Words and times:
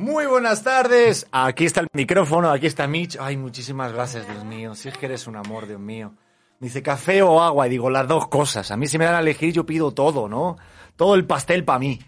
Muy 0.00 0.24
buenas 0.24 0.62
tardes. 0.62 1.26
Aquí 1.30 1.66
está 1.66 1.82
el 1.82 1.88
micrófono, 1.92 2.50
aquí 2.50 2.66
está 2.66 2.86
Mitch. 2.86 3.18
Ay, 3.20 3.36
muchísimas 3.36 3.92
gracias, 3.92 4.26
Dios 4.26 4.42
mío. 4.46 4.74
Si 4.74 4.88
es 4.88 4.96
que 4.96 5.04
eres 5.04 5.26
un 5.26 5.36
amor, 5.36 5.66
Dios 5.66 5.78
mío. 5.78 6.14
Dice 6.58 6.82
café 6.82 7.20
o 7.20 7.42
agua 7.42 7.66
y 7.66 7.70
digo 7.70 7.90
las 7.90 8.08
dos 8.08 8.26
cosas. 8.28 8.70
A 8.70 8.78
mí 8.78 8.86
si 8.86 8.96
me 8.96 9.04
dan 9.04 9.16
a 9.16 9.20
elegir 9.20 9.52
yo 9.52 9.66
pido 9.66 9.92
todo, 9.92 10.26
¿no? 10.26 10.56
Todo 10.96 11.14
el 11.16 11.26
pastel 11.26 11.64
para 11.64 11.80
mí. 11.80 12.00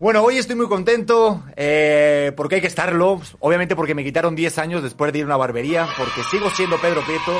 Bueno, 0.00 0.22
hoy 0.24 0.38
estoy 0.38 0.56
muy 0.56 0.66
contento 0.66 1.44
eh, 1.54 2.32
porque 2.36 2.56
hay 2.56 2.60
que 2.60 2.66
estarlo. 2.66 3.20
Obviamente 3.38 3.76
porque 3.76 3.94
me 3.94 4.02
quitaron 4.02 4.34
10 4.34 4.58
años 4.58 4.82
después 4.82 5.12
de 5.12 5.20
ir 5.20 5.24
a 5.24 5.26
una 5.28 5.36
barbería, 5.36 5.86
porque 5.96 6.24
sigo 6.28 6.50
siendo 6.50 6.78
Pedro 6.80 7.02
Prieto. 7.02 7.32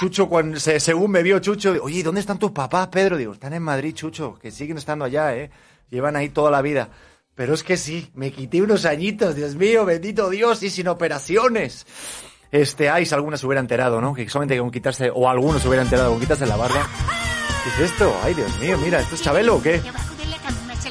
Chucho, 0.00 0.26
cuando, 0.26 0.58
se- 0.58 0.80
según 0.80 1.10
me 1.10 1.22
vio 1.22 1.38
Chucho, 1.40 1.74
oye, 1.82 2.02
¿dónde 2.02 2.22
están 2.22 2.38
tus 2.38 2.50
papás, 2.52 2.88
Pedro? 2.88 3.18
Digo, 3.18 3.34
están 3.34 3.52
en 3.52 3.62
Madrid, 3.62 3.92
Chucho, 3.94 4.38
que 4.40 4.50
siguen 4.50 4.78
estando 4.78 5.04
allá, 5.04 5.36
¿eh? 5.36 5.50
Llevan 5.90 6.16
ahí 6.16 6.30
toda 6.30 6.50
la 6.50 6.62
vida. 6.62 6.88
Pero 7.34 7.54
es 7.54 7.64
que 7.64 7.76
sí, 7.76 8.10
me 8.14 8.30
quité 8.30 8.62
unos 8.62 8.84
añitos, 8.84 9.34
Dios 9.34 9.56
mío, 9.56 9.84
bendito 9.84 10.30
Dios, 10.30 10.62
y 10.62 10.70
sin 10.70 10.86
operaciones. 10.88 11.86
Este, 12.52 12.88
ay, 12.88 13.06
si 13.06 13.14
alguna 13.14 13.36
se 13.36 13.46
hubiera 13.46 13.60
enterado, 13.60 14.00
¿no? 14.00 14.14
Que 14.14 14.28
solamente 14.28 14.56
con 14.58 14.70
quitarse, 14.70 15.10
o 15.12 15.28
alguno 15.28 15.58
se 15.58 15.66
hubiera 15.66 15.82
enterado 15.82 16.12
con 16.12 16.20
quitarse 16.20 16.46
la 16.46 16.56
barba. 16.56 16.86
¿Qué 17.64 17.82
es 17.82 17.90
esto? 17.90 18.14
Ay, 18.22 18.34
Dios 18.34 18.60
mío, 18.60 18.78
mira, 18.78 19.00
¿esto 19.00 19.16
es 19.16 19.22
Chabelo 19.22 19.56
o 19.56 19.62
qué? 19.62 19.80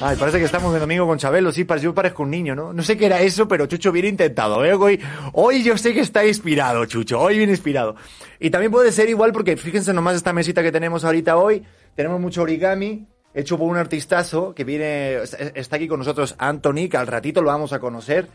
Ay, 0.02 0.18
parece 0.18 0.40
que 0.40 0.44
estamos 0.46 0.74
de 0.74 0.82
domingo 0.82 1.08
con 1.08 1.18
Chabelo, 1.18 1.54
sí, 1.54 1.66
yo 1.80 1.94
parezco 1.94 2.24
un 2.24 2.32
niño, 2.32 2.56
¿no? 2.56 2.74
No 2.74 2.84
sé 2.84 2.98
qué 2.98 3.06
era 3.06 3.22
eso, 3.22 3.48
pero 3.48 3.68
Chucho 3.68 3.94
bien 3.94 4.08
intentado, 4.08 4.66
¿eh? 4.66 4.74
Hoy, 4.74 5.00
hoy 5.32 5.64
yo 5.64 5.78
sé 5.78 5.94
que 5.94 6.02
está 6.02 6.26
inspirado, 6.26 6.84
Chucho, 6.86 7.22
hoy 7.22 7.38
bien 7.38 7.50
inspirado. 7.50 7.96
Y 8.38 8.50
también 8.50 8.70
puede 8.70 8.92
ser 8.92 9.08
igual 9.08 9.32
porque 9.32 9.56
fíjense 9.56 9.94
nomás 9.94 10.18
esta 10.18 10.34
mesita 10.34 10.62
que 10.62 10.74
tenemos 10.74 11.06
ahorita 11.06 11.38
hoy, 11.38 11.64
tenemos 11.96 12.20
mucho 12.20 12.42
origami, 12.42 13.08
hecho 13.34 13.58
por 13.58 13.68
un 13.70 13.78
artistazo 13.78 14.54
que 14.56 14.64
viene, 14.64 15.16
está 15.56 15.76
aquí 15.78 15.88
con 15.88 16.00
nosotros 16.00 16.36
Anthony, 16.38 16.88
que 16.90 16.98
al 16.98 17.08
ratito 17.08 17.42
lo 17.42 17.48
vamos 17.50 17.74
a 17.74 17.80
conocer. 17.80 18.28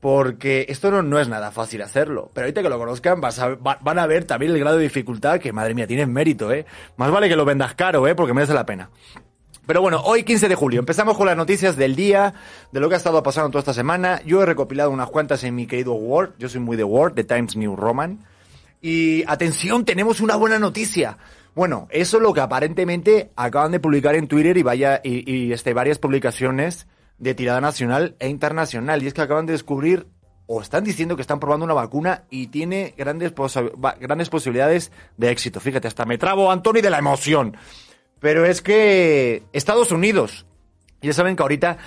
Porque 0.00 0.66
esto 0.68 0.90
no, 0.90 1.02
no 1.02 1.18
es 1.18 1.28
nada 1.28 1.50
fácil 1.50 1.80
hacerlo. 1.80 2.30
Pero 2.34 2.44
ahorita 2.44 2.62
que 2.62 2.68
lo 2.68 2.78
conozcan 2.78 3.22
vas 3.22 3.38
a- 3.38 3.54
va- 3.54 3.78
van 3.80 3.98
a 3.98 4.06
ver 4.06 4.24
también 4.24 4.52
el 4.52 4.58
grado 4.58 4.76
de 4.76 4.82
dificultad 4.82 5.40
que, 5.40 5.50
madre 5.52 5.72
mía, 5.74 5.86
tiene 5.86 6.04
mérito, 6.06 6.52
¿eh? 6.52 6.66
Más 6.98 7.10
vale 7.10 7.26
que 7.28 7.36
lo 7.36 7.46
vendas 7.46 7.74
caro, 7.74 8.06
¿eh? 8.06 8.14
Porque 8.14 8.34
merece 8.34 8.52
la 8.52 8.66
pena. 8.66 8.90
Pero 9.66 9.80
bueno, 9.80 10.02
hoy 10.04 10.24
15 10.24 10.50
de 10.50 10.54
julio 10.56 10.78
empezamos 10.80 11.16
con 11.16 11.26
las 11.26 11.38
noticias 11.38 11.76
del 11.76 11.96
día, 11.96 12.34
de 12.70 12.80
lo 12.80 12.90
que 12.90 12.96
ha 12.96 12.98
estado 12.98 13.22
pasando 13.22 13.48
toda 13.48 13.60
esta 13.60 13.72
semana. 13.72 14.20
Yo 14.26 14.42
he 14.42 14.46
recopilado 14.46 14.90
unas 14.90 15.08
cuantas 15.08 15.42
en 15.44 15.54
mi 15.54 15.66
querido 15.66 15.94
Word, 15.94 16.32
yo 16.38 16.50
soy 16.50 16.60
muy 16.60 16.76
de 16.76 16.84
Word, 16.84 17.14
de 17.14 17.24
Times 17.24 17.56
New 17.56 17.74
Roman. 17.74 18.26
Y 18.82 19.24
atención, 19.26 19.86
tenemos 19.86 20.20
una 20.20 20.36
buena 20.36 20.58
noticia. 20.58 21.16
Bueno, 21.54 21.86
eso 21.90 22.16
es 22.16 22.22
lo 22.22 22.32
que 22.32 22.40
aparentemente 22.40 23.30
acaban 23.36 23.70
de 23.70 23.78
publicar 23.78 24.16
en 24.16 24.26
Twitter 24.26 24.56
y 24.56 24.62
vaya 24.62 25.00
y, 25.04 25.52
este 25.52 25.72
varias 25.72 25.98
publicaciones 25.98 26.88
de 27.18 27.34
tirada 27.34 27.60
nacional 27.60 28.16
e 28.18 28.28
internacional 28.28 29.02
y 29.02 29.06
es 29.06 29.14
que 29.14 29.22
acaban 29.22 29.46
de 29.46 29.52
descubrir 29.52 30.08
o 30.46 30.60
están 30.60 30.82
diciendo 30.82 31.14
que 31.14 31.22
están 31.22 31.38
probando 31.38 31.64
una 31.64 31.74
vacuna 31.74 32.24
y 32.28 32.48
tiene 32.48 32.92
grandes 32.98 33.32
grandes 34.00 34.28
posibilidades 34.28 34.90
de 35.16 35.30
éxito. 35.30 35.60
Fíjate, 35.60 35.86
hasta 35.86 36.04
me 36.04 36.18
trabo 36.18 36.50
Anthony 36.50 36.82
de 36.82 36.90
la 36.90 36.98
emoción. 36.98 37.56
Pero 38.18 38.44
es 38.44 38.60
que 38.60 39.44
Estados 39.52 39.92
Unidos, 39.92 40.46
ya 41.02 41.12
saben 41.12 41.36
que 41.36 41.42
ahorita, 41.42 41.78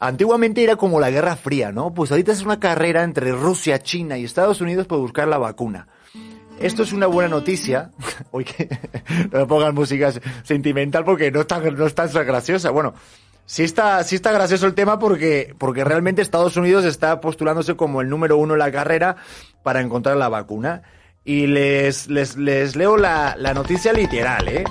antiguamente 0.00 0.62
era 0.62 0.76
como 0.76 1.00
la 1.00 1.10
Guerra 1.10 1.36
Fría, 1.36 1.72
¿no? 1.72 1.94
Pues 1.94 2.10
ahorita 2.10 2.32
es 2.32 2.42
una 2.42 2.60
carrera 2.60 3.04
entre 3.04 3.32
Rusia, 3.32 3.78
China 3.78 4.18
y 4.18 4.24
Estados 4.24 4.60
Unidos 4.60 4.86
por 4.86 4.98
buscar 4.98 5.28
la 5.28 5.38
vacuna. 5.38 5.88
Esto 6.60 6.82
es 6.82 6.92
una 6.92 7.06
buena 7.06 7.28
noticia. 7.28 7.90
Oye, 8.30 8.44
que 8.44 8.68
no 9.32 9.40
me 9.40 9.46
pongan 9.46 9.74
música 9.74 10.12
sentimental 10.42 11.04
porque 11.04 11.30
no 11.30 11.42
está, 11.42 11.58
no 11.58 11.86
está 11.86 12.06
graciosa. 12.22 12.70
Bueno, 12.70 12.94
sí 13.46 13.64
está, 13.64 14.02
sí 14.04 14.16
está 14.16 14.32
gracioso 14.32 14.66
el 14.66 14.74
tema 14.74 14.98
porque, 14.98 15.54
porque 15.58 15.84
realmente 15.84 16.22
Estados 16.22 16.56
Unidos 16.56 16.84
está 16.84 17.20
postulándose 17.20 17.76
como 17.76 18.00
el 18.00 18.08
número 18.08 18.36
uno 18.36 18.54
en 18.54 18.60
la 18.60 18.72
carrera 18.72 19.16
para 19.62 19.80
encontrar 19.80 20.16
la 20.16 20.28
vacuna. 20.28 20.82
Y 21.24 21.46
les, 21.46 22.08
les, 22.08 22.36
les 22.36 22.76
leo 22.76 22.98
la, 22.98 23.34
la 23.38 23.54
noticia 23.54 23.94
literal, 23.94 24.46
¿eh? 24.46 24.64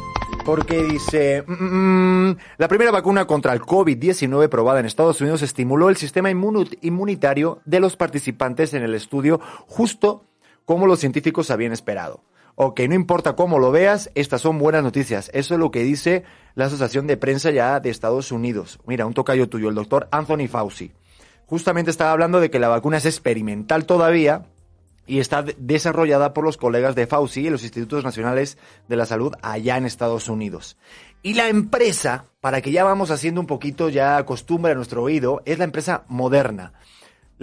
Porque 0.45 0.83
dice, 0.83 1.44
mm, 1.47 2.29
mm, 2.29 2.38
la 2.57 2.67
primera 2.67 2.91
vacuna 2.91 3.25
contra 3.25 3.53
el 3.53 3.61
COVID-19 3.61 4.50
probada 4.50 4.79
en 4.79 4.85
Estados 4.85 5.19
Unidos 5.21 5.41
estimuló 5.41 5.89
el 5.89 5.97
sistema 5.97 6.29
inmunitario 6.29 7.61
de 7.65 7.79
los 7.79 7.95
participantes 7.95 8.73
en 8.73 8.83
el 8.83 8.94
estudio 8.94 9.39
justo 9.67 10.25
como 10.66 10.88
los 10.88 11.00
científicos 11.00 11.51
habían 11.51 11.72
esperado. 11.74 12.24
Ok, 12.56 12.81
no 12.81 12.94
importa 12.94 13.35
cómo 13.35 13.57
lo 13.57 13.72
veas, 13.72 14.12
estas 14.13 14.41
son 14.41 14.59
buenas 14.59 14.84
noticias. 14.84 15.31
Eso 15.34 15.56
es 15.56 15.59
lo 15.59 15.72
que 15.72 15.84
dice 15.84 16.24
la 16.53 16.66
Asociación 16.66 17.07
de 17.07 17.18
Prensa 17.18 17.50
ya 17.50 17.79
de 17.79 17.90
Estados 17.90 18.31
Unidos. 18.31 18.79
Mira, 18.85 19.06
un 19.07 19.13
tocayo 19.16 19.50
tuyo, 19.50 19.69
el 19.69 19.75
doctor 19.75 20.07
Anthony 20.12 20.47
Fauci. 20.47 20.91
Justamente 21.47 21.90
estaba 21.91 22.12
hablando 22.12 22.40
de 22.40 22.51
que 22.51 22.59
la 22.59 22.68
vacuna 22.68 22.97
es 22.97 23.06
experimental 23.06 23.85
todavía, 23.85 24.46
y 25.06 25.19
está 25.19 25.41
de- 25.44 25.56
desarrollada 25.59 26.34
por 26.34 26.46
los 26.46 26.56
colegas 26.57 26.95
de 26.95 27.07
Fauci 27.07 27.41
y 27.41 27.50
los 27.50 27.63
Institutos 27.63 28.03
Nacionales 28.06 28.57
de 28.88 28.95
la 28.95 29.06
Salud 29.06 29.34
allá 29.41 29.75
en 29.78 29.85
Estados 29.85 30.30
Unidos. 30.30 30.78
Y 31.24 31.34
la 31.34 31.50
empresa, 31.50 32.25
para 32.40 32.62
que 32.62 32.72
ya 32.72 32.84
vamos 32.84 33.12
haciendo 33.12 33.41
un 33.41 33.47
poquito 33.47 33.90
ya 33.90 34.24
costumbre 34.25 34.72
a 34.72 34.75
nuestro 34.75 35.03
oído, 35.03 35.41
es 35.45 35.57
la 35.57 35.66
empresa 35.66 36.03
Moderna. 36.07 36.74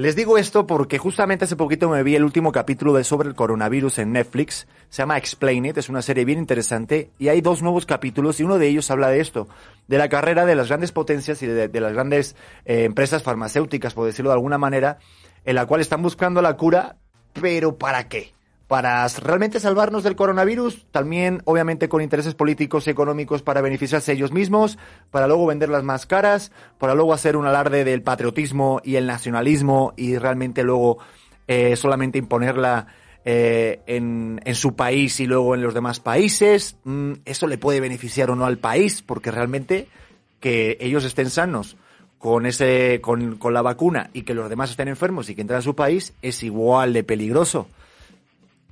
Les 0.00 0.16
digo 0.16 0.38
esto 0.38 0.66
porque 0.66 0.96
justamente 0.96 1.44
hace 1.44 1.56
poquito 1.56 1.90
me 1.90 2.02
vi 2.02 2.16
el 2.16 2.24
último 2.24 2.52
capítulo 2.52 2.94
de 2.94 3.04
sobre 3.04 3.28
el 3.28 3.34
coronavirus 3.34 3.98
en 3.98 4.12
Netflix. 4.12 4.66
Se 4.88 5.02
llama 5.02 5.18
Explain 5.18 5.66
It, 5.66 5.76
es 5.76 5.90
una 5.90 6.00
serie 6.00 6.24
bien 6.24 6.38
interesante 6.38 7.10
y 7.18 7.28
hay 7.28 7.42
dos 7.42 7.60
nuevos 7.60 7.84
capítulos 7.84 8.40
y 8.40 8.44
uno 8.44 8.56
de 8.56 8.66
ellos 8.66 8.90
habla 8.90 9.10
de 9.10 9.20
esto, 9.20 9.46
de 9.88 9.98
la 9.98 10.08
carrera 10.08 10.46
de 10.46 10.54
las 10.54 10.68
grandes 10.68 10.90
potencias 10.90 11.42
y 11.42 11.46
de, 11.46 11.80
las 11.80 11.92
grandes 11.92 12.34
eh, 12.64 12.84
empresas 12.84 13.22
farmacéuticas, 13.22 13.92
por 13.92 14.06
decirlo 14.06 14.30
de 14.30 14.36
alguna 14.36 14.56
manera, 14.56 15.00
en 15.44 15.54
la 15.54 15.66
cual 15.66 15.82
están 15.82 16.00
buscando 16.00 16.40
la 16.40 16.56
cura, 16.56 16.96
pero 17.34 17.76
¿para 17.76 18.08
qué? 18.08 18.32
Para 18.70 19.04
realmente 19.08 19.58
salvarnos 19.58 20.04
del 20.04 20.14
coronavirus, 20.14 20.86
también 20.92 21.42
obviamente 21.44 21.88
con 21.88 22.02
intereses 22.02 22.36
políticos 22.36 22.86
y 22.86 22.90
económicos 22.90 23.42
para 23.42 23.62
beneficiarse 23.62 24.12
ellos 24.12 24.30
mismos, 24.30 24.78
para 25.10 25.26
luego 25.26 25.44
venderlas 25.46 25.82
más 25.82 26.06
caras, 26.06 26.52
para 26.78 26.94
luego 26.94 27.12
hacer 27.12 27.36
un 27.36 27.46
alarde 27.46 27.82
del 27.82 28.02
patriotismo 28.02 28.80
y 28.84 28.94
el 28.94 29.08
nacionalismo 29.08 29.92
y 29.96 30.18
realmente 30.18 30.62
luego 30.62 30.98
eh, 31.48 31.74
solamente 31.74 32.18
imponerla 32.18 32.86
eh, 33.24 33.80
en, 33.88 34.40
en 34.44 34.54
su 34.54 34.76
país 34.76 35.18
y 35.18 35.26
luego 35.26 35.56
en 35.56 35.62
los 35.62 35.74
demás 35.74 35.98
países. 35.98 36.76
Mm, 36.84 37.14
eso 37.24 37.48
le 37.48 37.58
puede 37.58 37.80
beneficiar 37.80 38.30
o 38.30 38.36
no 38.36 38.46
al 38.46 38.58
país, 38.58 39.02
porque 39.02 39.32
realmente 39.32 39.88
que 40.38 40.78
ellos 40.78 41.04
estén 41.04 41.30
sanos 41.30 41.76
con 42.18 42.46
ese 42.46 43.00
con, 43.00 43.36
con 43.36 43.52
la 43.52 43.62
vacuna 43.62 44.10
y 44.12 44.22
que 44.22 44.32
los 44.32 44.48
demás 44.48 44.70
estén 44.70 44.86
enfermos 44.86 45.28
y 45.28 45.34
que 45.34 45.40
entren 45.40 45.58
a 45.58 45.62
su 45.62 45.74
país 45.74 46.12
es 46.22 46.44
igual 46.44 46.92
de 46.92 47.02
peligroso. 47.02 47.66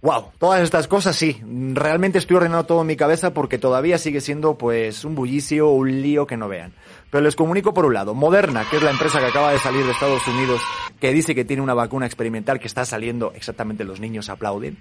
Wow, 0.01 0.31
todas 0.39 0.63
estas 0.63 0.87
cosas 0.87 1.17
sí, 1.17 1.43
realmente 1.73 2.19
estoy 2.19 2.37
ordenando 2.37 2.67
todo 2.67 2.83
en 2.83 2.87
mi 2.87 2.95
cabeza 2.95 3.35
porque 3.35 3.59
todavía 3.59 3.99
sigue 3.99 4.21
siendo 4.21 4.55
pues 4.57 5.05
un 5.05 5.17
bullicio, 5.17 5.71
un 5.71 6.03
lío 6.03 6.25
que 6.25 6.37
no 6.37 6.47
vean. 6.47 6.73
Pero 7.11 7.25
les 7.25 7.35
comunico 7.35 7.75
por 7.75 7.85
un 7.85 7.95
lado, 7.95 8.15
Moderna, 8.15 8.65
que 8.71 8.77
es 8.77 8.83
la 8.83 8.93
empresa 8.93 9.19
que 9.19 9.27
acaba 9.27 9.51
de 9.51 9.59
salir 9.59 9.85
de 9.85 9.91
Estados 9.91 10.25
Unidos, 10.29 10.61
que 11.01 11.13
dice 11.13 11.35
que 11.35 11.45
tiene 11.45 11.63
una 11.63 11.75
vacuna 11.75 12.06
experimental 12.06 12.61
que 12.61 12.69
está 12.69 12.85
saliendo, 12.85 13.33
exactamente 13.35 13.83
los 13.83 13.99
niños 13.99 14.29
aplauden. 14.29 14.79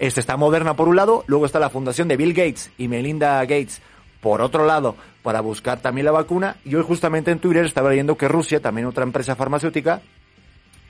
Este 0.00 0.18
está 0.18 0.36
Moderna 0.36 0.74
por 0.74 0.88
un 0.88 0.96
lado, 0.96 1.22
luego 1.28 1.46
está 1.46 1.60
la 1.60 1.70
fundación 1.70 2.08
de 2.08 2.16
Bill 2.16 2.34
Gates 2.34 2.72
y 2.78 2.88
Melinda 2.88 3.40
Gates 3.42 3.80
por 4.20 4.42
otro 4.42 4.66
lado, 4.66 4.96
para 5.22 5.40
buscar 5.40 5.80
también 5.80 6.04
la 6.04 6.10
vacuna. 6.10 6.56
Y 6.64 6.74
hoy 6.74 6.82
justamente 6.82 7.30
en 7.30 7.38
Twitter 7.38 7.64
estaba 7.64 7.90
leyendo 7.90 8.16
que 8.16 8.26
Rusia, 8.26 8.60
también 8.60 8.88
otra 8.88 9.04
empresa 9.04 9.36
farmacéutica, 9.36 10.00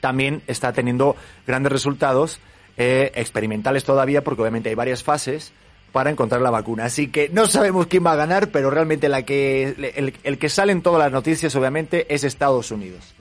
también 0.01 0.41
está 0.47 0.73
teniendo 0.73 1.15
grandes 1.45 1.71
resultados 1.71 2.39
eh, 2.79 3.11
experimentales 3.13 3.83
todavía, 3.83 4.23
porque 4.23 4.41
obviamente 4.41 4.69
hay 4.69 4.75
varias 4.75 5.03
fases 5.03 5.51
para 5.91 6.09
encontrar 6.09 6.41
la 6.41 6.49
vacuna. 6.49 6.85
Así 6.85 7.09
que 7.09 7.29
no 7.29 7.45
sabemos 7.45 7.85
quién 7.85 8.03
va 8.03 8.13
a 8.13 8.15
ganar, 8.15 8.49
pero 8.49 8.71
realmente 8.71 9.09
la 9.09 9.23
que, 9.23 10.13
el, 10.23 10.37
que 10.39 10.49
sale 10.49 10.71
en 10.71 10.81
todas 10.81 10.99
las 10.99 11.11
noticias, 11.11 11.55
obviamente, 11.55 12.07
es 12.13 12.23
Estados 12.23 12.71
Unidos. 12.71 13.13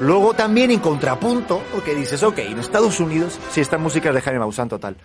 Luego 0.00 0.34
también 0.34 0.70
en 0.70 0.80
contrapunto, 0.80 1.62
porque 1.72 1.94
dices, 1.94 2.22
ok, 2.22 2.38
en 2.40 2.58
Estados 2.58 3.00
Unidos, 3.00 3.38
si 3.50 3.62
esta 3.62 3.78
música 3.78 4.10
es 4.10 4.14
de 4.14 4.20
Jaime 4.20 4.40
Maussan 4.40 4.68
total, 4.68 4.96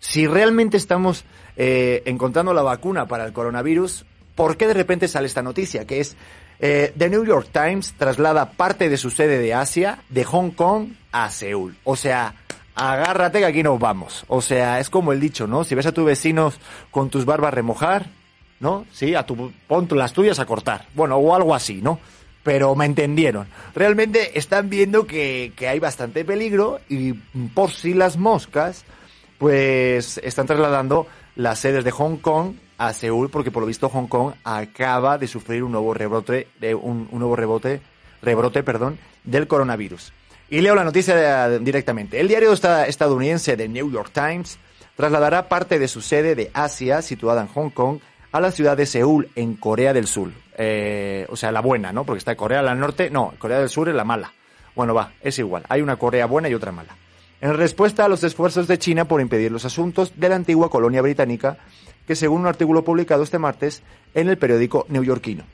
si 0.00 0.26
realmente 0.26 0.76
estamos 0.76 1.24
eh, 1.56 2.02
encontrando 2.06 2.52
la 2.52 2.62
vacuna 2.62 3.06
para 3.06 3.24
el 3.24 3.32
coronavirus, 3.32 4.04
¿por 4.34 4.56
qué 4.56 4.66
de 4.66 4.74
repente 4.74 5.06
sale 5.06 5.26
esta 5.26 5.42
noticia? 5.42 5.84
Que 5.86 6.00
es 6.00 6.16
Eh, 6.64 6.92
The 6.96 7.08
New 7.08 7.24
York 7.24 7.48
Times 7.50 7.94
traslada 7.98 8.52
parte 8.52 8.88
de 8.88 8.96
su 8.96 9.10
sede 9.10 9.38
de 9.38 9.52
Asia, 9.52 9.98
de 10.10 10.22
Hong 10.22 10.52
Kong, 10.52 10.92
a 11.10 11.28
Seúl. 11.28 11.74
O 11.82 11.96
sea, 11.96 12.36
agárrate 12.74 13.40
que 13.40 13.46
aquí 13.46 13.62
nos 13.62 13.78
vamos. 13.78 14.24
O 14.28 14.40
sea, 14.40 14.80
es 14.80 14.90
como 14.90 15.12
el 15.12 15.20
dicho, 15.20 15.46
¿no? 15.46 15.64
Si 15.64 15.74
ves 15.74 15.86
a 15.86 15.92
tus 15.92 16.04
vecinos 16.04 16.58
con 16.90 17.10
tus 17.10 17.24
barbas 17.24 17.54
remojar, 17.54 18.06
¿no? 18.60 18.86
Sí, 18.92 19.14
a 19.14 19.26
tu, 19.26 19.52
pon 19.66 19.88
las 19.90 20.12
tuyas 20.12 20.38
a 20.38 20.46
cortar. 20.46 20.86
Bueno, 20.94 21.16
o 21.16 21.34
algo 21.34 21.54
así, 21.54 21.82
¿no? 21.82 21.98
Pero 22.42 22.74
me 22.74 22.86
entendieron. 22.86 23.46
Realmente 23.74 24.38
están 24.38 24.68
viendo 24.68 25.06
que, 25.06 25.52
hay 25.68 25.78
bastante 25.78 26.24
peligro 26.24 26.80
y 26.88 27.12
por 27.54 27.70
si 27.70 27.94
las 27.94 28.16
moscas, 28.16 28.84
pues 29.38 30.18
están 30.18 30.46
trasladando 30.46 31.06
las 31.36 31.58
sedes 31.58 31.84
de 31.84 31.90
Hong 31.90 32.16
Kong 32.16 32.54
a 32.78 32.92
Seúl 32.92 33.30
porque 33.30 33.50
por 33.50 33.62
lo 33.62 33.66
visto 33.66 33.88
Hong 33.88 34.06
Kong 34.06 34.34
acaba 34.44 35.18
de 35.18 35.28
sufrir 35.28 35.62
un 35.62 35.72
nuevo 35.72 35.94
rebrote, 35.94 36.48
un 36.80 37.08
nuevo 37.12 37.36
rebote, 37.36 37.80
rebrote, 38.22 38.62
perdón, 38.62 38.98
del 39.24 39.46
coronavirus. 39.46 40.12
Y 40.52 40.60
leo 40.60 40.74
la 40.74 40.84
noticia 40.84 41.58
directamente. 41.60 42.20
El 42.20 42.28
diario 42.28 42.52
estadounidense 42.52 43.56
The 43.56 43.70
New 43.70 43.90
York 43.90 44.10
Times 44.12 44.58
trasladará 44.94 45.48
parte 45.48 45.78
de 45.78 45.88
su 45.88 46.02
sede 46.02 46.34
de 46.34 46.50
Asia, 46.52 47.00
situada 47.00 47.40
en 47.40 47.46
Hong 47.46 47.70
Kong, 47.70 48.00
a 48.32 48.38
la 48.38 48.50
ciudad 48.52 48.76
de 48.76 48.84
Seúl, 48.84 49.30
en 49.34 49.54
Corea 49.54 49.94
del 49.94 50.06
Sur. 50.06 50.30
Eh, 50.58 51.26
o 51.30 51.36
sea, 51.36 51.52
la 51.52 51.62
buena, 51.62 51.90
¿no? 51.90 52.04
Porque 52.04 52.18
está 52.18 52.36
Corea 52.36 52.62
del 52.62 52.78
Norte, 52.78 53.08
no, 53.08 53.32
Corea 53.38 53.60
del 53.60 53.70
Sur 53.70 53.88
es 53.88 53.94
la 53.94 54.04
mala. 54.04 54.30
Bueno, 54.76 54.92
va, 54.92 55.14
es 55.22 55.38
igual. 55.38 55.62
Hay 55.70 55.80
una 55.80 55.96
Corea 55.96 56.26
buena 56.26 56.50
y 56.50 56.54
otra 56.54 56.70
mala. 56.70 56.98
En 57.40 57.56
respuesta 57.56 58.04
a 58.04 58.08
los 58.08 58.22
esfuerzos 58.22 58.68
de 58.68 58.78
China 58.78 59.06
por 59.06 59.22
impedir 59.22 59.50
los 59.50 59.64
asuntos 59.64 60.12
de 60.16 60.28
la 60.28 60.36
antigua 60.36 60.68
colonia 60.68 61.00
británica, 61.00 61.56
que 62.06 62.14
según 62.14 62.42
un 62.42 62.46
artículo 62.46 62.84
publicado 62.84 63.22
este 63.22 63.38
martes 63.38 63.82
en 64.12 64.28
el 64.28 64.36
periódico 64.36 64.84
neoyorquino. 64.90 65.44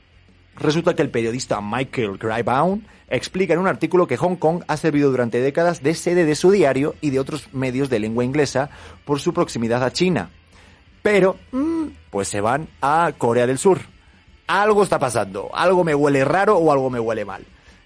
Resulta 0.59 0.95
que 0.95 1.03
el 1.03 1.11
periodista 1.11 1.61
Michael 1.61 2.19
Grybaum 2.19 2.83
explica 3.09 3.55
en 3.55 3.61
un 3.61 3.69
artículo 3.69 4.07
que 4.07 4.17
Hong 4.17 4.37
Kong 4.37 4.65
ha 4.67 4.77
servido 4.77 5.11
durante 5.11 5.41
décadas 5.41 5.83
de 5.83 5.95
sede 5.95 6.25
de 6.25 6.35
su 6.35 6.51
diario 6.51 6.97
y 7.01 7.11
de 7.11 7.21
otros 7.21 7.53
medios 7.53 7.89
de 7.89 8.01
lengua 8.01 8.25
inglesa 8.25 8.71
por 9.05 9.21
su 9.21 9.33
proximidad 9.33 9.85
a 9.85 9.93
China. 9.93 10.31
Pero, 11.03 11.37
mm, 11.53 11.85
pues 12.11 12.29
se 12.29 12.41
van 12.41 12.69
a 12.83 13.13
Corea 13.17 13.47
del 13.47 13.59
Sur. 13.59 13.81
Algo 14.49 14.83
está 14.83 14.99
pasando, 14.99 15.51
algo 15.55 15.85
me 15.85 15.95
huele 15.95 16.25
raro 16.25 16.57
o 16.57 16.73
algo 16.73 16.91
me 16.91 16.99
huele 16.99 17.25
mal. 17.25 17.45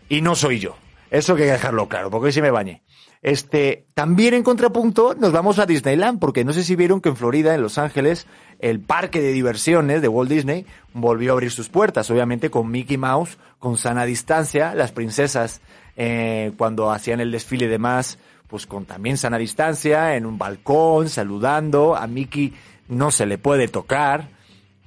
Y 0.08 0.22
no 0.22 0.34
soy 0.34 0.58
yo. 0.58 0.76
Eso 1.10 1.34
hay 1.34 1.40
que 1.40 1.52
dejarlo 1.52 1.88
claro, 1.88 2.10
porque 2.10 2.26
hoy 2.26 2.32
sí 2.32 2.40
me 2.40 2.50
bañé. 2.50 2.82
Este, 3.22 3.86
también 3.94 4.34
en 4.34 4.42
contrapunto 4.42 5.14
nos 5.14 5.30
vamos 5.30 5.60
a 5.60 5.66
Disneyland, 5.66 6.18
porque 6.18 6.44
no 6.44 6.52
sé 6.52 6.64
si 6.64 6.74
vieron 6.74 7.00
que 7.00 7.08
en 7.08 7.16
Florida, 7.16 7.54
en 7.54 7.62
Los 7.62 7.78
Ángeles, 7.78 8.26
el 8.58 8.80
parque 8.80 9.22
de 9.22 9.30
diversiones 9.32 10.02
de 10.02 10.08
Walt 10.08 10.28
Disney 10.28 10.66
volvió 10.92 11.30
a 11.30 11.34
abrir 11.34 11.52
sus 11.52 11.68
puertas, 11.68 12.10
obviamente 12.10 12.50
con 12.50 12.68
Mickey 12.68 12.96
Mouse, 12.96 13.38
con 13.60 13.78
sana 13.78 14.04
distancia, 14.04 14.74
las 14.74 14.90
princesas 14.90 15.60
eh, 15.96 16.50
cuando 16.58 16.90
hacían 16.90 17.20
el 17.20 17.30
desfile 17.30 17.66
y 17.66 17.68
demás, 17.68 18.18
pues 18.48 18.66
con 18.66 18.86
también 18.86 19.16
sana 19.16 19.38
distancia, 19.38 20.16
en 20.16 20.26
un 20.26 20.36
balcón, 20.36 21.08
saludando, 21.08 21.94
a 21.94 22.08
Mickey 22.08 22.52
no 22.88 23.12
se 23.12 23.26
le 23.26 23.38
puede 23.38 23.68
tocar, 23.68 24.30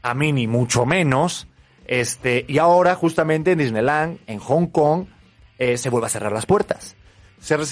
a 0.04 0.14
mí 0.14 0.34
ni 0.34 0.46
mucho 0.46 0.86
menos, 0.86 1.48
este, 1.88 2.44
y 2.50 2.58
ahora 2.58 2.96
justamente 2.96 3.54
en 3.54 3.60
Disneyland, 3.60 4.20
en 4.28 4.40
Hong 4.40 4.68
Kong, 4.68 5.06
eh, 5.58 5.78
se 5.78 5.90
vuelve 5.90 6.08
a 6.08 6.10
cerrar 6.10 6.34
las 6.34 6.46
puertas. 6.46 6.95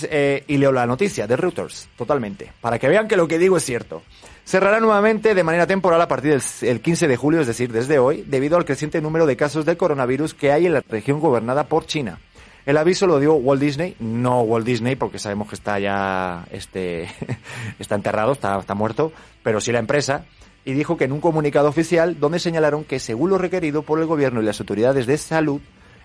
Eh, 0.10 0.44
y 0.48 0.58
leo 0.58 0.72
la 0.72 0.86
noticia 0.86 1.26
de 1.26 1.36
Reuters, 1.36 1.90
totalmente, 1.98 2.52
para 2.62 2.78
que 2.78 2.88
vean 2.88 3.08
que 3.08 3.18
lo 3.18 3.28
que 3.28 3.40
digo 3.40 3.58
es 3.58 3.64
cierto. 3.64 4.04
Cerrará 4.46 4.80
nuevamente 4.80 5.34
de 5.34 5.44
manera 5.44 5.66
temporal 5.66 6.00
a 6.02 6.08
partir 6.08 6.40
del 6.62 6.82
15 6.82 7.08
de 7.08 7.18
julio, 7.18 7.42
es 7.42 7.48
decir, 7.48 7.72
desde 7.72 7.98
hoy, 7.98 8.24
debido 8.28 8.58
al 8.58 8.66
creciente 8.66 9.02
número 9.02 9.26
de 9.26 9.36
casos 9.36 9.66
de 9.66 9.78
coronavirus 9.78 10.34
que 10.36 10.52
hay 10.52 10.68
en 10.68 10.74
la 10.74 10.84
región 10.88 11.20
gobernada 11.20 11.64
por 11.66 11.88
China. 11.88 12.20
El 12.66 12.78
aviso 12.78 13.08
lo 13.08 13.20
dio 13.20 13.34
Walt 13.34 13.62
Disney, 13.62 13.96
no 14.00 14.42
Walt 14.42 14.66
Disney, 14.66 14.96
porque 14.96 15.20
sabemos 15.20 15.50
que 15.50 15.56
está 15.56 15.80
ya, 15.80 16.46
este, 16.52 17.10
está 17.80 17.96
enterrado, 17.96 18.34
está, 18.34 18.60
está 18.60 18.76
muerto, 18.76 19.12
pero 19.42 19.60
sí 19.60 19.72
la 19.72 19.80
empresa, 19.80 20.26
y 20.66 20.74
dijo 20.74 20.98
que 20.98 21.06
en 21.06 21.12
un 21.12 21.20
comunicado 21.20 21.68
oficial, 21.68 22.20
donde 22.20 22.40
señalaron 22.40 22.84
que 22.84 23.00
según 23.00 23.32
lo 23.32 23.38
requerido 23.38 23.82
por 23.82 24.00
el 24.00 24.06
gobierno 24.06 24.42
y 24.42 24.46
las 24.46 24.60
autoridades 24.60 25.08
de 25.08 25.18
salud, 25.18 25.62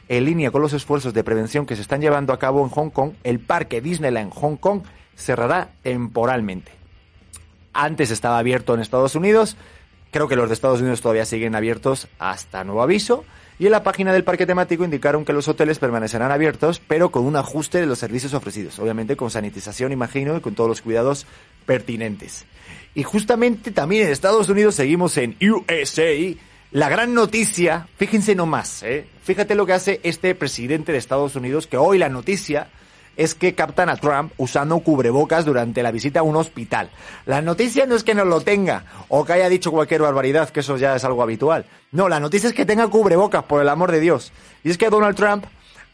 en 0.08 0.24
línea 0.24 0.50
con 0.50 0.62
los 0.62 0.72
esfuerzos 0.72 1.14
de 1.14 1.24
prevención 1.24 1.66
que 1.66 1.76
se 1.76 1.82
están 1.82 2.00
llevando 2.00 2.32
a 2.32 2.38
cabo 2.38 2.62
en 2.62 2.70
Hong 2.70 2.90
Kong, 2.90 3.12
el 3.24 3.40
parque 3.40 3.80
Disneyland 3.80 4.32
Hong 4.32 4.56
Kong 4.56 4.82
cerrará 5.16 5.70
temporalmente. 5.82 6.72
Antes 7.72 8.10
estaba 8.10 8.38
abierto 8.38 8.74
en 8.74 8.80
Estados 8.80 9.14
Unidos, 9.14 9.56
creo 10.10 10.28
que 10.28 10.36
los 10.36 10.48
de 10.48 10.54
Estados 10.54 10.80
Unidos 10.80 11.00
todavía 11.00 11.24
siguen 11.24 11.54
abiertos 11.54 12.08
hasta 12.18 12.64
nuevo 12.64 12.82
aviso, 12.82 13.24
y 13.58 13.66
en 13.66 13.72
la 13.72 13.82
página 13.82 14.12
del 14.12 14.22
parque 14.22 14.46
temático 14.46 14.84
indicaron 14.84 15.24
que 15.24 15.32
los 15.32 15.48
hoteles 15.48 15.80
permanecerán 15.80 16.30
abiertos, 16.30 16.80
pero 16.86 17.10
con 17.10 17.24
un 17.24 17.34
ajuste 17.34 17.80
de 17.80 17.86
los 17.86 17.98
servicios 17.98 18.32
ofrecidos, 18.32 18.78
obviamente 18.78 19.16
con 19.16 19.30
sanitización, 19.30 19.90
imagino, 19.90 20.36
y 20.36 20.40
con 20.40 20.54
todos 20.54 20.70
los 20.70 20.80
cuidados 20.80 21.26
pertinentes. 21.66 22.46
Y 22.94 23.02
justamente 23.02 23.72
también 23.72 24.06
en 24.06 24.12
Estados 24.12 24.48
Unidos 24.48 24.76
seguimos 24.76 25.16
en 25.16 25.36
USA, 25.40 26.36
la 26.70 26.88
gran 26.88 27.14
noticia, 27.14 27.88
fíjense 27.96 28.34
nomás, 28.34 28.82
¿eh? 28.82 29.06
fíjate 29.22 29.54
lo 29.54 29.64
que 29.64 29.72
hace 29.72 30.00
este 30.02 30.34
presidente 30.34 30.92
de 30.92 30.98
Estados 30.98 31.34
Unidos, 31.34 31.66
que 31.66 31.78
hoy 31.78 31.96
la 31.96 32.10
noticia 32.10 32.68
es 33.16 33.34
que 33.34 33.54
captan 33.54 33.88
a 33.88 33.96
Trump 33.96 34.32
usando 34.36 34.78
cubrebocas 34.78 35.44
durante 35.44 35.82
la 35.82 35.90
visita 35.90 36.20
a 36.20 36.22
un 36.22 36.36
hospital. 36.36 36.90
La 37.26 37.42
noticia 37.42 37.84
no 37.86 37.96
es 37.96 38.04
que 38.04 38.14
no 38.14 38.24
lo 38.24 38.42
tenga 38.42 38.84
o 39.08 39.24
que 39.24 39.32
haya 39.32 39.48
dicho 39.48 39.72
cualquier 39.72 40.02
barbaridad, 40.02 40.50
que 40.50 40.60
eso 40.60 40.76
ya 40.76 40.94
es 40.94 41.04
algo 41.04 41.22
habitual. 41.22 41.64
No, 41.90 42.08
la 42.08 42.20
noticia 42.20 42.48
es 42.48 42.54
que 42.54 42.64
tenga 42.64 42.86
cubrebocas, 42.86 43.44
por 43.44 43.60
el 43.60 43.68
amor 43.68 43.90
de 43.90 44.00
Dios. 44.00 44.32
Y 44.62 44.70
es 44.70 44.78
que 44.78 44.90
Donald 44.90 45.16
Trump 45.16 45.46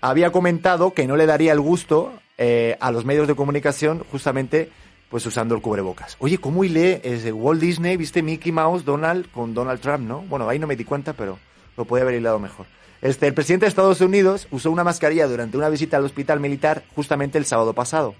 había 0.02 0.32
comentado 0.32 0.92
que 0.92 1.06
no 1.06 1.16
le 1.16 1.24
daría 1.24 1.52
el 1.52 1.60
gusto 1.60 2.12
eh, 2.36 2.76
a 2.80 2.90
los 2.90 3.04
medios 3.04 3.26
de 3.26 3.34
comunicación 3.34 4.04
justamente 4.10 4.70
pues 5.08 5.24
usando 5.26 5.54
el 5.54 5.62
cubrebocas. 5.62 6.16
Oye, 6.18 6.38
¿cómo 6.38 6.64
hilé 6.64 7.00
ese 7.04 7.32
Walt 7.32 7.60
Disney, 7.60 7.96
viste 7.96 8.22
Mickey 8.22 8.52
Mouse, 8.52 8.84
Donald 8.84 9.30
con 9.30 9.54
Donald 9.54 9.80
Trump, 9.80 10.06
no? 10.06 10.22
Bueno, 10.22 10.48
ahí 10.48 10.58
no 10.58 10.66
me 10.66 10.76
di 10.76 10.84
cuenta, 10.84 11.12
pero 11.12 11.38
lo 11.76 11.84
podía 11.84 12.02
haber 12.02 12.16
hilado 12.16 12.38
mejor. 12.38 12.66
Este, 13.02 13.26
el 13.26 13.34
presidente 13.34 13.66
de 13.66 13.68
Estados 13.68 14.00
Unidos 14.00 14.48
usó 14.50 14.70
una 14.70 14.82
mascarilla 14.82 15.26
durante 15.26 15.58
una 15.58 15.68
visita 15.68 15.98
al 15.98 16.04
hospital 16.04 16.40
militar 16.40 16.84
justamente 16.94 17.38
el 17.38 17.44
sábado 17.44 17.74
pasado. 17.74 18.14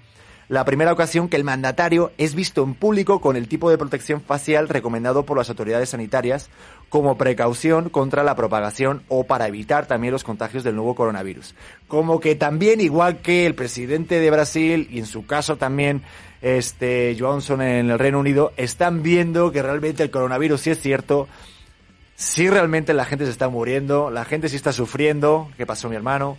La 0.47 0.63
primera 0.63 0.93
ocasión 0.93 1.27
que 1.27 1.37
el 1.37 1.43
mandatario 1.43 2.11
es 2.19 2.35
visto 2.35 2.63
en 2.63 2.75
público 2.75 3.19
con 3.19 3.35
el 3.35 3.47
tipo 3.47 3.71
de 3.71 3.79
protección 3.79 4.21
facial 4.21 4.69
recomendado 4.69 5.25
por 5.25 5.37
las 5.37 5.49
autoridades 5.49 5.89
sanitarias 5.89 6.51
como 6.89 7.17
precaución 7.17 7.89
contra 7.89 8.23
la 8.23 8.35
propagación 8.35 9.03
o 9.07 9.25
para 9.25 9.47
evitar 9.47 9.85
también 9.85 10.11
los 10.11 10.23
contagios 10.23 10.63
del 10.63 10.75
nuevo 10.75 10.95
coronavirus. 10.95 11.55
Como 11.87 12.19
que 12.19 12.35
también, 12.35 12.81
igual 12.81 13.17
que 13.17 13.45
el 13.45 13.55
presidente 13.55 14.19
de 14.19 14.31
Brasil 14.31 14.87
y 14.91 14.99
en 14.99 15.05
su 15.05 15.25
caso 15.25 15.57
también 15.57 16.03
este 16.41 17.15
Johnson 17.19 17.61
en 17.61 17.89
el 17.89 17.99
Reino 17.99 18.19
Unido, 18.19 18.53
están 18.57 19.03
viendo 19.03 19.51
que 19.51 19.61
realmente 19.61 20.03
el 20.03 20.11
coronavirus 20.11 20.61
sí 20.61 20.69
es 20.69 20.79
cierto, 20.79 21.27
sí 22.15 22.49
realmente 22.49 22.93
la 22.93 23.05
gente 23.05 23.25
se 23.25 23.31
está 23.31 23.49
muriendo, 23.49 24.11
la 24.11 24.25
gente 24.25 24.47
sí 24.49 24.55
está 24.55 24.71
sufriendo, 24.71 25.49
¿qué 25.57 25.65
pasó 25.65 25.89
mi 25.89 25.95
hermano? 25.95 26.37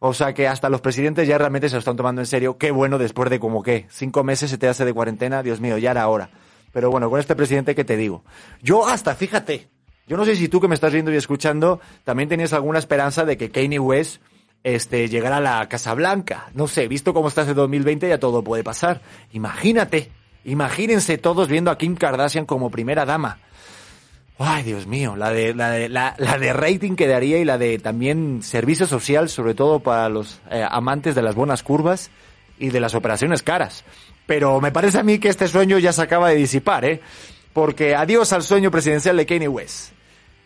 O 0.00 0.12
sea 0.12 0.34
que 0.34 0.48
hasta 0.48 0.68
los 0.68 0.82
presidentes 0.82 1.26
ya 1.26 1.38
realmente 1.38 1.68
se 1.68 1.76
lo 1.76 1.78
están 1.78 1.96
tomando 1.96 2.20
en 2.20 2.26
serio. 2.26 2.58
Qué 2.58 2.70
bueno 2.70 2.98
después 2.98 3.30
de 3.30 3.40
como 3.40 3.62
que 3.62 3.86
cinco 3.88 4.22
meses 4.22 4.50
se 4.50 4.58
te 4.58 4.68
hace 4.68 4.84
de 4.84 4.92
cuarentena, 4.92 5.42
Dios 5.42 5.60
mío, 5.60 5.78
ya 5.78 5.92
era 5.92 6.06
hora. 6.08 6.28
Pero 6.72 6.90
bueno, 6.90 7.08
con 7.08 7.20
este 7.20 7.36
presidente 7.36 7.74
que 7.74 7.84
te 7.84 7.96
digo. 7.96 8.24
Yo 8.60 8.86
hasta, 8.86 9.14
fíjate, 9.14 9.68
yo 10.06 10.16
no 10.16 10.24
sé 10.24 10.36
si 10.36 10.48
tú 10.48 10.60
que 10.60 10.68
me 10.68 10.74
estás 10.74 10.92
viendo 10.92 11.12
y 11.12 11.16
escuchando 11.16 11.80
también 12.04 12.28
tenías 12.28 12.52
alguna 12.52 12.78
esperanza 12.78 13.24
de 13.24 13.36
que 13.36 13.50
Kanye 13.50 13.78
West 13.78 14.20
este, 14.64 15.08
llegar 15.08 15.32
a 15.32 15.40
la 15.40 15.68
Casa 15.68 15.94
Blanca. 15.94 16.50
No 16.54 16.66
sé, 16.66 16.88
visto 16.88 17.14
cómo 17.14 17.28
está 17.28 17.42
ese 17.42 17.54
2020 17.54 18.08
ya 18.08 18.18
todo 18.18 18.42
puede 18.42 18.64
pasar. 18.64 19.00
Imagínate, 19.32 20.10
imagínense 20.44 21.18
todos 21.18 21.48
viendo 21.48 21.70
a 21.70 21.78
Kim 21.78 21.94
Kardashian 21.94 22.46
como 22.46 22.70
primera 22.70 23.04
dama. 23.04 23.38
Ay, 24.36 24.64
Dios 24.64 24.86
mío, 24.88 25.14
la 25.14 25.30
de, 25.30 25.54
la 25.54 25.70
de, 25.70 25.88
la, 25.88 26.14
de 26.16 26.52
rating 26.52 26.96
que 26.96 27.06
daría 27.06 27.38
y 27.38 27.44
la 27.44 27.56
de 27.56 27.78
también 27.78 28.42
servicio 28.42 28.86
social, 28.86 29.28
sobre 29.28 29.54
todo 29.54 29.78
para 29.78 30.08
los 30.08 30.40
eh, 30.50 30.66
amantes 30.68 31.14
de 31.14 31.22
las 31.22 31.36
buenas 31.36 31.62
curvas 31.62 32.10
y 32.58 32.70
de 32.70 32.80
las 32.80 32.96
operaciones 32.96 33.42
caras. 33.44 33.84
Pero 34.26 34.60
me 34.60 34.72
parece 34.72 34.98
a 34.98 35.04
mí 35.04 35.18
que 35.18 35.28
este 35.28 35.46
sueño 35.46 35.78
ya 35.78 35.92
se 35.92 36.02
acaba 36.02 36.30
de 36.30 36.34
disipar, 36.34 36.84
¿eh? 36.84 37.00
Porque 37.52 37.94
adiós 37.94 38.32
al 38.32 38.42
sueño 38.42 38.72
presidencial 38.72 39.16
de 39.16 39.26
Kanye 39.26 39.46
West. 39.46 39.93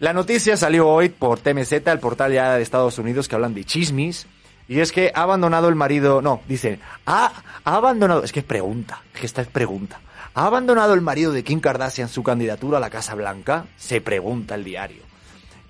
La 0.00 0.12
noticia 0.12 0.57
salió 0.57 0.87
hoy 0.87 1.09
por 1.09 1.40
TMZ, 1.40 1.73
el 1.73 1.99
portal 1.99 2.33
ya 2.33 2.55
de 2.55 2.62
Estados 2.62 2.99
Unidos 2.99 3.26
que 3.26 3.35
hablan 3.35 3.52
de 3.55 3.64
chismis. 3.64 4.28
Y 4.69 4.78
es 4.78 4.93
que 4.93 5.11
ha 5.12 5.23
abandonado 5.23 5.69
el 5.69 5.75
marido, 5.75 6.23
no, 6.23 6.40
dice, 6.47 6.78
ha, 7.05 7.33
ha 7.64 7.75
abandonado, 7.75 8.23
es 8.23 8.31
que 8.31 8.43
pregunta, 8.43 9.02
es 9.12 9.21
que 9.21 9.26
esta 9.26 9.43
es 9.43 9.49
pregunta. 9.49 10.00
¿Ha 10.35 10.47
abandonado 10.47 10.95
el 10.95 11.00
marido 11.00 11.33
de 11.33 11.43
Kim 11.43 11.59
Kardashian 11.59 12.09
su 12.09 12.23
candidatura 12.23 12.78
a 12.78 12.81
la 12.81 12.90
Casa 12.90 13.17
Blanca? 13.17 13.67
Se 13.76 14.00
pregunta 14.00 14.55
el 14.55 14.62
diario. 14.62 15.02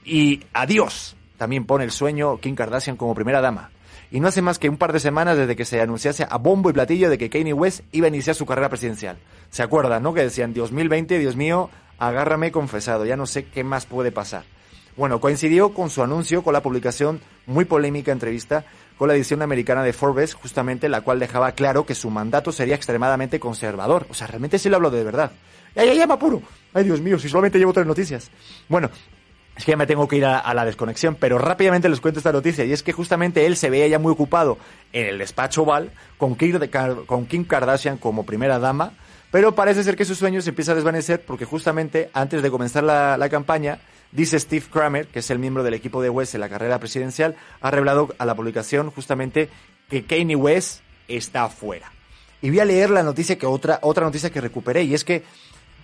Y 0.04 0.44
adiós, 0.52 1.16
también 1.38 1.64
pone 1.64 1.85
el 1.85 1.90
sueño 1.90 2.38
Kim 2.38 2.54
Kardashian 2.54 2.99
como 2.99 3.14
primera 3.14 3.40
dama. 3.40 3.70
Y 4.11 4.20
no 4.20 4.28
hace 4.28 4.42
más 4.42 4.58
que 4.58 4.68
un 4.68 4.76
par 4.76 4.92
de 4.92 5.00
semanas 5.00 5.38
desde 5.38 5.56
que 5.56 5.64
se 5.64 5.80
anunciase 5.80 6.26
a 6.28 6.37
bombo 6.37 6.68
y 6.68 6.75
platillo 6.75 7.08
de 7.08 7.16
que 7.16 7.30
Kanye 7.30 7.54
West 7.54 7.80
iba 7.92 8.06
a 8.06 8.08
iniciar 8.08 8.37
su 8.37 8.44
carrera 8.44 8.68
presidencial. 8.68 9.16
¿Se 9.49 9.62
acuerdan, 9.62 10.02
no? 10.02 10.12
Que 10.12 10.23
decían, 10.23 10.52
2020, 10.52 11.18
Dios 11.18 11.37
mío, 11.37 11.70
agárrame 11.99 12.52
confesado, 12.52 13.05
ya 13.05 13.17
no 13.17 13.26
sé 13.26 13.45
qué 13.45 13.64
más 13.64 13.87
puede 13.87 14.12
pasar. 14.12 14.45
Bueno, 14.97 15.21
coincidió 15.21 15.75
con 15.75 15.90
su 15.90 16.02
anuncio 16.02 16.43
con 16.43 16.52
la 16.52 16.62
publicación 16.62 17.21
muy 17.47 17.64
polémica 17.64 18.11
entrevista 18.11 18.64
con 18.97 19.07
la 19.07 19.14
edición 19.14 19.43
americana 19.43 19.85
de 19.85 19.93
Forbes, 19.93 20.35
justamente 20.35 20.88
la 20.88 21.02
cual 21.02 21.21
dejaba 21.21 21.52
claro 21.52 21.87
que 21.87 21.95
su 21.95 22.11
mandato 22.11 22.50
sería 22.50 22.75
extremadamente 22.75 23.38
conservador. 23.38 24.07
O 24.11 24.14
sea, 24.14 24.26
realmente 24.26 24.59
sí 24.59 24.69
lo 24.69 24.76
hablo 24.76 24.90
de 24.90 25.05
verdad. 25.05 25.31
¡Ay, 25.76 25.90
ay, 25.90 26.00
ay, 26.00 26.17
puro! 26.19 26.43
¡Ay, 26.75 26.83
Dios 26.83 27.00
mío, 27.00 27.17
si 27.19 27.28
solamente 27.28 27.59
llevo 27.59 27.73
tres 27.73 27.87
noticias! 27.87 28.28
Bueno, 28.69 28.90
es 29.57 29.64
que 29.64 29.71
ya 29.71 29.76
me 29.76 29.87
tengo 29.87 30.09
que 30.09 30.17
ir 30.17 30.25
a, 30.25 30.40
a, 30.40 30.52
la 30.52 30.64
desconexión, 30.64 31.14
pero 31.14 31.38
rápidamente 31.38 31.88
les 31.88 32.00
cuento 32.00 32.19
esta 32.19 32.33
noticia, 32.33 32.64
y 32.64 32.73
es 32.73 32.83
que 32.83 32.93
justamente 32.93 33.47
él 33.47 33.57
se 33.57 33.71
veía 33.71 33.87
ya 33.87 34.00
muy 34.00 34.11
ocupado 34.11 34.59
en 34.93 35.07
el 35.07 35.19
despacho 35.19 35.62
oval 35.62 35.93
con 36.17 36.37
con 37.07 37.26
Kim 37.26 37.45
Kardashian 37.45 37.99
como 37.99 38.26
primera 38.26 38.59
dama, 38.59 38.95
pero 39.30 39.54
parece 39.54 39.85
ser 39.85 39.97
que 39.97 40.04
su 40.04 40.14
sueño 40.14 40.40
se 40.40 40.50
empieza 40.50 40.73
a 40.73 40.75
desvanecer 40.75 41.20
porque 41.20 41.44
justamente 41.44 42.11
antes 42.12 42.42
de 42.42 42.50
comenzar 42.50 42.85
la, 42.85 43.16
la 43.16 43.28
campaña, 43.28 43.78
dice 44.12 44.38
Steve 44.38 44.64
Kramer, 44.70 45.06
que 45.06 45.18
es 45.18 45.30
el 45.30 45.38
miembro 45.38 45.62
del 45.62 45.75
equipo 45.75 46.00
de 46.02 46.11
West 46.11 46.35
en 46.35 46.40
la 46.40 46.49
carrera 46.49 46.78
presidencial, 46.78 47.37
ha 47.61 47.70
revelado 47.70 48.14
a 48.18 48.25
la 48.25 48.35
publicación 48.35 48.90
justamente 48.90 49.49
que 49.88 50.04
Kanye 50.04 50.37
West 50.37 50.80
está 51.08 51.44
afuera. 51.44 51.92
Y 52.40 52.50
voy 52.50 52.61
a 52.61 52.64
leer 52.64 52.90
la 52.90 53.02
noticia 53.02 53.37
que 53.37 53.47
otra, 53.47 53.80
otra 53.82 54.04
noticia 54.04 54.30
que 54.30 54.40
recuperé, 54.40 54.82
y 54.85 54.94
es 54.94 55.04
que 55.04 55.25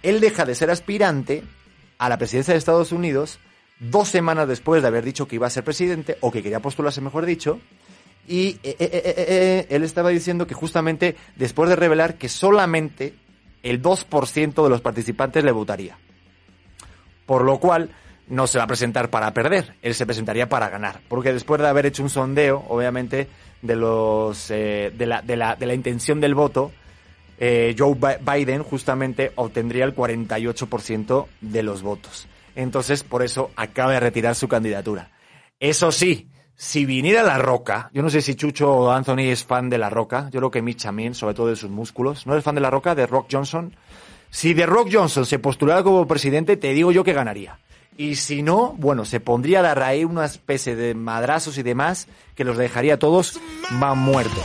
él 0.03 0.21
deja 0.21 0.45
de 0.45 0.55
ser 0.55 0.71
aspirante 0.71 1.43
a 1.99 2.09
la 2.09 2.19
presidencia 2.19 2.53
de 2.53 2.59
Estados 2.59 2.93
Unidos 2.93 3.41
dos 3.81 4.09
semanas 4.09 4.47
después 4.47 4.83
de 4.83 4.89
haber 4.89 5.05
dicho 5.05 5.27
que 5.27 5.37
iba 5.37 5.47
a 5.47 5.51
ser 5.51 5.65
presidente, 5.65 6.17
o 6.21 6.31
que 6.31 6.43
quería 6.43 6.61
postularse, 6.61 7.01
mejor 7.01 7.27
dicho, 7.27 7.61
y 8.27 8.59
eh, 8.63 8.77
eh, 8.79 8.79
eh, 8.79 9.67
él 9.69 9.83
estaba 9.83 10.11
diciendo 10.11 10.47
que 10.47 10.55
justamente 10.55 11.17
después 11.37 11.69
de 11.69 11.77
revelar 11.77 12.17
que 12.17 12.29
solamente 12.29 13.15
el 13.65 13.83
2% 13.83 14.63
de 14.63 14.71
los 14.71 14.81
participantes 14.81 15.43
le 15.43 15.51
votaría. 15.51 15.99
Por 17.27 17.43
lo 17.43 17.59
cual, 17.59 17.91
no 18.29 18.47
se 18.47 18.59
va 18.59 18.65
a 18.65 18.69
presentar 18.69 19.11
para 19.11 19.35
perder, 19.35 19.75
él 19.83 19.95
se 19.95 20.07
presentaría 20.07 20.49
para 20.49 20.69
ganar, 20.69 21.01
porque 21.09 21.33
después 21.33 21.61
de 21.61 21.69
haber 21.69 21.87
hecho 21.87 22.03
un 22.03 22.11
sondeo, 22.11 22.65
obviamente, 22.69 23.29
de 23.61 23.77
los 23.77 24.51
eh, 24.51 24.93
de, 24.97 25.07
la, 25.07 25.23
de, 25.23 25.37
la, 25.37 25.57
de 25.57 25.67
la 25.67 25.75
intención 25.75 26.21
del 26.21 26.35
voto, 26.35 26.71
eh, 27.39 27.75
Joe 27.77 27.97
Biden 28.21 28.63
justamente 28.63 29.33
obtendría 29.35 29.85
el 29.85 29.95
48% 29.95 31.27
de 31.41 31.63
los 31.63 31.83
votos. 31.83 32.29
Entonces, 32.55 33.03
por 33.03 33.23
eso 33.23 33.51
acaba 33.57 33.93
de 33.93 34.01
retirar 34.01 34.35
su 34.35 34.47
candidatura. 34.47 35.11
Eso 35.59 35.91
sí, 35.91 36.29
si 36.57 36.85
viniera 36.87 37.23
La 37.23 37.39
Roca, 37.39 37.91
yo 37.93 38.03
no 38.03 38.11
sé 38.11 38.23
si 38.23 38.37
Chucho 38.37 38.71
o 38.73 38.91
Anthony 38.91 39.31
es 39.31 39.45
fan 39.45 39.69
de 39.69 39.79
La 39.79 39.91
Roca, 39.91 40.29
yo 40.31 40.41
creo 40.41 40.51
que 40.51 40.63
Mitch 40.63 40.83
también, 40.83 41.15
sobre 41.15 41.35
todo 41.35 41.49
de 41.49 41.57
sus 41.57 41.71
músculos. 41.71 42.27
¿No 42.27 42.33
eres 42.33 42.45
fan 42.45 42.55
de 42.55 42.61
La 42.61 42.71
Roca, 42.71 42.95
de 42.95 43.07
Rock 43.07 43.27
Johnson? 43.31 43.75
Si 44.31 44.55
de 44.55 44.67
Rock 44.67 44.89
Johnson 44.93 45.27
se 45.27 45.39
postulara 45.39 45.83
como 45.83 46.07
presidente, 46.07 46.57
te 46.57 46.73
digo 46.73 46.93
yo 46.93 47.05
que 47.05 47.13
ganaría. 47.13 47.59
Y 47.97 48.17
si 48.17 48.43
no, 48.43 48.75
bueno, 48.79 49.05
se 49.05 49.21
pondría 49.21 49.61
a 49.61 49.63
dar 49.63 49.83
ahí 49.83 50.05
una 50.05 50.25
especie 50.25 50.75
de 50.75 50.95
madrazos 50.95 51.59
y 51.59 51.63
demás 51.63 52.09
que 52.35 52.45
los 52.45 52.57
dejaría 52.57 52.99
todos 52.99 53.39
más 53.71 53.97
muertos. 53.97 54.43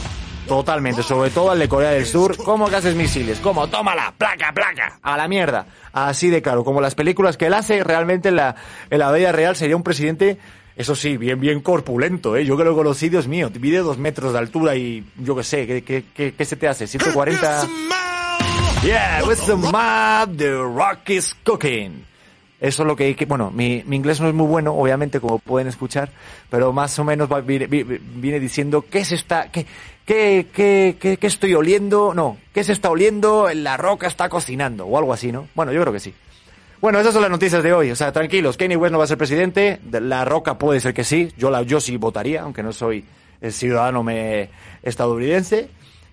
Totalmente, 0.47 1.03
sobre 1.03 1.29
todo 1.29 1.51
al 1.51 1.59
de 1.59 1.69
Corea 1.69 1.91
del 1.91 2.05
Sur. 2.05 2.35
¿Cómo 2.37 2.69
que 2.69 2.75
haces 2.75 2.95
misiles? 2.95 3.39
¿Cómo? 3.39 3.67
Tómala, 3.67 4.13
placa, 4.17 4.51
placa, 4.51 4.99
a 5.01 5.15
la 5.15 5.27
mierda. 5.27 5.67
Así 5.93 6.29
de 6.29 6.41
claro, 6.41 6.63
como 6.63 6.81
las 6.81 6.95
películas 6.95 7.37
que 7.37 7.47
él 7.47 7.53
hace, 7.53 7.83
realmente 7.83 8.29
en 8.29 8.35
la, 8.35 8.55
en 8.89 8.99
la 8.99 9.11
vida 9.11 9.31
real 9.31 9.55
sería 9.55 9.75
un 9.75 9.83
presidente, 9.83 10.39
eso 10.79 10.95
sí, 10.95 11.17
bien, 11.17 11.41
bien 11.41 11.59
corpulento, 11.59 12.37
¿eh? 12.37 12.45
Yo 12.45 12.55
que 12.55 12.63
lo 12.63 12.73
conocí, 12.73 13.09
Dios 13.09 13.27
mío, 13.27 13.51
mide 13.59 13.79
dos 13.79 13.97
metros 13.97 14.31
de 14.31 14.39
altura 14.39 14.77
y 14.77 15.03
yo 15.17 15.35
qué 15.35 15.43
sé, 15.43 15.67
¿qué, 15.67 15.83
qué, 15.83 16.05
qué, 16.15 16.33
qué 16.33 16.45
se 16.45 16.55
te 16.55 16.69
hace? 16.69 16.85
¿140? 16.85 17.67
Yeah, 18.81 19.23
with 19.27 19.39
the 19.45 19.57
map, 19.57 20.29
the 20.37 20.53
rock 20.53 21.09
is 21.09 21.35
cooking. 21.43 22.05
Eso 22.61 22.83
es 22.83 22.87
lo 22.87 22.95
que 22.95 23.03
hay 23.03 23.15
que, 23.15 23.25
bueno, 23.25 23.51
mi, 23.51 23.83
mi, 23.85 23.97
inglés 23.97 24.21
no 24.21 24.29
es 24.29 24.33
muy 24.33 24.47
bueno, 24.47 24.73
obviamente, 24.73 25.19
como 25.19 25.39
pueden 25.39 25.67
escuchar, 25.67 26.11
pero 26.49 26.71
más 26.71 26.97
o 26.97 27.03
menos 27.03 27.29
va, 27.29 27.41
viene, 27.41 27.67
viene, 27.67 28.39
diciendo, 28.39 28.85
¿qué 28.89 29.03
se 29.03 29.15
está, 29.15 29.51
qué, 29.51 29.65
qué, 30.05 30.47
qué, 30.53 30.95
qué, 30.97 31.17
qué 31.17 31.27
estoy 31.27 31.55
oliendo? 31.55 32.13
No, 32.13 32.37
¿qué 32.53 32.63
se 32.63 32.71
está 32.71 32.89
oliendo? 32.89 33.49
La 33.53 33.75
roca 33.75 34.07
está 34.07 34.29
cocinando, 34.29 34.85
o 34.85 34.97
algo 34.97 35.11
así, 35.11 35.33
¿no? 35.33 35.49
Bueno, 35.55 35.73
yo 35.73 35.81
creo 35.81 35.91
que 35.91 35.99
sí. 35.99 36.13
Bueno, 36.81 36.97
esas 36.99 37.11
son 37.11 37.21
las 37.21 37.31
noticias 37.31 37.61
de 37.61 37.73
hoy, 37.73 37.91
o 37.91 37.95
sea, 37.95 38.13
tranquilos, 38.13 38.55
Kanye 38.55 38.77
West 38.77 38.93
no 38.93 38.99
va 38.99 39.03
a 39.03 39.07
ser 39.07 39.17
presidente, 39.17 39.81
la 39.91 40.23
roca 40.23 40.57
puede 40.57 40.79
ser 40.79 40.93
que 40.93 41.03
sí, 41.03 41.29
yo 41.37 41.49
la, 41.49 41.61
yo 41.63 41.81
sí 41.81 41.97
votaría, 41.97 42.43
aunque 42.43 42.63
no 42.63 42.71
soy 42.71 43.03
el 43.41 43.51
ciudadano 43.51 44.01
me, 44.01 44.49
estadounidense. 44.81 45.69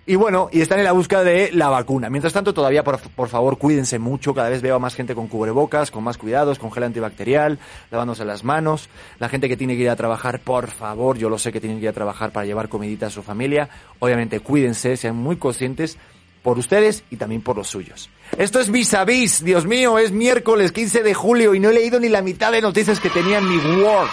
Y 0.08 0.16
bueno, 0.16 0.48
y 0.52 0.60
están 0.60 0.78
en 0.78 0.84
la 0.84 0.92
búsqueda 0.92 1.22
de 1.24 1.50
la 1.52 1.68
vacuna. 1.68 2.10
Mientras 2.10 2.32
tanto, 2.32 2.54
todavía, 2.54 2.84
por, 2.84 3.00
por, 3.00 3.28
favor, 3.28 3.58
cuídense 3.58 3.98
mucho. 3.98 4.34
Cada 4.34 4.48
vez 4.48 4.62
veo 4.62 4.78
más 4.78 4.94
gente 4.94 5.16
con 5.16 5.26
cubrebocas, 5.26 5.90
con 5.90 6.04
más 6.04 6.16
cuidados, 6.16 6.60
con 6.60 6.70
gel 6.70 6.84
antibacterial, 6.84 7.58
lavándose 7.90 8.24
las 8.24 8.44
manos. 8.44 8.88
La 9.18 9.28
gente 9.28 9.48
que 9.48 9.56
tiene 9.56 9.74
que 9.74 9.82
ir 9.82 9.90
a 9.90 9.96
trabajar, 9.96 10.38
por 10.38 10.68
favor, 10.68 11.18
yo 11.18 11.28
lo 11.28 11.38
sé 11.38 11.50
que 11.50 11.60
tienen 11.60 11.80
que 11.80 11.86
ir 11.86 11.90
a 11.90 11.92
trabajar 11.92 12.30
para 12.30 12.46
llevar 12.46 12.68
comidita 12.68 13.06
a 13.06 13.10
su 13.10 13.24
familia. 13.24 13.68
Obviamente, 13.98 14.38
cuídense, 14.38 14.96
sean 14.96 15.16
muy 15.16 15.38
conscientes 15.38 15.98
por 16.46 16.60
ustedes 16.60 17.02
y 17.10 17.16
también 17.16 17.42
por 17.42 17.56
los 17.56 17.66
suyos. 17.66 18.08
Esto 18.38 18.60
es 18.60 18.70
vis 18.70 18.94
a 18.94 19.04
vis, 19.04 19.42
Dios 19.42 19.66
mío, 19.66 19.98
es 19.98 20.12
miércoles 20.12 20.70
15 20.70 21.02
de 21.02 21.12
julio 21.12 21.56
y 21.56 21.58
no 21.58 21.70
he 21.70 21.74
leído 21.74 21.98
ni 21.98 22.08
la 22.08 22.22
mitad 22.22 22.52
de 22.52 22.62
noticias 22.62 23.00
que 23.00 23.10
tenía 23.10 23.38
en 23.38 23.48
mi 23.48 23.56
Word. 23.56 24.06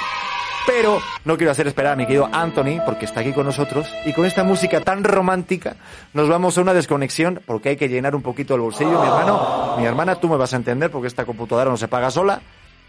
Pero 0.65 0.99
no 1.25 1.37
quiero 1.37 1.51
hacer 1.51 1.67
esperar 1.67 1.93
a 1.93 1.95
mi 1.95 2.07
querido 2.07 2.27
Anthony, 2.31 2.81
porque 2.87 3.05
está 3.05 3.19
aquí 3.19 3.33
con 3.33 3.45
nosotros, 3.45 3.87
y 4.03 4.13
con 4.13 4.25
esta 4.25 4.43
música 4.43 4.81
tan 4.81 5.03
romántica 5.03 5.75
nos 6.13 6.27
vamos 6.27 6.57
a 6.57 6.61
una 6.61 6.73
desconexión, 6.73 7.39
porque 7.45 7.69
hay 7.69 7.75
que 7.75 7.87
llenar 7.87 8.15
un 8.15 8.23
poquito 8.23 8.55
el 8.55 8.61
bolsillo. 8.61 8.99
Mi 8.99 9.07
hermano, 9.07 9.75
mi 9.77 9.85
hermana, 9.85 10.15
tú 10.15 10.27
me 10.27 10.35
vas 10.35 10.53
a 10.53 10.55
entender, 10.55 10.89
porque 10.89 11.09
esta 11.09 11.25
computadora 11.25 11.69
no 11.69 11.77
se 11.77 11.87
paga 11.87 12.09
sola, 12.09 12.41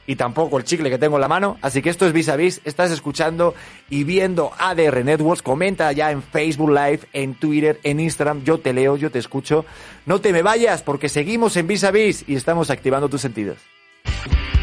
y 0.07 0.17
tampoco 0.17 0.59
el 0.59 0.65
chicle 0.65 0.91
que 0.91 0.99
tengo 0.99 1.17
en 1.17 1.23
la 1.23 1.29
mano. 1.29 1.59
Así 1.63 1.83
que 1.83 1.91
esto 1.91 2.07
es 2.07 2.13
vis 2.13 2.29
a 2.29 2.37
vis, 2.37 2.61
estás 2.65 2.91
escuchando 2.91 3.55
y 3.91 4.05
viendo 4.05 4.53
ADR 4.59 5.05
Networks. 5.05 5.43
Comenta 5.43 5.91
ya 5.93 6.11
en 6.11 6.23
Facebook 6.23 6.71
Live, 6.71 7.01
en 7.13 7.35
Twitter, 7.35 7.81
en 7.83 8.01
Instagram. 8.01 8.45
Yo 8.45 8.59
te 8.59 8.73
leo, 8.73 8.97
yo 8.97 9.11
te 9.11 9.19
escucho. 9.19 9.65
No 10.07 10.21
te 10.21 10.33
me 10.33 10.43
vayas, 10.43 10.83
porque 10.83 11.09
seguimos 11.09 11.57
en 11.57 11.67
vis 11.67 11.85
a 11.85 11.91
vis 11.91 12.25
y 12.27 12.37
estamos 12.37 12.71
activando 12.71 13.09
tus 13.09 13.21
sentidos. 13.21 13.59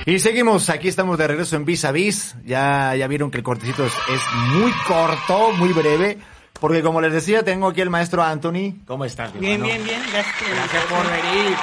Y 0.05 0.17
seguimos, 0.17 0.69
aquí 0.69 0.88
estamos 0.88 1.17
de 1.19 1.27
regreso 1.27 1.55
en 1.55 1.63
Vis 1.63 1.86
a 1.86 1.91
Vis. 1.91 2.36
Ya, 2.43 2.95
ya 2.95 3.07
vieron 3.07 3.29
que 3.29 3.38
el 3.38 3.43
cortecito 3.43 3.86
es, 3.86 3.93
es, 4.10 4.21
muy 4.55 4.71
corto, 4.88 5.51
muy 5.53 5.74
breve. 5.74 6.17
Porque 6.60 6.81
como 6.81 7.01
les 7.01 7.13
decía, 7.13 7.43
tengo 7.43 7.67
aquí 7.67 7.81
el 7.81 7.91
maestro 7.91 8.24
Anthony. 8.24 8.83
¿Cómo 8.86 9.05
estás, 9.05 9.31
Bien, 9.39 9.62
bien, 9.62 9.83
bien. 9.83 10.01
Gracias, 10.12 10.50
Gracias 10.50 10.86
por 10.86 11.05
venir. 11.05 11.55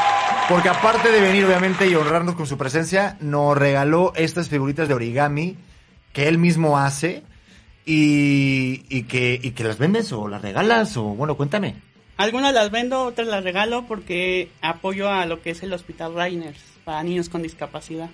Porque 0.48 0.68
aparte 0.68 1.10
de 1.10 1.20
venir, 1.20 1.44
obviamente, 1.44 1.88
y 1.88 1.94
honrarnos 1.96 2.36
con 2.36 2.46
su 2.46 2.56
presencia, 2.56 3.16
nos 3.20 3.58
regaló 3.58 4.12
estas 4.14 4.48
figuritas 4.48 4.86
de 4.86 4.94
origami 4.94 5.56
que 6.12 6.28
él 6.28 6.38
mismo 6.38 6.78
hace 6.78 7.24
y, 7.84 8.84
y, 8.88 9.02
que, 9.04 9.40
y 9.42 9.50
que 9.50 9.64
las 9.64 9.78
vendes 9.78 10.12
o 10.12 10.28
las 10.28 10.42
regalas 10.42 10.96
o, 10.96 11.02
bueno, 11.02 11.36
cuéntame. 11.36 11.74
Algunas 12.16 12.54
las 12.54 12.70
vendo, 12.70 13.02
otras 13.02 13.26
las 13.26 13.42
regalo 13.42 13.86
porque 13.88 14.48
apoyo 14.62 15.10
a 15.10 15.26
lo 15.26 15.42
que 15.42 15.50
es 15.50 15.64
el 15.64 15.72
Hospital 15.72 16.14
Rainers 16.14 16.60
para 16.84 17.02
niños 17.02 17.28
con 17.28 17.42
discapacidad. 17.42 18.08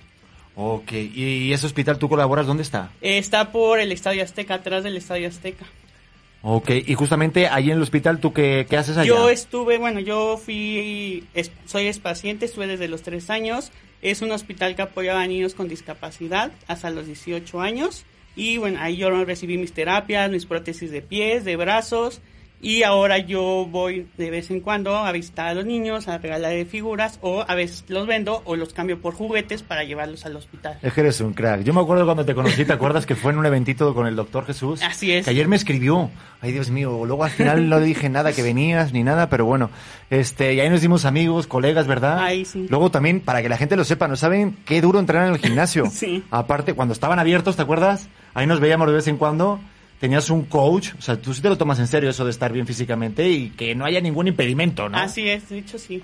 Ok, 0.55 0.91
¿y 0.91 1.53
ese 1.53 1.67
hospital 1.67 1.99
tú 1.99 2.09
colaboras 2.09 2.47
dónde 2.47 2.63
está? 2.63 2.91
Está 3.01 3.51
por 3.51 3.79
el 3.79 3.91
Estadio 3.91 4.23
Azteca, 4.23 4.55
atrás 4.55 4.83
del 4.83 4.97
Estadio 4.97 5.27
Azteca. 5.27 5.65
Ok, 6.45 6.71
y 6.85 6.93
justamente 6.95 7.47
ahí 7.47 7.71
en 7.71 7.77
el 7.77 7.81
hospital, 7.81 8.19
¿tú 8.19 8.33
qué, 8.33 8.67
qué 8.69 8.75
haces 8.75 8.97
allá? 8.97 9.07
Yo 9.07 9.29
estuve, 9.29 9.77
bueno, 9.77 10.01
yo 10.01 10.35
fui, 10.37 11.25
soy 11.65 11.87
ex 11.87 11.99
paciente, 11.99 12.45
estuve 12.45 12.67
desde 12.67 12.89
los 12.89 13.01
3 13.01 13.29
años. 13.29 13.71
Es 14.01 14.21
un 14.21 14.29
hospital 14.31 14.75
que 14.75 14.81
apoyaba 14.81 15.21
a 15.21 15.27
niños 15.27 15.55
con 15.55 15.69
discapacidad 15.69 16.51
hasta 16.67 16.89
los 16.89 17.05
18 17.07 17.61
años. 17.61 18.03
Y 18.35 18.57
bueno, 18.57 18.79
ahí 18.81 18.97
yo 18.97 19.09
recibí 19.23 19.57
mis 19.57 19.71
terapias, 19.71 20.29
mis 20.29 20.45
prótesis 20.45 20.91
de 20.91 21.01
pies, 21.01 21.45
de 21.45 21.55
brazos. 21.55 22.19
Y 22.63 22.83
ahora 22.83 23.17
yo 23.17 23.67
voy 23.69 24.07
de 24.17 24.29
vez 24.31 24.49
en 24.49 24.61
cuando 24.61 24.95
a 24.95 25.11
visitar 25.11 25.47
a 25.47 25.53
los 25.53 25.65
niños, 25.65 26.07
a 26.07 26.17
regalar 26.17 26.53
figuras, 26.63 27.19
o 27.21 27.43
a 27.45 27.55
veces 27.55 27.83
los 27.89 28.07
vendo 28.07 28.41
o 28.45 28.55
los 28.55 28.71
cambio 28.71 29.01
por 29.01 29.13
juguetes 29.13 29.61
para 29.61 29.83
llevarlos 29.83 30.25
al 30.25 30.37
hospital. 30.37 30.79
Es 30.81 30.93
que 30.93 31.01
eres 31.01 31.19
un 31.19 31.33
crack. 31.33 31.63
Yo 31.63 31.73
me 31.73 31.81
acuerdo 31.81 32.05
cuando 32.05 32.23
te 32.23 32.33
conocí, 32.33 32.63
¿te 32.63 32.71
acuerdas 32.71 33.05
que 33.05 33.15
fue 33.15 33.33
en 33.33 33.39
un 33.39 33.45
eventito 33.45 33.93
con 33.93 34.07
el 34.07 34.15
doctor 34.15 34.45
Jesús? 34.45 34.81
Así 34.81 35.11
es. 35.11 35.25
Que 35.25 35.31
ayer 35.31 35.49
me 35.49 35.57
escribió. 35.57 36.09
Ay, 36.39 36.53
Dios 36.53 36.69
mío. 36.69 37.03
Luego 37.05 37.25
al 37.25 37.31
final 37.31 37.67
no 37.67 37.79
le 37.79 37.85
dije 37.85 38.07
nada 38.07 38.31
que 38.31 38.41
venías 38.41 38.93
ni 38.93 39.03
nada, 39.03 39.27
pero 39.27 39.43
bueno. 39.43 39.69
Este, 40.09 40.53
y 40.53 40.61
ahí 40.61 40.69
nos 40.69 40.79
dimos 40.79 41.03
amigos, 41.03 41.47
colegas, 41.47 41.85
¿verdad? 41.85 42.19
Ahí 42.19 42.45
sí. 42.45 42.67
Luego 42.69 42.91
también, 42.91 43.19
para 43.19 43.41
que 43.41 43.49
la 43.49 43.57
gente 43.57 43.75
lo 43.75 43.83
sepa, 43.83 44.07
¿no 44.07 44.15
saben 44.15 44.55
qué 44.63 44.79
duro 44.79 44.99
entrenar 44.99 45.27
en 45.27 45.33
el 45.33 45.39
gimnasio? 45.39 45.87
sí. 45.91 46.23
Aparte, 46.31 46.75
cuando 46.75 46.93
estaban 46.93 47.19
abiertos, 47.19 47.57
¿te 47.57 47.61
acuerdas? 47.61 48.07
Ahí 48.33 48.47
nos 48.47 48.61
veíamos 48.61 48.87
de 48.87 48.93
vez 48.93 49.07
en 49.09 49.17
cuando 49.17 49.59
tenías 50.03 50.29
un 50.29 50.43
coach, 50.43 50.89
o 50.99 51.01
sea, 51.01 51.15
tú 51.15 51.33
sí 51.33 51.41
te 51.41 51.47
lo 51.47 51.57
tomas 51.57 51.79
en 51.79 51.87
serio 51.87 52.09
eso 52.09 52.25
de 52.25 52.31
estar 52.31 52.51
bien 52.51 52.67
físicamente 52.67 53.29
y 53.29 53.51
que 53.51 53.73
no 53.73 53.85
haya 53.85 54.01
ningún 54.01 54.27
impedimento, 54.27 54.89
¿no? 54.89 54.97
Así 54.97 55.29
es, 55.29 55.47
de 55.47 55.59
hecho 55.59 55.79
sí. 55.79 56.03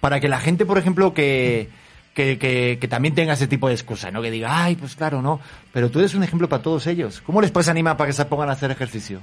Para 0.00 0.18
que 0.18 0.28
la 0.28 0.40
gente, 0.40 0.64
por 0.64 0.78
ejemplo, 0.78 1.12
que, 1.12 1.68
que, 2.14 2.38
que, 2.38 2.78
que, 2.80 2.88
también 2.88 3.14
tenga 3.14 3.34
ese 3.34 3.46
tipo 3.46 3.68
de 3.68 3.74
excusa, 3.74 4.10
¿no? 4.10 4.22
Que 4.22 4.30
diga, 4.30 4.64
ay, 4.64 4.76
pues 4.76 4.96
claro, 4.96 5.20
no. 5.20 5.42
Pero 5.74 5.90
tú 5.90 5.98
eres 5.98 6.14
un 6.14 6.22
ejemplo 6.22 6.48
para 6.48 6.62
todos 6.62 6.86
ellos. 6.86 7.20
¿Cómo 7.20 7.42
les 7.42 7.50
puedes 7.50 7.68
animar 7.68 7.98
para 7.98 8.08
que 8.08 8.14
se 8.14 8.24
pongan 8.24 8.48
a 8.48 8.52
hacer 8.52 8.70
ejercicio? 8.70 9.20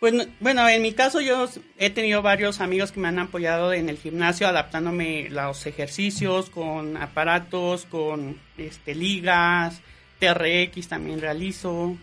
Pues 0.00 0.14
bueno, 0.40 0.68
en 0.68 0.82
mi 0.82 0.92
caso 0.92 1.20
yo 1.20 1.48
he 1.78 1.90
tenido 1.90 2.22
varios 2.22 2.60
amigos 2.60 2.90
que 2.90 2.98
me 2.98 3.06
han 3.06 3.20
apoyado 3.20 3.72
en 3.72 3.88
el 3.88 3.98
gimnasio 3.98 4.48
adaptándome 4.48 5.28
los 5.30 5.64
ejercicios 5.64 6.50
con 6.50 6.96
aparatos, 6.96 7.84
con 7.84 8.36
este 8.58 8.96
ligas, 8.96 9.80
TRX 10.18 10.88
también 10.88 11.20
realizo. 11.20 11.96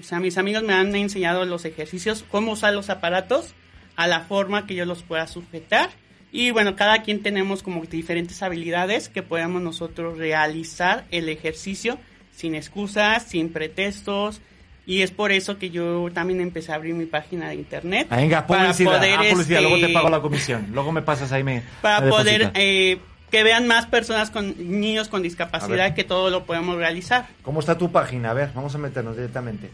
O 0.00 0.02
sea, 0.02 0.18
mis 0.18 0.38
amigos 0.38 0.62
me 0.62 0.72
han 0.72 0.94
enseñado 0.96 1.44
los 1.44 1.64
ejercicios, 1.64 2.24
cómo 2.30 2.52
usar 2.52 2.72
los 2.72 2.90
aparatos 2.90 3.54
a 3.96 4.06
la 4.06 4.20
forma 4.20 4.66
que 4.66 4.74
yo 4.74 4.84
los 4.86 5.02
pueda 5.02 5.26
sujetar. 5.26 5.90
Y 6.32 6.52
bueno, 6.52 6.76
cada 6.76 7.02
quien 7.02 7.22
tenemos 7.22 7.62
como 7.62 7.84
diferentes 7.84 8.42
habilidades 8.42 9.08
que 9.08 9.22
podamos 9.22 9.62
nosotros 9.62 10.16
realizar 10.16 11.04
el 11.10 11.28
ejercicio 11.28 11.98
sin 12.34 12.54
excusas, 12.54 13.24
sin 13.24 13.52
pretextos, 13.52 14.40
y 14.86 15.02
es 15.02 15.10
por 15.10 15.32
eso 15.32 15.58
que 15.58 15.70
yo 15.70 16.08
también 16.14 16.40
empecé 16.40 16.72
a 16.72 16.76
abrir 16.76 16.94
mi 16.94 17.04
página 17.04 17.50
de 17.50 17.56
internet. 17.56 18.06
Ah, 18.10 18.16
venga, 18.16 18.46
publicidad, 18.46 18.92
para 18.92 18.98
poder, 19.00 19.18
ah, 19.18 19.30
publicidad. 19.30 19.60
luego 19.60 19.76
te 19.76 19.82
este, 19.82 19.94
pago 19.94 20.08
la 20.08 20.20
comisión. 20.20 20.66
Luego 20.72 20.92
me 20.92 21.02
pasas 21.02 21.30
ahí 21.32 21.44
me 21.44 21.62
Para 21.82 22.08
poder 22.08 22.52
eh, 22.54 22.98
que 23.30 23.42
vean 23.42 23.66
más 23.66 23.86
personas 23.86 24.30
con 24.30 24.54
niños 24.80 25.08
con 25.08 25.22
discapacidad 25.22 25.94
que 25.94 26.04
todo 26.04 26.30
lo 26.30 26.44
podemos 26.44 26.76
realizar. 26.76 27.26
¿Cómo 27.42 27.60
está 27.60 27.76
tu 27.76 27.92
página? 27.92 28.30
A 28.30 28.34
ver, 28.34 28.50
vamos 28.54 28.74
a 28.74 28.78
meternos 28.78 29.16
directamente 29.16 29.70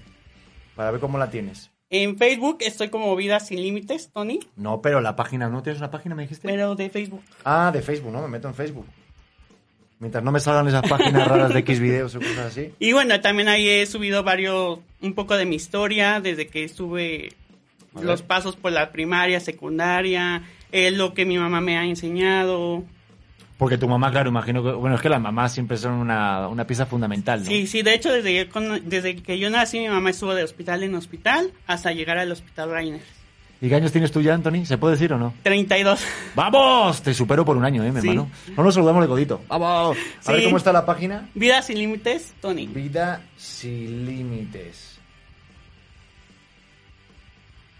para 0.76 0.92
ver 0.92 1.00
cómo 1.00 1.18
la 1.18 1.30
tienes. 1.30 1.70
En 1.88 2.18
Facebook 2.18 2.58
estoy 2.60 2.88
como 2.88 3.14
Vida 3.16 3.40
Sin 3.40 3.60
Límites, 3.60 4.10
Tony. 4.12 4.40
No, 4.56 4.82
pero 4.82 5.00
la 5.00 5.16
página, 5.16 5.48
¿no 5.48 5.62
tienes 5.62 5.80
una 5.80 5.90
página, 5.90 6.14
me 6.14 6.22
dijiste? 6.22 6.46
Pero 6.46 6.74
de 6.74 6.90
Facebook. 6.90 7.22
Ah, 7.44 7.70
de 7.72 7.80
Facebook, 7.80 8.12
¿no? 8.12 8.22
Me 8.22 8.28
meto 8.28 8.48
en 8.48 8.54
Facebook. 8.54 8.86
Mientras 9.98 10.22
no 10.22 10.30
me 10.30 10.40
salgan 10.40 10.68
esas 10.68 10.86
páginas 10.88 11.26
raras 11.28 11.54
de 11.54 11.60
X 11.60 11.80
videos 11.80 12.14
o 12.14 12.18
cosas 12.18 12.38
así. 12.38 12.72
Y 12.78 12.92
bueno, 12.92 13.18
también 13.20 13.48
ahí 13.48 13.68
he 13.68 13.86
subido 13.86 14.22
varios, 14.22 14.80
un 15.00 15.14
poco 15.14 15.36
de 15.36 15.46
mi 15.46 15.56
historia, 15.56 16.20
desde 16.20 16.48
que 16.48 16.64
estuve 16.64 17.32
los 18.00 18.22
pasos 18.22 18.56
por 18.56 18.72
la 18.72 18.90
primaria, 18.92 19.40
secundaria, 19.40 20.42
eh, 20.72 20.90
lo 20.90 21.14
que 21.14 21.24
mi 21.24 21.38
mamá 21.38 21.60
me 21.60 21.78
ha 21.78 21.84
enseñado. 21.84 22.84
Porque 23.58 23.78
tu 23.78 23.88
mamá, 23.88 24.10
claro, 24.10 24.28
imagino 24.28 24.62
que, 24.62 24.72
bueno, 24.72 24.96
es 24.96 25.02
que 25.02 25.08
las 25.08 25.20
mamás 25.20 25.52
siempre 25.52 25.78
son 25.78 25.94
una, 25.94 26.66
pieza 26.66 26.84
fundamental, 26.84 27.40
¿no? 27.40 27.46
Sí, 27.46 27.66
sí, 27.66 27.82
de 27.82 27.94
hecho, 27.94 28.12
desde, 28.12 28.48
desde 28.84 29.16
que 29.16 29.38
yo 29.38 29.48
nací, 29.48 29.78
mi 29.78 29.88
mamá 29.88 30.10
estuvo 30.10 30.34
de 30.34 30.44
hospital 30.44 30.82
en 30.82 30.94
hospital 30.94 31.52
hasta 31.66 31.92
llegar 31.92 32.18
al 32.18 32.30
hospital 32.30 32.70
Rainer. 32.70 33.00
¿Y 33.58 33.70
qué 33.70 33.74
años 33.74 33.90
tienes 33.90 34.12
tú 34.12 34.20
ya, 34.20 34.34
Anthony? 34.34 34.66
¿Se 34.66 34.76
puede 34.76 34.94
decir 34.94 35.14
o 35.14 35.18
no? 35.18 35.32
32. 35.42 36.04
¡Vamos! 36.34 37.00
Te 37.00 37.14
supero 37.14 37.46
por 37.46 37.56
un 37.56 37.64
año, 37.64 37.82
¿eh, 37.82 37.90
mi 37.90 38.00
hermano? 38.00 38.30
No 38.54 38.62
nos 38.62 38.74
saludamos 38.74 39.02
de 39.02 39.08
codito. 39.08 39.40
¡Vamos! 39.48 39.96
A 40.26 40.32
ver 40.32 40.44
cómo 40.44 40.58
está 40.58 40.72
la 40.72 40.84
página. 40.84 41.30
Vida 41.34 41.62
sin 41.62 41.78
límites, 41.78 42.34
Tony. 42.42 42.66
Vida 42.66 43.22
sin 43.38 44.04
límites. 44.04 44.98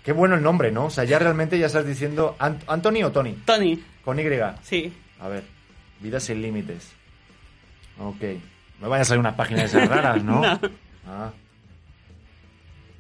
Qué 0.03 0.13
bueno 0.13 0.37
el 0.37 0.43
nombre, 0.43 0.73
¿no? 0.73 0.87
O 0.87 0.91
sea, 0.91 1.05
ya 1.05 1.19
realmente 1.19 1.59
ya 1.59 1.67
estás 1.67 1.87
diciendo... 1.87 2.37
¿Anthony 2.39 3.03
o 3.05 3.13
Tony? 3.13 3.33
Tony. 3.45 3.83
Con 4.03 4.19
Y. 4.19 4.25
Sí. 4.63 4.93
A 5.21 5.29
ver. 5.29 5.56
Vida 6.01 6.21
sin 6.21 6.43
límites. 6.43 6.93
Ok. 7.99 8.23
No 8.81 8.89
vaya 8.89 9.03
a 9.03 9.05
salir 9.05 9.21
una 9.21 9.37
página 9.37 9.61
de 9.61 9.67
esas 9.67 9.89
raras, 9.89 10.23
¿no? 10.23 10.41
no. 10.41 10.61
Ah. 11.07 11.33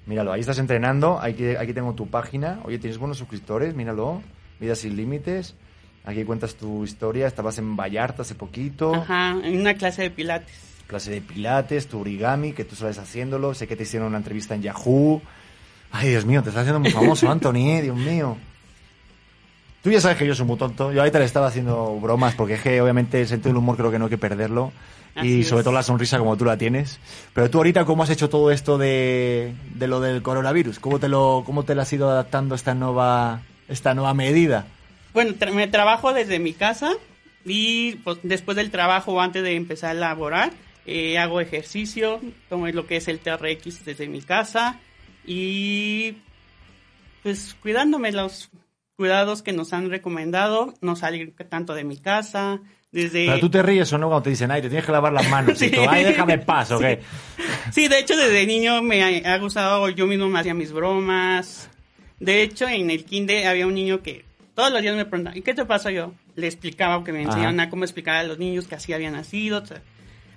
Míralo, 0.06 0.32
ahí 0.32 0.40
estás 0.40 0.58
entrenando. 0.58 1.20
Aquí, 1.20 1.56
aquí 1.56 1.72
tengo 1.72 1.94
tu 1.94 2.08
página. 2.08 2.60
Oye, 2.64 2.78
tienes 2.78 2.98
buenos 2.98 3.18
suscriptores, 3.18 3.74
míralo. 3.74 4.22
Vida 4.60 4.74
sin 4.74 4.96
límites. 4.96 5.54
Aquí 6.04 6.24
cuentas 6.24 6.54
tu 6.54 6.84
historia. 6.84 7.26
Estabas 7.26 7.58
en 7.58 7.76
Vallarta 7.76 8.22
hace 8.22 8.36
poquito. 8.36 8.94
Ajá, 8.94 9.32
en 9.42 9.60
una 9.60 9.74
clase 9.74 10.02
de 10.02 10.10
pilates. 10.10 10.54
Clase 10.86 11.10
de 11.10 11.20
pilates, 11.20 11.88
tu 11.88 12.00
origami, 12.00 12.52
que 12.52 12.64
tú 12.64 12.76
sabes 12.76 12.98
haciéndolo. 12.98 13.52
Sé 13.54 13.66
que 13.66 13.74
te 13.74 13.82
hicieron 13.82 14.08
una 14.08 14.18
entrevista 14.18 14.54
en 14.54 14.62
Yahoo. 14.62 15.20
Ay, 15.90 16.10
Dios 16.10 16.24
mío, 16.24 16.42
te 16.42 16.50
estás 16.50 16.62
haciendo 16.62 16.80
muy 16.80 16.92
famoso, 16.92 17.28
Anthony, 17.30 17.70
eh, 17.78 17.82
Dios 17.82 17.96
mío. 17.96 18.36
Tú 19.86 19.92
ya 19.92 20.00
sabes 20.00 20.18
que 20.18 20.26
yo 20.26 20.34
soy 20.34 20.46
muy 20.46 20.56
tonto. 20.56 20.90
Yo 20.90 20.98
ahorita 20.98 21.20
le 21.20 21.26
estaba 21.26 21.46
haciendo 21.46 22.00
bromas 22.00 22.34
porque 22.34 22.54
es 22.54 22.60
que 22.60 22.80
obviamente 22.80 23.20
el 23.20 23.28
sentido 23.28 23.50
del 23.50 23.58
humor 23.58 23.76
creo 23.76 23.92
que 23.92 24.00
no 24.00 24.06
hay 24.06 24.10
que 24.10 24.18
perderlo 24.18 24.72
y 25.22 25.44
sobre 25.44 25.62
todo 25.62 25.74
la 25.74 25.84
sonrisa 25.84 26.18
como 26.18 26.36
tú 26.36 26.44
la 26.44 26.58
tienes. 26.58 26.98
Pero 27.32 27.48
tú 27.50 27.58
ahorita, 27.58 27.84
¿cómo 27.84 28.02
has 28.02 28.10
hecho 28.10 28.28
todo 28.28 28.50
esto 28.50 28.78
de, 28.78 29.54
de 29.76 29.86
lo 29.86 30.00
del 30.00 30.22
coronavirus? 30.22 30.80
¿Cómo 30.80 30.98
te 30.98 31.08
lo, 31.08 31.44
cómo 31.46 31.62
te 31.62 31.76
lo 31.76 31.82
has 31.82 31.92
ido 31.92 32.10
adaptando 32.10 32.56
esta 32.56 32.74
nueva, 32.74 33.42
esta 33.68 33.94
nueva 33.94 34.12
medida? 34.12 34.66
Bueno, 35.14 35.34
me 35.54 35.68
trabajo 35.68 36.12
desde 36.12 36.40
mi 36.40 36.52
casa 36.52 36.94
y 37.44 37.94
pues, 38.02 38.18
después 38.24 38.56
del 38.56 38.72
trabajo 38.72 39.12
o 39.12 39.20
antes 39.20 39.44
de 39.44 39.54
empezar 39.54 39.90
a 39.90 39.94
laborar, 39.94 40.50
eh, 40.84 41.16
hago 41.16 41.40
ejercicio, 41.40 42.20
como 42.48 42.66
es 42.66 42.74
lo 42.74 42.88
que 42.88 42.96
es 42.96 43.06
el 43.06 43.20
TRX 43.20 43.84
desde 43.84 44.08
mi 44.08 44.20
casa 44.20 44.80
y 45.24 46.16
pues 47.22 47.54
cuidándome 47.62 48.10
los 48.10 48.50
cuidados 48.96 49.42
que 49.42 49.52
nos 49.52 49.72
han 49.72 49.90
recomendado, 49.90 50.74
no 50.80 50.96
salir 50.96 51.34
tanto 51.48 51.74
de 51.74 51.84
mi 51.84 51.98
casa, 51.98 52.60
pero 53.12 53.38
tú 53.40 53.50
te 53.50 53.62
ríes 53.62 53.92
o 53.92 53.98
no 53.98 54.08
cuando 54.08 54.22
te 54.22 54.30
dicen, 54.30 54.50
ay, 54.50 54.62
te 54.62 54.68
tienes 54.68 54.86
que 54.86 54.92
lavar 54.92 55.12
las 55.12 55.28
manos. 55.28 55.58
sí. 55.58 55.70
ay, 55.88 56.04
déjame 56.04 56.38
paso, 56.38 56.78
¿ok? 56.78 56.84
Sí. 57.72 57.88
de 57.88 57.98
hecho, 57.98 58.16
desde 58.16 58.46
niño 58.46 58.82
me 58.82 59.24
ha, 59.26 59.38
gustado, 59.38 59.88
yo 59.90 60.06
mismo 60.06 60.28
me 60.28 60.40
hacía 60.40 60.54
mis 60.54 60.72
bromas. 60.72 61.68
De 62.20 62.42
hecho, 62.42 62.66
en 62.68 62.90
el 62.90 63.04
kinder 63.04 63.46
había 63.46 63.66
un 63.66 63.74
niño 63.74 64.02
que 64.02 64.24
todos 64.54 64.72
los 64.72 64.80
días 64.80 64.96
me 64.96 65.04
preguntaba, 65.04 65.36
¿y 65.36 65.42
qué 65.42 65.52
te 65.52 65.66
pasa 65.66 65.90
yo? 65.90 66.14
Le 66.36 66.46
explicaba, 66.46 67.02
que 67.04 67.12
me 67.12 67.22
enseñaban 67.22 67.60
a 67.60 67.68
cómo 67.68 67.84
explicar 67.84 68.16
a 68.16 68.22
los 68.22 68.38
niños 68.38 68.66
que 68.66 68.76
así 68.76 68.92
habían 68.92 69.12
nacido. 69.12 69.62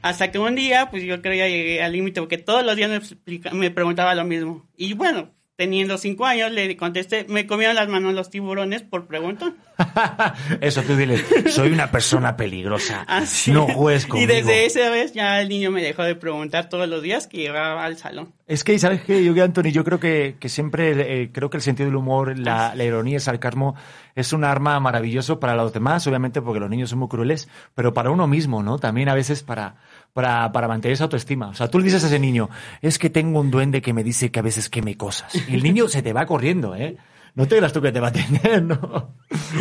Hasta 0.01 0.31
que 0.31 0.39
un 0.39 0.55
día, 0.55 0.89
pues 0.89 1.03
yo 1.03 1.21
creo 1.21 1.35
ya 1.35 1.47
llegué 1.47 1.81
al 1.81 1.93
límite, 1.93 2.19
porque 2.19 2.37
todos 2.37 2.65
los 2.65 2.75
días 2.75 2.89
me, 2.89 3.51
me 3.51 3.71
preguntaba 3.71 4.15
lo 4.15 4.25
mismo. 4.25 4.67
Y 4.75 4.93
bueno, 4.93 5.29
teniendo 5.59 5.97
cinco 5.97 6.25
años, 6.25 6.53
le 6.53 6.77
contesté, 6.77 7.25
me 7.27 7.45
comieron 7.45 7.75
las 7.75 7.89
manos 7.89 8.13
los 8.13 8.29
tiburones 8.29 8.81
por 8.81 9.07
pregunta. 9.07 9.55
Eso 10.61 10.83
tú 10.83 10.95
dile, 10.95 11.21
soy 11.49 11.73
una 11.73 11.91
persona 11.91 12.37
peligrosa, 12.37 13.05
no 13.47 13.67
juegues 13.67 14.05
conmigo. 14.05 14.31
Y 14.31 14.35
desde 14.37 14.65
esa 14.65 14.89
vez 14.89 15.11
ya 15.11 15.41
el 15.41 15.49
niño 15.49 15.69
me 15.69 15.81
dejó 15.81 16.03
de 16.03 16.15
preguntar 16.15 16.69
todos 16.69 16.87
los 16.87 17.01
días 17.01 17.27
que 17.27 17.39
llegaba 17.39 17.83
al 17.83 17.97
salón. 17.97 18.31
Es 18.47 18.63
que, 18.63 18.79
¿sabes 18.79 19.01
qué? 19.01 19.21
Yo, 19.21 19.43
Anthony, 19.43 19.71
yo 19.73 19.83
creo 19.83 19.99
que, 19.99 20.37
que 20.39 20.47
siempre, 20.47 21.23
eh, 21.23 21.29
creo 21.33 21.49
que 21.49 21.57
el 21.57 21.63
sentido 21.63 21.87
del 21.89 21.97
humor, 21.97 22.39
la, 22.39 22.73
la, 22.73 22.83
ironía, 22.85 23.15
el 23.17 23.21
sarcasmo, 23.21 23.75
es 24.15 24.31
un 24.31 24.45
arma 24.45 24.79
maravilloso 24.79 25.41
para 25.41 25.55
los 25.55 25.73
demás, 25.73 26.07
obviamente 26.07 26.41
porque 26.41 26.61
los 26.61 26.69
niños 26.69 26.89
son 26.89 26.99
muy 26.99 27.09
crueles, 27.09 27.49
pero 27.75 27.93
para 27.93 28.11
uno 28.11 28.27
mismo, 28.27 28.63
¿no? 28.63 28.79
También 28.79 29.09
a 29.09 29.13
veces 29.13 29.43
para, 29.43 29.75
para, 30.13 30.51
para 30.51 30.67
mantener 30.67 30.93
esa 30.93 31.05
autoestima. 31.05 31.49
O 31.49 31.53
sea, 31.53 31.67
tú 31.67 31.79
le 31.79 31.85
dices 31.85 32.03
a 32.03 32.07
ese 32.07 32.19
niño, 32.19 32.49
es 32.81 32.99
que 32.99 33.09
tengo 33.09 33.39
un 33.39 33.51
duende 33.51 33.81
que 33.81 33.93
me 33.93 34.03
dice 34.03 34.31
que 34.31 34.39
a 34.39 34.43
veces 34.43 34.69
queme 34.69 34.97
cosas. 34.97 35.33
Y 35.47 35.55
el 35.55 35.63
niño 35.63 35.87
se 35.87 36.01
te 36.01 36.13
va 36.13 36.25
corriendo, 36.25 36.75
¿eh? 36.75 36.97
No 37.35 37.47
te 37.47 37.57
creas 37.57 37.71
tú 37.71 37.81
que 37.81 37.91
te 37.91 37.99
va 37.99 38.07
a 38.07 38.11
tener, 38.11 38.63
¿no? 38.63 39.15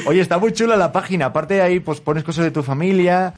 Oye, 0.06 0.20
está 0.20 0.38
muy 0.38 0.52
chula 0.52 0.76
la 0.76 0.92
página. 0.92 1.26
Aparte 1.26 1.54
de 1.54 1.62
ahí, 1.62 1.80
pues 1.80 2.00
pones 2.00 2.24
cosas 2.24 2.44
de 2.44 2.50
tu 2.50 2.62
familia, 2.62 3.34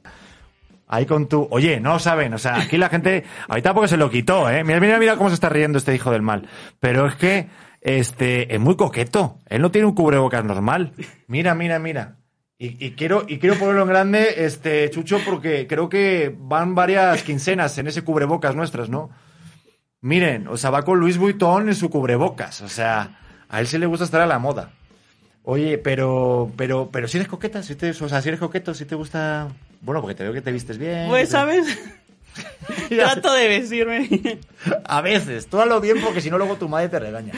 Ahí 0.93 1.07
con 1.07 1.29
tu... 1.29 1.47
Oye, 1.53 1.79
no 1.79 2.01
saben, 2.01 2.35
o 2.35 2.39
sea, 2.39 2.57
aquí 2.63 2.77
la 2.77 2.89
gente... 2.89 3.23
Ahorita 3.47 3.73
porque 3.73 3.87
se 3.87 3.97
lo 3.97 4.11
quitó, 4.11 4.51
¿eh? 4.51 4.65
Mira, 4.65 4.81
mira, 4.81 4.99
mira 4.99 5.17
cómo 5.17 5.29
se 5.31 5.35
está 5.35 5.49
riendo 5.49 5.79
este 5.79 5.95
hijo 5.95 6.11
del 6.11 6.23
mal. 6.23 6.49
Pero 6.81 7.07
es 7.07 7.15
que, 7.15 7.49
este, 7.81 8.53
es 8.53 8.61
muy 8.61 8.75
coqueto. 8.75 9.39
Él 9.47 9.63
no 9.63 9.71
tiene 9.71 9.87
un 9.87 9.95
cubrebocas 9.95 10.45
normal. 10.45 10.93
Mira, 11.29 11.55
mira, 11.55 11.79
mira. 11.79 12.17
Y, 12.63 12.91
quiero, 12.91 13.25
y 13.27 13.39
quiero 13.39 13.59
ponerlo 13.59 13.85
en 13.85 13.89
grande, 13.89 14.45
este, 14.45 14.91
Chucho, 14.91 15.19
porque 15.25 15.67
creo 15.67 15.89
que 15.89 16.35
van 16.39 16.75
varias 16.75 17.23
quincenas 17.23 17.79
en 17.79 17.87
ese 17.87 18.03
cubrebocas 18.03 18.55
nuestras, 18.55 18.91
¿no? 18.91 19.09
Miren, 20.03 20.47
o 20.47 20.59
sea, 20.59 20.69
va 20.69 20.83
con 20.83 21.01
Luis 21.01 21.17
Vuitton 21.17 21.71
en 21.71 21.75
su 21.75 21.89
cubrebocas. 21.89 22.61
O 22.61 22.69
sea, 22.69 23.19
a 23.49 23.61
él 23.61 23.67
sí 23.67 23.79
le 23.79 23.87
gusta 23.87 24.05
estar 24.05 24.21
a 24.21 24.27
la 24.27 24.39
moda. 24.39 24.73
Oye, 25.43 25.79
pero, 25.79 26.53
pero, 26.55 26.91
pero 26.93 27.09
si 27.09 27.17
eres 27.17 27.29
coqueta, 27.29 27.63
si 27.63 27.77
te, 27.77 27.91
o 27.91 28.09
sea, 28.11 28.21
si 28.21 28.29
eres 28.29 28.41
coqueto, 28.41 28.75
si 28.75 28.85
te 28.85 28.95
gusta 28.95 29.49
bueno, 29.81 30.03
porque 30.03 30.15
te 30.15 30.25
veo 30.25 30.35
que 30.35 30.43
te 30.43 30.53
vistes 30.53 30.77
bien. 30.77 31.09
Pues, 31.09 31.31
¿sabes? 31.31 31.67
Trato 32.91 33.33
de 33.33 33.49
vestirme. 33.49 34.39
A 34.85 35.01
veces, 35.01 35.47
tú 35.47 35.59
hazlo 35.59 35.81
bien 35.81 35.99
porque 36.03 36.21
si 36.21 36.31
no 36.31 36.37
luego 36.37 36.57
tu 36.57 36.69
madre 36.69 36.91
te 36.91 36.99
regaña. 36.99 37.33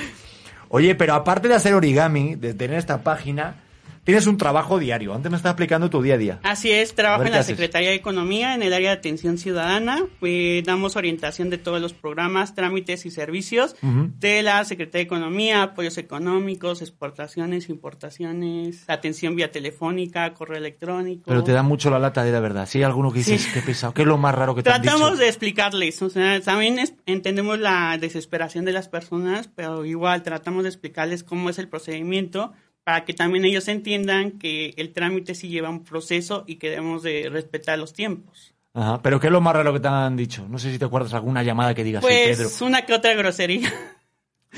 Oye, 0.68 0.96
pero 0.96 1.14
aparte 1.14 1.46
de 1.46 1.54
hacer 1.54 1.74
origami, 1.74 2.34
de 2.34 2.54
tener 2.54 2.78
esta 2.78 3.02
página, 3.02 3.61
Tienes 4.04 4.26
un 4.26 4.36
trabajo 4.36 4.80
diario. 4.80 5.14
Antes 5.14 5.30
me 5.30 5.36
estaba 5.36 5.52
explicando 5.52 5.88
tu 5.88 6.02
día 6.02 6.14
a 6.14 6.18
día. 6.18 6.40
Así 6.42 6.72
es, 6.72 6.92
trabajo 6.96 7.22
en 7.22 7.30
la 7.30 7.44
Secretaría 7.44 7.90
de 7.90 7.94
Economía, 7.94 8.56
en 8.56 8.62
el 8.62 8.72
área 8.72 8.90
de 8.90 8.96
atención 8.96 9.38
ciudadana. 9.38 10.04
Eh, 10.22 10.64
damos 10.66 10.96
orientación 10.96 11.50
de 11.50 11.58
todos 11.58 11.80
los 11.80 11.92
programas, 11.92 12.56
trámites 12.56 13.06
y 13.06 13.12
servicios 13.12 13.76
de 13.80 14.42
la 14.42 14.64
Secretaría 14.64 15.02
de 15.02 15.06
Economía, 15.06 15.62
apoyos 15.62 15.98
económicos, 15.98 16.82
exportaciones, 16.82 17.68
importaciones, 17.68 18.82
atención 18.88 19.36
vía 19.36 19.52
telefónica, 19.52 20.34
correo 20.34 20.58
electrónico. 20.58 21.22
Pero 21.26 21.44
te 21.44 21.52
da 21.52 21.62
mucho 21.62 21.88
la 21.88 22.00
lata 22.00 22.24
de 22.24 22.32
la 22.32 22.40
verdad. 22.40 22.66
Si 22.66 22.78
hay 22.78 22.84
alguno 22.84 23.12
que 23.12 23.20
dices, 23.20 23.46
qué 23.54 23.62
pesado, 23.62 23.94
qué 23.94 24.02
es 24.02 24.08
lo 24.08 24.18
más 24.18 24.34
raro 24.34 24.56
que 24.56 24.64
te 24.64 24.70
Tratamos 24.70 25.00
han 25.00 25.10
dicho? 25.12 25.22
de 25.22 25.28
explicarles. 25.28 26.02
O 26.02 26.10
sea, 26.10 26.40
también 26.40 26.80
entendemos 27.06 27.60
la 27.60 27.96
desesperación 27.98 28.64
de 28.64 28.72
las 28.72 28.88
personas, 28.88 29.48
pero 29.54 29.84
igual 29.84 30.24
tratamos 30.24 30.64
de 30.64 30.70
explicarles 30.70 31.22
cómo 31.22 31.50
es 31.50 31.60
el 31.60 31.68
procedimiento 31.68 32.52
para 32.84 33.04
que 33.04 33.14
también 33.14 33.44
ellos 33.44 33.68
entiendan 33.68 34.32
que 34.32 34.74
el 34.76 34.92
trámite 34.92 35.34
sí 35.34 35.48
lleva 35.48 35.70
un 35.70 35.84
proceso 35.84 36.44
y 36.46 36.56
que 36.56 36.70
debemos 36.70 37.02
de 37.02 37.28
respetar 37.30 37.78
los 37.78 37.92
tiempos. 37.92 38.54
Ajá, 38.74 39.02
pero 39.02 39.20
¿qué 39.20 39.26
es 39.26 39.32
lo 39.32 39.40
más 39.40 39.54
raro 39.54 39.72
que 39.72 39.80
te 39.80 39.88
han 39.88 40.16
dicho? 40.16 40.46
No 40.48 40.58
sé 40.58 40.72
si 40.72 40.78
te 40.78 40.84
acuerdas 40.84 41.12
alguna 41.14 41.42
llamada 41.42 41.74
que 41.74 41.84
digas, 41.84 42.02
pues, 42.02 42.60
una 42.62 42.86
que 42.86 42.94
otra 42.94 43.14
grosería. 43.14 43.72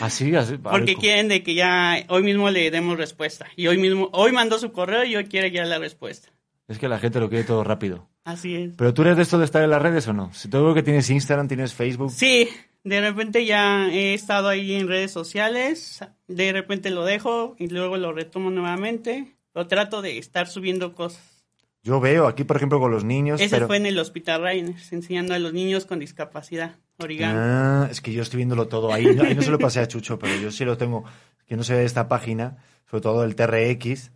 Así, 0.00 0.34
así. 0.34 0.56
Porque 0.62 0.96
quieren 0.96 1.28
de 1.28 1.42
que 1.42 1.54
ya 1.54 2.04
hoy 2.08 2.22
mismo 2.22 2.50
le 2.50 2.70
demos 2.70 2.96
respuesta. 2.96 3.46
Y 3.56 3.66
hoy 3.66 3.78
mismo, 3.78 4.10
hoy 4.12 4.32
mandó 4.32 4.58
su 4.58 4.72
correo 4.72 5.04
y 5.04 5.16
hoy 5.16 5.24
quiere 5.24 5.50
ya 5.50 5.64
la 5.64 5.78
respuesta. 5.78 6.30
Es 6.68 6.78
que 6.78 6.88
la 6.88 6.98
gente 6.98 7.20
lo 7.20 7.28
quiere 7.28 7.44
todo 7.44 7.64
rápido. 7.64 8.08
Así 8.24 8.54
es. 8.54 8.74
Pero 8.76 8.94
tú 8.94 9.02
eres 9.02 9.16
de 9.16 9.22
esto 9.22 9.38
de 9.38 9.44
estar 9.44 9.62
en 9.62 9.70
las 9.70 9.82
redes 9.82 10.08
o 10.08 10.12
no? 10.12 10.32
Si 10.32 10.48
te 10.48 10.56
veo 10.56 10.74
que 10.74 10.82
tienes 10.82 11.10
Instagram, 11.10 11.46
tienes 11.46 11.74
Facebook. 11.74 12.10
Sí, 12.10 12.48
de 12.84 13.00
repente 13.00 13.46
ya 13.46 13.88
he 13.90 14.14
estado 14.14 14.48
ahí 14.48 14.74
en 14.74 14.86
redes 14.86 15.10
sociales, 15.10 16.04
de 16.28 16.52
repente 16.52 16.90
lo 16.90 17.04
dejo 17.04 17.56
y 17.58 17.68
luego 17.68 17.96
lo 17.96 18.12
retomo 18.12 18.50
nuevamente. 18.50 19.36
Lo 19.54 19.66
trato 19.66 20.02
de 20.02 20.18
estar 20.18 20.48
subiendo 20.48 20.94
cosas. 20.94 21.46
Yo 21.82 22.00
veo 22.00 22.26
aquí, 22.26 22.44
por 22.44 22.56
ejemplo, 22.56 22.80
con 22.80 22.90
los 22.90 23.04
niños. 23.04 23.40
Ese 23.40 23.56
pero... 23.56 23.66
fue 23.66 23.76
en 23.76 23.86
el 23.86 23.98
Hospital 23.98 24.42
Rainers, 24.42 24.92
enseñando 24.92 25.34
a 25.34 25.38
los 25.38 25.52
niños 25.52 25.86
con 25.86 25.98
discapacidad 25.98 26.76
origami. 26.98 27.34
Ah, 27.36 27.88
es 27.90 28.00
que 28.00 28.12
yo 28.12 28.22
estoy 28.22 28.38
viéndolo 28.38 28.68
todo 28.68 28.92
ahí. 28.92 29.06
Ahí 29.06 29.34
no 29.34 29.42
se 29.42 29.50
lo 29.50 29.58
pasé 29.58 29.80
a 29.80 29.88
Chucho, 29.88 30.18
pero 30.20 30.34
yo 30.36 30.50
sí 30.50 30.64
lo 30.64 30.76
tengo. 30.76 31.04
Que 31.46 31.56
no 31.56 31.62
sé 31.62 31.74
de 31.74 31.84
esta 31.84 32.08
página, 32.08 32.56
sobre 32.90 33.02
todo 33.02 33.24
el 33.24 33.36
TRX. 33.36 34.12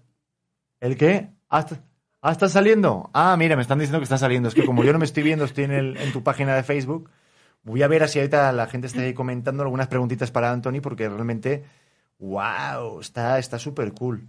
¿El 0.80 0.96
qué? 0.96 1.28
¿Hasta, 1.48 1.84
ah, 2.22 2.32
está 2.32 2.48
saliendo? 2.48 3.10
Ah, 3.12 3.36
mira, 3.38 3.54
me 3.54 3.62
están 3.62 3.78
diciendo 3.78 3.98
que 3.98 4.04
está 4.04 4.18
saliendo. 4.18 4.48
Es 4.48 4.54
que 4.54 4.64
como 4.64 4.82
yo 4.82 4.92
no 4.92 4.98
me 4.98 5.04
estoy 5.04 5.22
viendo, 5.22 5.44
estoy 5.44 5.64
en, 5.64 5.72
el, 5.72 5.96
en 5.98 6.12
tu 6.12 6.22
página 6.22 6.56
de 6.56 6.62
Facebook. 6.62 7.10
Voy 7.68 7.82
a 7.82 7.88
ver 7.88 8.08
si 8.08 8.18
ahorita 8.18 8.50
la 8.52 8.66
gente 8.66 8.86
está 8.86 9.02
ahí 9.02 9.12
comentando 9.12 9.62
algunas 9.62 9.88
preguntitas 9.88 10.30
para 10.30 10.50
Anthony, 10.50 10.80
porque 10.82 11.06
realmente, 11.06 11.64
wow, 12.18 13.00
está 13.00 13.58
súper 13.58 13.92
cool. 13.92 14.26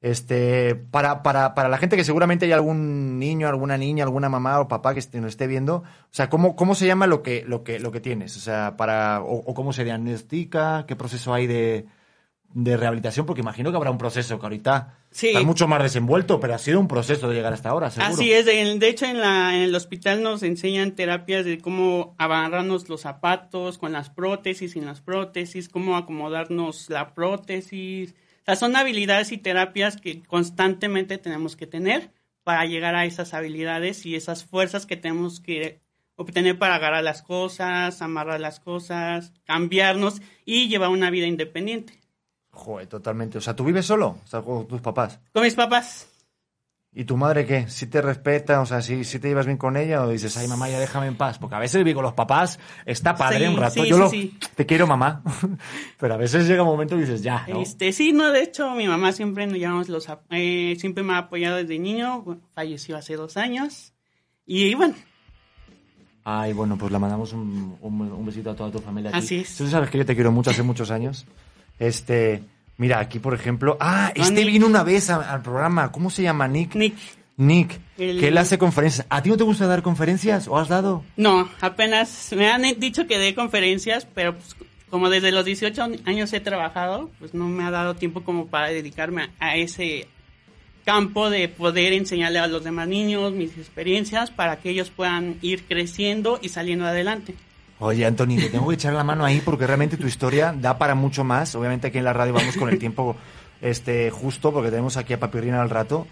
Este, 0.00 0.74
para, 0.74 1.22
para, 1.22 1.54
para 1.54 1.68
la 1.68 1.76
gente 1.76 1.96
que 1.96 2.04
seguramente 2.04 2.46
hay 2.46 2.52
algún 2.52 3.18
niño, 3.18 3.46
alguna 3.46 3.76
niña, 3.76 4.04
alguna 4.04 4.28
mamá 4.28 4.58
o 4.60 4.68
papá 4.68 4.94
que 4.94 5.02
nos 5.20 5.30
esté 5.30 5.46
viendo, 5.46 5.76
o 5.78 6.12
sea, 6.12 6.30
¿cómo, 6.30 6.56
cómo 6.56 6.74
se 6.74 6.86
llama 6.86 7.06
lo 7.06 7.22
que, 7.22 7.44
lo 7.46 7.62
que, 7.62 7.78
lo 7.78 7.92
que 7.92 8.00
tienes? 8.00 8.36
O 8.36 8.40
sea, 8.40 8.76
para, 8.78 9.20
o, 9.20 9.38
o 9.38 9.54
cómo 9.54 9.72
se 9.72 9.84
diagnostica, 9.84 10.84
qué 10.86 10.96
proceso 10.96 11.34
hay 11.34 11.46
de, 11.46 11.86
de 12.52 12.76
rehabilitación, 12.76 13.26
porque 13.26 13.42
imagino 13.42 13.70
que 13.70 13.76
habrá 13.76 13.90
un 13.90 13.98
proceso 13.98 14.38
que 14.38 14.46
ahorita 14.46 14.98
Sí. 15.10 15.28
está 15.28 15.42
mucho 15.42 15.68
más 15.68 15.82
desenvuelto, 15.82 16.40
pero 16.40 16.54
ha 16.54 16.58
sido 16.58 16.80
un 16.80 16.88
proceso 16.88 17.28
de 17.28 17.34
llegar 17.36 17.52
hasta 17.52 17.68
ahora, 17.68 17.90
seguro. 17.90 18.12
Así 18.12 18.32
es, 18.32 18.46
de, 18.46 18.88
hecho 18.88 19.04
en, 19.06 19.20
la, 19.20 19.54
en 19.54 19.62
el 19.62 19.74
hospital 19.74 20.22
nos 20.22 20.42
enseñan 20.42 20.92
terapias 20.92 21.44
de 21.44 21.58
cómo 21.58 22.14
agarrarnos 22.18 22.88
los 22.88 23.02
zapatos 23.02 23.78
con 23.78 23.92
las 23.92 24.10
prótesis, 24.10 24.72
sin 24.72 24.86
las 24.86 25.00
prótesis, 25.00 25.68
cómo 25.68 25.96
acomodarnos 25.96 26.88
la 26.90 27.14
prótesis. 27.14 28.14
O 28.42 28.44
sea, 28.46 28.56
son 28.56 28.76
habilidades 28.76 29.30
y 29.32 29.38
terapias 29.38 29.96
que 29.98 30.22
constantemente 30.22 31.18
tenemos 31.18 31.54
que 31.54 31.66
tener 31.66 32.10
para 32.44 32.64
llegar 32.64 32.94
a 32.94 33.04
esas 33.04 33.34
habilidades 33.34 34.06
y 34.06 34.14
esas 34.14 34.44
fuerzas 34.44 34.86
que 34.86 34.96
tenemos 34.96 35.40
que 35.40 35.80
obtener 36.16 36.58
para 36.58 36.74
agarrar 36.76 37.04
las 37.04 37.22
cosas, 37.22 38.00
amarrar 38.02 38.40
las 38.40 38.58
cosas, 38.58 39.32
cambiarnos 39.44 40.20
y 40.44 40.68
llevar 40.68 40.88
una 40.88 41.10
vida 41.10 41.26
independiente. 41.26 41.97
Joder, 42.58 42.88
totalmente. 42.88 43.38
O 43.38 43.40
sea, 43.40 43.54
¿tú 43.54 43.64
vives 43.64 43.86
solo? 43.86 44.18
Sea, 44.24 44.42
con 44.42 44.66
tus 44.66 44.80
papás. 44.80 45.20
Con 45.32 45.44
mis 45.44 45.54
papás. 45.54 46.08
¿Y 46.92 47.04
tu 47.04 47.16
madre 47.16 47.46
qué? 47.46 47.68
¿Si 47.68 47.86
te 47.86 48.02
respeta? 48.02 48.60
O 48.60 48.66
sea, 48.66 48.82
¿si, 48.82 49.04
si 49.04 49.20
te 49.20 49.28
llevas 49.28 49.46
bien 49.46 49.58
con 49.58 49.76
ella? 49.76 50.02
¿O 50.02 50.08
dices, 50.08 50.36
ay, 50.36 50.48
mamá, 50.48 50.68
ya 50.68 50.80
déjame 50.80 51.06
en 51.06 51.16
paz? 51.16 51.38
Porque 51.38 51.54
a 51.54 51.58
veces 51.60 51.78
vivir 51.78 51.94
con 51.94 52.02
los 52.02 52.14
papás 52.14 52.58
está 52.84 53.14
padre 53.14 53.38
Sí, 53.40 53.44
un 53.54 53.56
rato. 53.56 53.82
sí, 53.84 53.88
Yo 53.88 53.94
sí, 53.94 54.00
lo, 54.00 54.10
sí. 54.10 54.38
te 54.56 54.66
quiero, 54.66 54.86
mamá. 54.88 55.22
Pero 56.00 56.14
a 56.14 56.16
veces 56.16 56.48
llega 56.48 56.62
un 56.62 56.68
momento 56.70 56.96
y 56.96 57.00
dices, 57.02 57.22
ya, 57.22 57.46
¿no? 57.48 57.60
Este, 57.60 57.92
sí, 57.92 58.12
no, 58.12 58.32
de 58.32 58.42
hecho, 58.42 58.72
mi 58.72 58.88
mamá 58.88 59.12
siempre 59.12 59.46
nos 59.46 59.58
llevamos 59.58 59.88
los, 59.88 60.08
eh, 60.30 60.76
siempre 60.80 61.04
me 61.04 61.12
ha 61.12 61.18
apoyado 61.18 61.56
desde 61.58 61.78
niño, 61.78 62.24
falleció 62.52 62.96
hace 62.96 63.14
dos 63.14 63.36
años. 63.36 63.92
Y 64.46 64.74
bueno, 64.74 64.94
Ay, 66.24 66.52
bueno, 66.52 66.76
pues 66.76 66.90
le 66.92 66.98
mandamos 66.98 67.32
un, 67.32 67.76
un, 67.80 68.00
un 68.00 68.26
besito 68.26 68.50
a 68.50 68.54
toda 68.54 68.70
tu 68.70 68.80
familia. 68.80 69.10
Aquí. 69.10 69.18
Así 69.18 69.36
es. 69.38 69.56
Tú 69.56 69.66
sabes 69.68 69.88
que 69.88 69.96
yo 69.98 70.04
te 70.04 70.14
quiero 70.14 70.30
mucho 70.32 70.50
hace 70.50 70.62
muchos 70.62 70.90
años. 70.90 71.24
Este, 71.78 72.42
mira, 72.76 72.98
aquí 73.00 73.18
por 73.18 73.34
ejemplo. 73.34 73.76
Ah, 73.80 74.12
No, 74.16 74.22
este 74.22 74.34
Nick. 74.44 74.46
vino 74.52 74.66
una 74.66 74.82
vez 74.82 75.10
a- 75.10 75.32
al 75.32 75.42
programa. 75.42 75.92
¿Cómo 75.92 76.10
se 76.10 76.22
llama? 76.22 76.48
Nick. 76.48 76.74
Nick, 76.74 76.94
Nick, 77.36 77.78
El- 77.98 78.18
que 78.18 78.28
él 78.28 78.38
hace 78.38 78.58
conferencias. 78.58 79.06
¿A 79.10 79.22
ti 79.22 79.28
no 79.30 79.36
te 79.36 79.44
gusta 79.44 79.66
dar 79.66 79.82
conferencias 79.82 80.48
o 80.48 80.58
has 80.58 80.68
dado? 80.68 81.04
no, 81.16 81.48
apenas 81.60 82.32
me 82.36 82.48
han 82.50 82.62
dicho 82.78 83.06
que 83.06 83.18
dé 83.18 83.34
conferencias, 83.34 84.06
pero 84.14 84.34
pues, 84.34 84.56
como 84.90 85.08
desde 85.10 85.30
los 85.32 85.44
18 85.44 85.82
años 86.04 86.32
he 86.32 86.40
trabajado, 86.40 87.10
pues 87.18 87.34
no 87.34 87.46
me 87.46 87.62
ha 87.64 87.70
dado 87.70 87.94
tiempo 87.94 88.22
como 88.24 88.46
para 88.46 88.68
dedicarme 88.68 89.28
a, 89.38 89.48
a 89.50 89.56
ese 89.56 90.08
campo 90.84 91.28
de 91.28 91.48
poder 91.48 91.92
enseñarle 91.92 92.38
a 92.38 92.46
los 92.46 92.64
demás 92.64 92.88
niños 92.88 93.32
mis 93.34 93.56
experiencias 93.58 94.30
para 94.30 94.56
que 94.56 94.70
ellos 94.70 94.88
puedan 94.90 95.36
ir 95.42 95.64
creciendo 95.64 96.38
y 96.42 96.48
saliendo 96.48 96.86
adelante. 96.86 97.34
Oye, 97.80 98.04
Anthony, 98.04 98.36
te 98.36 98.48
tengo 98.50 98.68
que 98.68 98.74
echar 98.74 98.92
la 98.92 99.04
mano 99.04 99.24
ahí 99.24 99.40
porque 99.44 99.66
realmente 99.66 99.96
tu 99.96 100.06
historia 100.06 100.52
da 100.56 100.78
para 100.78 100.94
mucho 100.94 101.22
más. 101.22 101.54
Obviamente 101.54 101.88
aquí 101.88 101.98
en 101.98 102.04
la 102.04 102.12
radio 102.12 102.32
vamos 102.32 102.56
con 102.56 102.68
el 102.68 102.78
tiempo 102.78 103.16
este 103.60 104.10
justo 104.10 104.52
porque 104.52 104.70
tenemos 104.70 104.96
aquí 104.96 105.12
a 105.12 105.20
Papirrina 105.20 105.62
al 105.62 105.70
rato. 105.70 106.06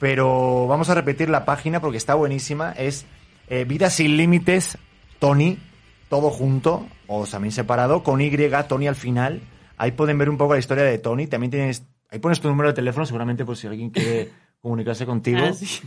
Pero 0.00 0.66
vamos 0.66 0.90
a 0.90 0.94
repetir 0.94 1.30
la 1.30 1.44
página 1.44 1.80
porque 1.80 1.98
está 1.98 2.14
buenísima. 2.14 2.72
Es 2.72 3.06
eh, 3.48 3.64
Vida 3.64 3.90
sin 3.90 4.16
Límites, 4.16 4.76
Tony, 5.20 5.58
todo 6.08 6.30
junto, 6.30 6.86
o 7.06 7.26
también 7.26 7.52
separado, 7.52 8.02
con 8.02 8.20
Y, 8.20 8.30
Tony 8.68 8.88
al 8.88 8.96
final. 8.96 9.40
Ahí 9.76 9.92
pueden 9.92 10.18
ver 10.18 10.28
un 10.28 10.36
poco 10.36 10.54
la 10.54 10.58
historia 10.58 10.84
de 10.84 10.98
Tony. 10.98 11.28
También 11.28 11.52
tienes, 11.52 11.84
ahí 12.10 12.18
pones 12.18 12.40
tu 12.40 12.48
número 12.48 12.70
de 12.70 12.74
teléfono 12.74 13.06
seguramente 13.06 13.44
por 13.44 13.56
si 13.56 13.68
alguien 13.68 13.90
quiere 13.90 14.32
comunicarse 14.60 15.06
contigo. 15.06 15.40
Ah, 15.42 15.52
sí. 15.52 15.80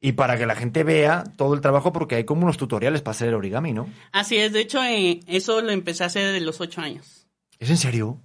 Y 0.00 0.12
para 0.12 0.38
que 0.38 0.46
la 0.46 0.54
gente 0.54 0.84
vea 0.84 1.24
todo 1.36 1.54
el 1.54 1.60
trabajo 1.60 1.92
porque 1.92 2.14
hay 2.14 2.24
como 2.24 2.42
unos 2.44 2.56
tutoriales 2.56 3.02
para 3.02 3.12
hacer 3.12 3.28
el 3.28 3.34
origami, 3.34 3.72
¿no? 3.72 3.88
Así 4.12 4.36
es, 4.36 4.52
de 4.52 4.60
hecho, 4.60 4.82
eh, 4.84 5.20
eso 5.26 5.60
lo 5.60 5.70
empecé 5.72 6.04
a 6.04 6.06
hacer 6.06 6.26
desde 6.32 6.44
los 6.46 6.60
8 6.60 6.80
años. 6.80 7.26
¿Es 7.58 7.68
en 7.70 7.76
serio? 7.76 8.20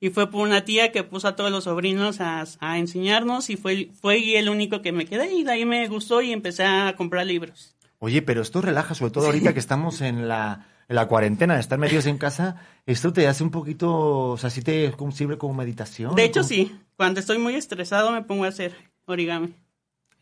Y 0.00 0.10
fue 0.10 0.30
por 0.30 0.46
una 0.46 0.64
tía 0.64 0.92
que 0.92 1.04
puso 1.04 1.28
a 1.28 1.36
todos 1.36 1.50
los 1.50 1.64
sobrinos 1.64 2.20
a, 2.20 2.44
a 2.60 2.78
enseñarnos 2.78 3.48
y 3.50 3.56
fue, 3.56 3.90
fue 4.00 4.36
el 4.38 4.48
único 4.48 4.82
que 4.82 4.92
me 4.92 5.06
quedé 5.06 5.32
y 5.32 5.44
de 5.44 5.52
ahí 5.52 5.64
me 5.64 5.86
gustó 5.88 6.20
y 6.20 6.32
empecé 6.32 6.64
a 6.64 6.94
comprar 6.96 7.24
libros. 7.26 7.76
Oye, 8.00 8.20
pero 8.20 8.42
esto 8.42 8.60
relaja, 8.60 8.94
sobre 8.94 9.12
todo 9.12 9.26
ahorita 9.26 9.54
que 9.54 9.60
estamos 9.60 10.00
en 10.02 10.28
la, 10.28 10.66
en 10.88 10.96
la 10.96 11.06
cuarentena, 11.06 11.54
de 11.54 11.60
estar 11.60 11.78
metidos 11.78 12.04
en 12.06 12.18
casa, 12.18 12.56
esto 12.84 13.12
te 13.14 13.28
hace 13.28 13.44
un 13.44 13.50
poquito, 13.50 14.30
o 14.32 14.36
sea, 14.36 14.50
sí 14.50 14.60
te 14.60 14.92
sirve 15.12 15.38
como 15.38 15.54
meditación. 15.54 16.14
De 16.16 16.24
hecho, 16.24 16.40
como- 16.40 16.48
sí, 16.48 16.74
cuando 16.96 17.20
estoy 17.20 17.38
muy 17.38 17.54
estresado 17.54 18.10
me 18.10 18.22
pongo 18.22 18.44
a 18.44 18.48
hacer 18.48 18.74
origami. 19.06 19.54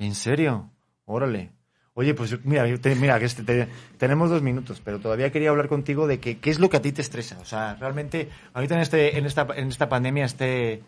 ¿En 0.03 0.15
serio? 0.17 0.69
Órale. 1.07 1.51
Oye, 1.95 2.12
pues 2.15 2.45
mira, 2.45 2.65
mira, 2.99 3.19
que 3.21 3.27
este- 3.27 3.45
te- 3.45 3.69
tenemos 3.99 4.31
dos 4.31 4.43
minutos, 4.43 4.81
pero 4.85 4.99
todavía 4.99 5.31
quería 5.31 5.51
hablar 5.51 5.69
contigo 5.69 6.09
de 6.09 6.19
que, 6.19 6.38
qué 6.38 6.51
es 6.51 6.59
lo 6.59 6.69
que 6.71 6.79
a 6.79 6.83
ti 6.83 6.91
te 6.91 7.03
estresa. 7.03 7.38
O 7.41 7.45
sea, 7.45 7.77
realmente, 7.77 8.29
ahorita 8.55 8.75
en, 8.75 8.81
este, 8.81 9.19
en, 9.19 9.27
esta, 9.27 9.47
en 9.55 9.69
esta 9.69 9.88
pandemia, 9.88 10.25
este, 10.25 10.83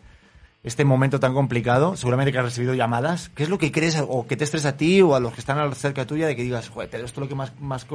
este 0.63 0.83
momento 0.83 1.19
tan 1.21 1.33
complicado, 1.33 1.95
seguramente 1.95 2.33
que 2.33 2.39
has 2.39 2.43
recibido 2.45 2.73
llamadas, 2.73 3.29
¿qué 3.35 3.43
es 3.43 3.49
lo 3.49 3.57
que 3.57 3.71
crees 3.71 4.03
o 4.05 4.27
que 4.27 4.35
te 4.35 4.43
estresa 4.43 4.69
a 4.69 4.77
ti 4.77 5.01
o 5.01 5.15
a 5.15 5.21
los 5.21 5.31
que 5.33 5.39
están 5.39 5.73
cerca 5.75 6.05
tuya 6.05 6.27
de 6.27 6.35
que 6.35 6.43
digas, 6.43 6.67
joder, 6.67 6.89
esto 6.95 7.05
es 7.05 7.17
lo 7.17 7.29
que 7.29 7.35
más, 7.35 7.53
más, 7.61 7.85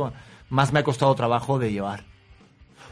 más 0.48 0.72
me 0.72 0.78
ha 0.78 0.84
costado 0.84 1.14
trabajo 1.16 1.58
de 1.58 1.70
llevar? 1.72 2.04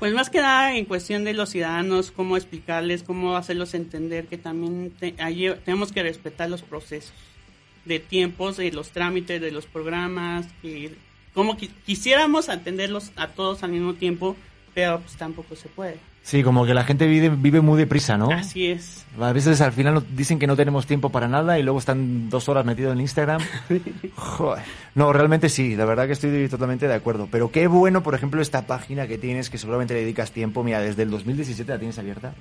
Pues 0.01 0.13
más 0.13 0.29
que 0.29 0.41
nada 0.41 0.77
en 0.77 0.85
cuestión 0.85 1.25
de 1.25 1.33
los 1.33 1.49
ciudadanos, 1.49 2.11
cómo 2.11 2.37
explicarles, 2.37 3.05
cómo 3.05 3.37
hacerlos 3.37 3.73
entender 3.75 4.27
que 4.27 4.37
también 4.37 4.93
te- 4.99 5.13
tenemos 5.65 5.93
que 5.93 6.03
respetar 6.03 6.51
los 6.51 6.61
procesos 6.63 7.15
de 7.85 7.99
tiempos, 8.01 8.57
de 8.57 8.71
los 8.73 8.91
trámites, 8.91 9.41
de 9.41 9.51
los 9.51 9.67
programas, 9.67 10.47
que 10.63 10.93
como 11.35 11.57
qui- 11.57 11.71
quisiéramos 11.87 12.49
atenderlos 12.49 13.13
a 13.17 13.29
todos 13.29 13.63
al 13.63 13.71
mismo 13.71 13.95
tiempo, 13.95 14.37
pero 14.75 15.01
pues 15.01 15.17
tampoco 15.17 15.57
se 15.57 15.69
puede. 15.69 15.97
Sí, 16.23 16.43
como 16.43 16.67
que 16.67 16.75
la 16.75 16.85
gente 16.85 17.07
vive, 17.07 17.31
vive 17.31 17.63
muy 17.63 17.79
deprisa, 17.79 18.19
¿no? 18.19 18.31
Así 18.31 18.67
es. 18.67 19.07
A 19.19 19.33
veces 19.33 19.63
al 19.63 19.73
final 19.73 20.05
dicen 20.15 20.39
que 20.39 20.47
no 20.47 20.57
tenemos 20.57 20.87
tiempo 20.87 21.09
para 21.11 21.27
nada 21.27 21.59
y 21.59 21.63
luego 21.63 21.79
están 21.79 22.29
dos 22.29 22.51
horas 22.51 22.67
metidos 22.67 22.93
en 22.93 23.01
Instagram. 23.01 23.41
Joder. 24.15 24.63
No, 24.95 25.11
realmente 25.13 25.49
sí, 25.49 25.75
la 25.75 25.87
verdad 25.87 26.07
que 26.07 26.13
estoy 26.13 26.47
totalmente 26.49 26.87
de 26.87 26.93
acuerdo. 26.95 27.29
Pero 27.31 27.51
qué 27.51 27.67
bueno, 27.67 28.03
por 28.03 28.15
ejemplo, 28.15 28.43
esta 28.43 28.67
página 28.67 29.07
que 29.07 29.17
tienes, 29.17 29.49
que 29.49 29.57
seguramente 29.57 29.95
le 29.95 30.01
dedicas 30.01 30.31
tiempo. 30.33 30.63
Mira, 30.63 30.81
desde 30.81 31.05
el 31.05 31.11
2017 31.11 31.73
la 31.73 31.79
tienes 31.79 31.99
abierta. 31.99 32.35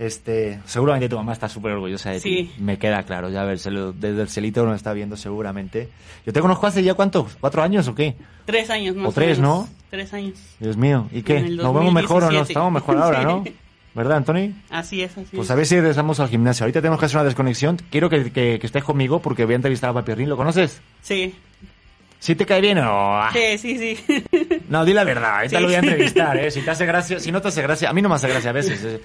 Este, 0.00 0.58
seguramente 0.64 1.10
tu 1.10 1.16
mamá 1.16 1.34
está 1.34 1.46
súper 1.46 1.72
orgullosa 1.72 2.10
de 2.10 2.20
ti. 2.20 2.50
Sí. 2.54 2.62
Me 2.62 2.78
queda 2.78 3.02
claro, 3.02 3.28
ya 3.28 3.42
a 3.42 3.44
ver, 3.44 3.58
desde 3.58 4.22
el 4.22 4.28
celito 4.30 4.64
nos 4.64 4.76
está 4.76 4.94
viendo 4.94 5.14
seguramente. 5.14 5.90
Yo 6.24 6.32
te 6.32 6.40
conozco 6.40 6.66
hace 6.66 6.82
ya 6.82 6.94
cuántos, 6.94 7.36
cuatro 7.38 7.62
años 7.62 7.86
o 7.86 7.94
qué? 7.94 8.14
Tres 8.46 8.70
años 8.70 8.96
más 8.96 9.10
O 9.10 9.12
tres, 9.12 9.38
menos. 9.38 9.68
¿no? 9.68 9.74
Tres 9.90 10.14
años. 10.14 10.38
Dios 10.58 10.78
mío, 10.78 11.06
¿y 11.12 11.20
qué? 11.20 11.40
¿Nos 11.42 11.74
vemos 11.74 11.92
mejor 11.92 12.22
o 12.24 12.30
no? 12.30 12.38
2017. 12.38 12.52
Estamos 12.52 12.72
mejor 12.72 12.96
ahora, 12.96 13.22
¿no? 13.24 13.44
¿Verdad, 13.94 14.16
Anthony? 14.16 14.54
Así 14.70 15.02
es, 15.02 15.12
así 15.18 15.36
Pues 15.36 15.48
es. 15.48 15.50
a 15.50 15.54
ver 15.54 15.66
si 15.66 15.74
regresamos 15.76 16.18
al 16.18 16.28
gimnasio. 16.28 16.64
Ahorita 16.64 16.80
tenemos 16.80 16.98
que 16.98 17.04
hacer 17.04 17.18
una 17.18 17.24
desconexión. 17.24 17.76
Quiero 17.90 18.08
que, 18.08 18.32
que- 18.32 18.58
que 18.58 18.66
estés 18.66 18.82
conmigo 18.84 19.20
porque 19.20 19.44
voy 19.44 19.52
a 19.52 19.56
entrevistar 19.56 19.90
a 19.90 19.92
Papirrín. 19.92 20.30
¿Lo 20.30 20.36
conoces? 20.38 20.80
Sí, 21.02 21.34
¿Sí 22.20 22.34
te 22.36 22.46
cae 22.46 22.60
bien 22.62 22.78
o 22.78 22.84
no? 22.84 23.22
sí, 23.32 23.58
sí, 23.58 23.76
sí. 23.78 24.24
No, 24.68 24.84
di 24.84 24.92
la 24.94 25.04
verdad. 25.04 25.36
Ahorita 25.38 25.56
Sí. 25.56 25.62
lo 25.62 25.68
voy 25.68 25.74
a 25.74 25.78
entrevistar, 25.80 26.36
¿eh? 26.38 26.50
Si 26.52 26.60
te 26.62 26.70
hace 26.70 26.86
gracia... 26.86 27.18
Si 27.20 27.32
no 27.32 27.40
te 27.42 27.48
hace 27.48 27.62
gracia... 27.62 27.90
A 27.90 27.92
mí 27.92 28.00
no 28.02 28.08
me 28.08 28.14
hace 28.14 28.28
gracia 28.28 28.50
a 28.50 28.52
veces, 28.52 28.82
¿eh? 28.84 29.00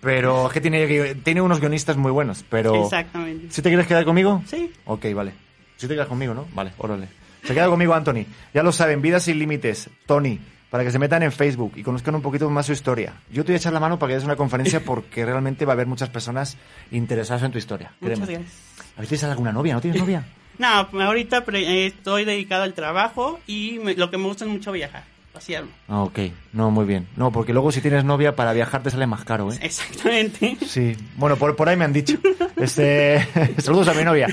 Pero 0.00 0.46
es 0.46 0.52
que 0.52 0.60
tiene, 0.60 1.14
tiene 1.16 1.40
unos 1.40 1.60
guionistas 1.60 1.96
muy 1.96 2.12
buenos. 2.12 2.44
Pero... 2.48 2.84
Exactamente. 2.84 3.46
¿Sí 3.50 3.62
te 3.62 3.68
quieres 3.68 3.86
quedar 3.86 4.04
conmigo? 4.04 4.42
Sí. 4.46 4.70
Ok, 4.84 5.06
vale. 5.14 5.32
¿Sí 5.76 5.86
te 5.88 5.94
quedas 5.94 6.08
conmigo, 6.08 6.34
no? 6.34 6.46
Vale, 6.54 6.72
órale. 6.78 7.08
Se 7.44 7.54
queda 7.54 7.68
conmigo 7.68 7.94
Anthony. 7.94 8.24
Ya 8.54 8.62
lo 8.62 8.72
saben, 8.72 9.00
Vidas 9.02 9.22
sin 9.24 9.38
Límites. 9.38 9.88
Tony. 10.06 10.38
para 10.70 10.84
que 10.84 10.90
se 10.90 10.98
metan 10.98 11.22
en 11.22 11.32
Facebook 11.32 11.72
y 11.76 11.82
conozcan 11.82 12.14
un 12.14 12.20
poquito 12.20 12.50
más 12.50 12.66
su 12.66 12.72
historia. 12.72 13.14
Yo 13.32 13.42
te 13.42 13.52
voy 13.52 13.54
a 13.54 13.56
echar 13.58 13.72
la 13.72 13.80
mano 13.80 13.98
para 13.98 14.10
que 14.10 14.14
des 14.16 14.24
una 14.24 14.36
conferencia 14.36 14.80
porque 14.84 15.24
realmente 15.24 15.64
va 15.64 15.72
a 15.72 15.74
haber 15.74 15.86
muchas 15.86 16.10
personas 16.10 16.58
interesadas 16.90 17.42
en 17.44 17.52
tu 17.52 17.58
historia. 17.58 17.92
Muchas 18.00 18.18
créeme. 18.18 18.34
gracias. 18.44 18.58
¿A 18.96 19.00
veces 19.00 19.18
tienes 19.20 19.24
alguna 19.32 19.50
novia? 19.52 19.74
¿No 19.74 19.80
tienes 19.80 19.98
novia? 20.02 20.26
No, 20.58 20.66
ahorita 21.02 21.44
eh, 21.54 21.86
estoy 21.86 22.24
dedicado 22.26 22.64
al 22.64 22.74
trabajo 22.74 23.40
y 23.46 23.78
me- 23.82 23.94
lo 23.94 24.10
que 24.10 24.18
me 24.18 24.24
gusta 24.24 24.44
es 24.44 24.50
mucho 24.50 24.70
viajar, 24.72 25.04
pasearme. 25.38 25.70
Ah, 25.88 26.02
ok. 26.02 26.18
No, 26.52 26.70
muy 26.70 26.84
bien. 26.84 27.06
No, 27.16 27.30
porque 27.32 27.52
luego 27.52 27.70
si 27.72 27.80
tienes 27.80 28.04
novia 28.04 28.34
para 28.36 28.52
viajar 28.52 28.82
te 28.82 28.90
sale 28.90 29.06
más 29.06 29.24
caro, 29.24 29.52
¿eh? 29.52 29.58
Exactamente. 29.62 30.56
Sí, 30.66 30.96
bueno, 31.16 31.36
por, 31.36 31.54
por 31.56 31.68
ahí 31.68 31.76
me 31.76 31.84
han 31.84 31.92
dicho. 31.92 32.18
Este, 32.56 33.26
saludos 33.58 33.88
a 33.88 33.94
mi 33.94 34.04
novia. 34.04 34.26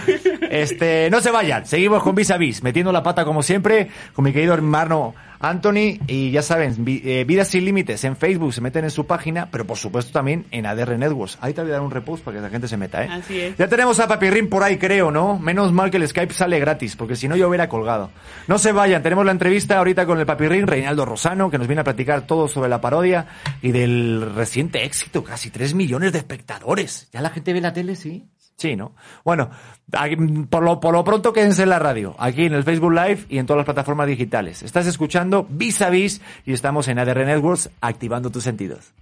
Este, 0.50 1.10
no 1.12 1.22
se 1.22 1.32
vayan, 1.32 1.66
seguimos 1.66 2.02
con 2.04 2.16
Vis 2.16 2.32
a 2.32 2.38
Vis, 2.38 2.64
metiendo 2.64 2.92
la 2.92 3.04
pata 3.04 3.26
como 3.26 3.44
siempre, 3.44 3.90
con 4.14 4.26
mi 4.26 4.32
querido 4.34 4.54
hermano 4.54 5.14
Anthony, 5.40 6.00
y 6.08 6.32
ya 6.32 6.42
saben, 6.42 6.74
vi- 6.86 7.02
eh, 7.06 7.24
Vidas 7.26 7.50
sin 7.50 7.66
Límites 7.66 8.04
en 8.06 8.16
Facebook, 8.16 8.54
se 8.54 8.62
meten 8.62 8.86
en 8.86 8.90
su 8.92 9.06
página, 9.06 9.50
pero 9.52 9.66
por 9.66 9.78
supuesto 9.78 10.12
también 10.12 10.46
en 10.52 10.66
ADR 10.66 10.98
Networks. 10.98 11.38
Ahí 11.42 11.54
te 11.54 11.62
voy 11.62 11.70
a 11.72 11.74
dar 11.74 11.82
un 11.82 11.92
repost 11.92 12.24
para 12.24 12.38
que 12.38 12.42
la 12.42 12.50
gente 12.50 12.68
se 12.68 12.78
meta, 12.78 13.04
¿eh? 13.04 13.10
Así 13.12 13.40
es. 13.40 13.58
Ya 13.58 13.68
tenemos 13.68 14.00
a 14.00 14.08
Papirrín 14.08 14.50
por 14.50 14.64
ahí, 14.64 14.78
creo, 14.78 15.12
¿no? 15.12 15.38
Menos 15.38 15.72
mal 15.74 15.92
que 15.92 15.98
el 15.98 16.08
Skype 16.08 16.34
sale 16.34 16.60
gratis, 16.60 16.96
porque 16.96 17.16
si 17.16 17.28
no 17.28 17.36
yo 17.36 17.48
hubiera 17.50 17.68
colgado. 17.70 18.10
No 18.48 18.58
se 18.58 18.72
vayan, 18.72 19.04
tenemos 19.04 19.26
la 19.26 19.34
entrevista 19.34 19.78
ahorita 19.78 20.06
con 20.06 20.20
el 20.20 20.26
Papirrín, 20.26 20.66
Reinaldo 20.68 20.95
Rosano, 21.04 21.50
que 21.50 21.58
nos 21.58 21.68
viene 21.68 21.82
a 21.82 21.84
platicar 21.84 22.28
todo 22.28 22.48
sobre 22.48 22.70
la 22.70 22.80
parodia 22.80 23.28
y 23.62 23.72
del 23.72 24.34
reciente 24.36 24.86
éxito, 24.86 25.24
casi 25.24 25.50
3 25.50 25.74
millones 25.74 26.14
de 26.14 26.20
espectadores. 26.20 27.10
¿Ya 27.12 27.22
la 27.22 27.32
gente 27.32 27.52
ve 27.52 27.60
la 27.60 27.74
tele, 27.74 27.96
sí? 27.96 28.30
Sí, 28.58 28.76
¿no? 28.76 28.96
Bueno, 29.26 29.50
aquí, 29.92 30.16
por 30.16 30.64
lo, 30.64 30.80
por 30.80 30.94
lo 30.94 31.04
pronto 31.04 31.34
quédense 31.34 31.64
en 31.64 31.70
la 31.70 31.80
radio, 31.80 32.16
aquí 32.20 32.46
en 32.46 32.54
el 32.54 32.64
Facebook 32.64 32.94
Live 32.94 33.26
y 33.28 33.38
en 33.38 33.46
todas 33.46 33.58
las 33.58 33.66
plataformas 33.66 34.08
digitales. 34.08 34.64
Estás 34.64 34.88
escuchando 34.88 35.46
Vis 35.50 35.82
a 35.82 35.90
Vis 35.90 36.22
y 36.46 36.54
estamos 36.54 36.88
en 36.88 37.00
ADR 37.00 37.26
Networks 37.26 37.70
activando 37.82 38.30
tus 38.30 38.44
sentidos. 38.44 38.94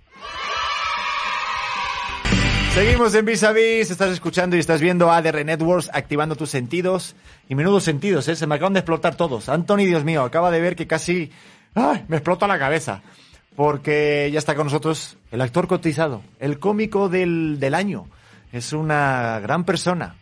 Seguimos 2.73 3.13
en 3.13 3.23
Vis 3.23 3.43
a 3.43 3.51
Vis, 3.51 3.91
estás 3.91 4.11
escuchando 4.11 4.55
y 4.55 4.59
estás 4.59 4.81
viendo 4.81 5.11
ADR 5.11 5.45
Networks 5.45 5.91
activando 5.93 6.35
tus 6.35 6.49
sentidos. 6.49 7.15
Y 7.47 7.53
menudos 7.53 7.83
sentidos, 7.83 8.27
¿eh? 8.29 8.35
Se 8.35 8.47
me 8.47 8.55
acaban 8.55 8.73
de 8.73 8.79
explotar 8.79 9.13
todos. 9.13 9.47
Anthony, 9.47 9.85
Dios 9.85 10.03
mío, 10.03 10.23
acaba 10.23 10.49
de 10.49 10.59
ver 10.59 10.75
que 10.75 10.87
casi 10.87 11.31
¡ay! 11.75 12.05
me 12.07 12.17
explota 12.17 12.47
la 12.47 12.59
cabeza. 12.59 13.01
Porque 13.55 14.29
ya 14.33 14.39
está 14.39 14.55
con 14.55 14.65
nosotros 14.65 15.17
el 15.31 15.41
actor 15.41 15.67
cotizado, 15.67 16.21
el 16.39 16.59
cómico 16.59 17.07
del, 17.09 17.59
del 17.59 17.75
año. 17.75 18.07
Es 18.51 18.73
una 18.73 19.39
gran 19.41 19.63
persona 19.63 20.15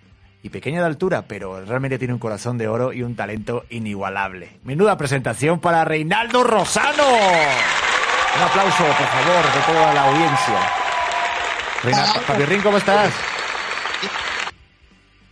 y 0.44 0.50
pequeña 0.50 0.80
de 0.80 0.88
altura, 0.88 1.24
pero 1.28 1.64
realmente 1.64 1.98
tiene 1.98 2.14
un 2.14 2.20
corazón 2.20 2.58
de 2.58 2.68
oro 2.68 2.92
y 2.92 3.04
un 3.04 3.16
talento 3.16 3.66
inigualable. 3.70 4.60
Menuda 4.64 4.98
presentación 4.98 5.60
para 5.60 5.86
Reinaldo 5.86 6.44
Rosano. 6.44 7.08
Un 7.08 8.44
aplauso, 8.44 8.84
por 8.84 9.08
favor, 9.08 9.46
de 9.54 9.74
toda 9.74 9.94
la 9.94 10.10
audiencia. 10.10 10.60
Reina, 11.84 12.06
Papirrín, 12.28 12.62
¿cómo 12.62 12.78
estás? 12.78 13.14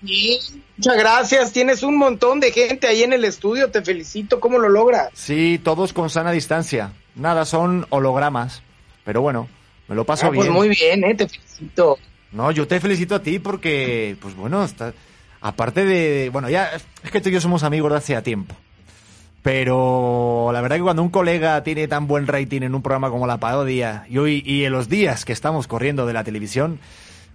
Sí, 0.06 0.40
muchas 0.78 0.98
gracias. 0.98 1.52
Tienes 1.52 1.84
un 1.84 1.98
montón 1.98 2.40
de 2.40 2.52
gente 2.52 2.88
ahí 2.88 3.04
en 3.04 3.14
el 3.14 3.26
estudio. 3.26 3.70
Te 3.70 3.82
felicito. 3.82 4.40
¿Cómo 4.40 4.58
lo 4.60 4.70
logras? 4.70 5.10
Sí, 5.14 5.60
todos 5.64 5.92
con 5.94 6.10
sana 6.10 6.32
distancia. 6.32 6.94
Nada, 7.16 7.46
son 7.46 7.86
hologramas. 7.90 8.62
Pero 9.04 9.22
bueno, 9.22 9.48
me 9.88 9.96
lo 9.96 10.06
paso 10.06 10.28
Ah, 10.28 10.30
pues 10.30 10.42
bien. 10.48 10.54
muy 10.54 10.70
bien, 10.70 11.04
¿eh? 11.04 11.16
Te 11.16 11.28
felicito. 11.28 11.98
No, 12.32 12.52
yo 12.52 12.68
te 12.68 12.80
felicito 12.80 13.16
a 13.16 13.22
ti 13.24 13.40
porque, 13.40 14.16
pues 14.22 14.36
bueno, 14.36 14.64
está, 14.64 14.94
aparte 15.42 15.84
de, 15.84 16.30
bueno, 16.30 16.48
ya, 16.50 16.70
es 17.04 17.12
que 17.12 17.20
tú 17.22 17.30
y 17.30 17.32
yo 17.32 17.42
somos 17.42 17.64
amigos 17.64 17.92
de 17.92 17.98
hace 17.98 18.22
tiempo. 18.22 18.56
Pero 19.42 20.52
la 20.54 20.62
verdad 20.62 20.76
que 20.76 20.82
cuando 20.84 21.02
un 21.02 21.10
colega 21.10 21.64
tiene 21.64 21.88
tan 21.88 22.08
buen 22.08 22.28
rating 22.28 22.62
en 22.62 22.76
un 22.76 22.82
programa 22.82 23.10
como 23.10 23.26
La 23.26 23.38
Parodia 23.40 24.06
y 24.10 24.18
hoy 24.18 24.44
y 24.46 24.66
en 24.66 24.72
los 24.74 24.90
días 24.90 25.26
que 25.26 25.34
estamos 25.34 25.66
corriendo 25.68 26.06
de 26.06 26.14
la 26.14 26.24
televisión, 26.24 26.80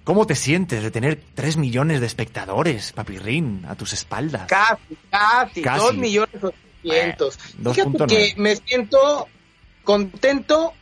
¿cómo 0.04 0.26
te 0.26 0.34
sientes 0.36 0.82
de 0.82 0.90
tener 0.90 1.20
tres 1.34 1.56
millones 1.56 2.00
de 2.00 2.06
espectadores, 2.06 2.92
papirrín, 2.92 3.64
a 3.68 3.74
tus 3.74 3.92
espaldas? 3.92 4.46
Casi, 4.48 4.96
casi. 5.10 5.62
Casi. 5.62 5.80
Dos 5.80 5.96
millones 5.96 6.34
ochocientos. 6.42 7.38
Bueno, 7.56 7.74
Fíjate 7.74 7.90
2.9. 7.90 8.06
que 8.08 8.34
me 8.40 8.56
siento 8.56 9.28
contento 9.82 10.72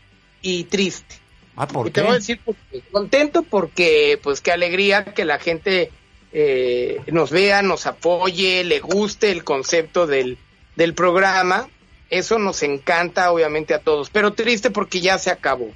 y 0.40 0.64
triste. 0.64 1.16
Ah, 1.56 1.66
¿por 1.68 1.86
y 1.86 1.90
qué? 1.90 1.94
te 1.94 2.02
voy 2.02 2.10
a 2.12 2.14
decir 2.14 2.40
por 2.44 2.54
qué. 2.70 2.80
contento 2.90 3.42
porque, 3.42 4.18
pues, 4.22 4.40
qué 4.40 4.52
alegría 4.52 5.04
que 5.04 5.24
la 5.24 5.38
gente 5.38 5.90
eh, 6.32 7.00
nos 7.08 7.30
vea, 7.30 7.62
nos 7.62 7.86
apoye, 7.86 8.64
le 8.64 8.80
guste 8.80 9.30
el 9.30 9.44
concepto 9.44 10.06
del, 10.06 10.38
del 10.76 10.94
programa. 10.94 11.68
Eso 12.08 12.38
nos 12.38 12.62
encanta, 12.62 13.30
obviamente, 13.32 13.74
a 13.74 13.80
todos. 13.80 14.10
Pero 14.10 14.32
triste 14.32 14.70
porque 14.70 15.00
ya 15.00 15.18
se 15.18 15.30
acabó. 15.30 15.70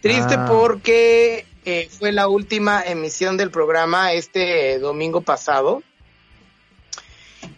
Triste 0.00 0.34
Ah. 0.38 0.46
porque 0.48 1.46
fue 1.90 2.12
la 2.12 2.28
última 2.28 2.82
emisión 2.82 3.36
del 3.36 3.50
programa 3.50 4.12
este 4.12 4.78
domingo 4.78 5.20
pasado. 5.20 5.82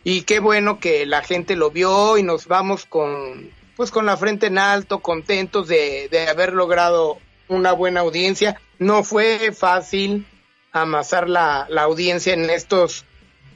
Y 0.02 0.22
qué 0.22 0.40
bueno 0.40 0.80
que 0.80 1.06
la 1.06 1.22
gente 1.22 1.56
lo 1.56 1.70
vio 1.70 2.18
y 2.18 2.22
nos 2.22 2.46
vamos 2.46 2.84
con, 2.84 3.50
pues 3.76 3.90
con 3.90 4.06
la 4.06 4.16
frente 4.16 4.46
en 4.46 4.58
alto, 4.58 5.00
contentos 5.00 5.68
de, 5.68 6.08
de 6.10 6.28
haber 6.28 6.52
logrado 6.52 7.18
una 7.48 7.72
buena 7.72 8.00
audiencia. 8.00 8.60
No 8.78 9.04
fue 9.04 9.52
fácil 9.52 10.26
amasar 10.72 11.28
la, 11.28 11.66
la 11.70 11.82
audiencia 11.82 12.34
en 12.34 12.50
estos 12.50 13.04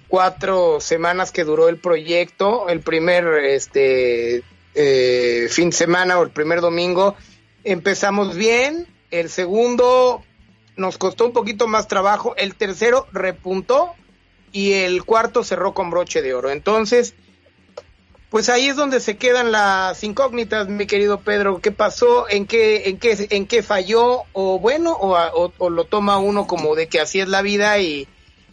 cuatro 0.08 0.80
semanas 0.80 1.32
que 1.32 1.44
duró 1.44 1.68
el 1.68 1.78
proyecto. 1.78 2.68
El 2.68 2.80
primer 2.80 3.26
este 3.44 4.42
eh, 4.74 5.48
fin 5.50 5.70
de 5.70 5.76
semana 5.76 6.18
o 6.18 6.22
el 6.22 6.30
primer 6.30 6.60
domingo 6.60 7.14
empezamos 7.64 8.36
bien. 8.36 8.86
El 9.10 9.30
segundo 9.30 10.22
nos 10.78 10.96
costó 10.98 11.26
un 11.26 11.32
poquito 11.32 11.68
más 11.68 11.88
trabajo. 11.88 12.34
El 12.36 12.54
tercero 12.54 13.06
repuntó 13.12 13.92
y 14.52 14.72
el 14.72 15.04
cuarto 15.04 15.44
cerró 15.44 15.74
con 15.74 15.90
broche 15.90 16.22
de 16.22 16.32
oro. 16.34 16.50
Entonces, 16.50 17.14
pues 18.30 18.48
ahí 18.50 18.68
es 18.68 18.76
donde 18.76 19.00
se 19.00 19.16
quedan 19.16 19.52
las 19.52 20.02
incógnitas, 20.04 20.68
mi 20.68 20.86
querido 20.86 21.20
Pedro. 21.20 21.60
¿Qué 21.60 21.72
pasó? 21.72 22.28
¿En 22.28 22.46
qué, 22.46 22.88
en 22.88 22.98
qué, 22.98 23.26
en 23.30 23.46
qué 23.46 23.62
falló? 23.62 24.22
O 24.32 24.58
bueno, 24.58 24.92
o, 24.92 25.16
o- 25.58 25.70
lo 25.70 25.84
toma 25.84 26.18
uno 26.18 26.46
como 26.46 26.74
de 26.74 26.88
que 26.88 27.00
así 27.00 27.20
es 27.20 27.28
la 27.28 27.40
vida 27.42 27.78
y, 27.78 28.06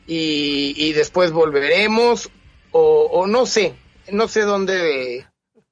y, 0.07 0.73
y 0.77 0.93
después 0.93 1.31
volveremos, 1.31 2.29
o, 2.71 3.07
o 3.11 3.27
no 3.27 3.45
sé, 3.45 3.75
no 4.11 4.27
sé 4.29 4.41
dónde, 4.41 5.27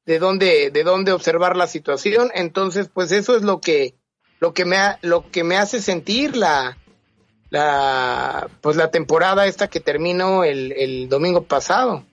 de 0.06 0.20
dónde, 0.20 0.70
de 0.72 0.84
dónde 0.84 1.14
observar 1.14 1.56
la 1.56 1.68
situación. 1.68 2.30
Entonces, 2.36 2.90
pues 2.94 3.12
eso 3.14 3.38
es 3.38 3.44
lo 3.44 3.62
que, 3.62 3.96
lo 4.44 4.54
que 4.54 4.66
me, 4.66 4.76
ha- 4.76 5.00
lo 5.02 5.32
que 5.32 5.46
me 5.46 5.56
hace 5.56 5.80
sentir 5.82 6.36
la, 6.36 6.76
la, 7.50 8.50
pues 8.60 8.76
la 8.76 8.92
temporada 8.92 9.46
esta 9.46 9.70
que 9.70 9.80
terminó 9.80 10.44
el, 10.44 10.74
el 10.74 11.08
domingo 11.08 11.44
pasado. 11.44 12.04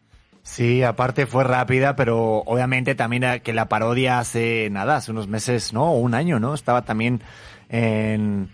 Sí, 0.44 0.84
aparte 0.84 1.26
fue 1.26 1.42
rápida, 1.42 1.96
pero 1.96 2.44
obviamente 2.46 2.94
también 2.94 3.40
que 3.42 3.52
la 3.52 3.68
parodia 3.68 4.20
hace 4.20 4.68
nada, 4.70 4.96
hace 4.96 5.10
unos 5.10 5.26
meses, 5.26 5.72
¿no? 5.72 5.92
Un 5.92 6.14
año, 6.14 6.38
¿no? 6.38 6.54
Estaba 6.54 6.82
también 6.84 7.20
en, 7.68 8.48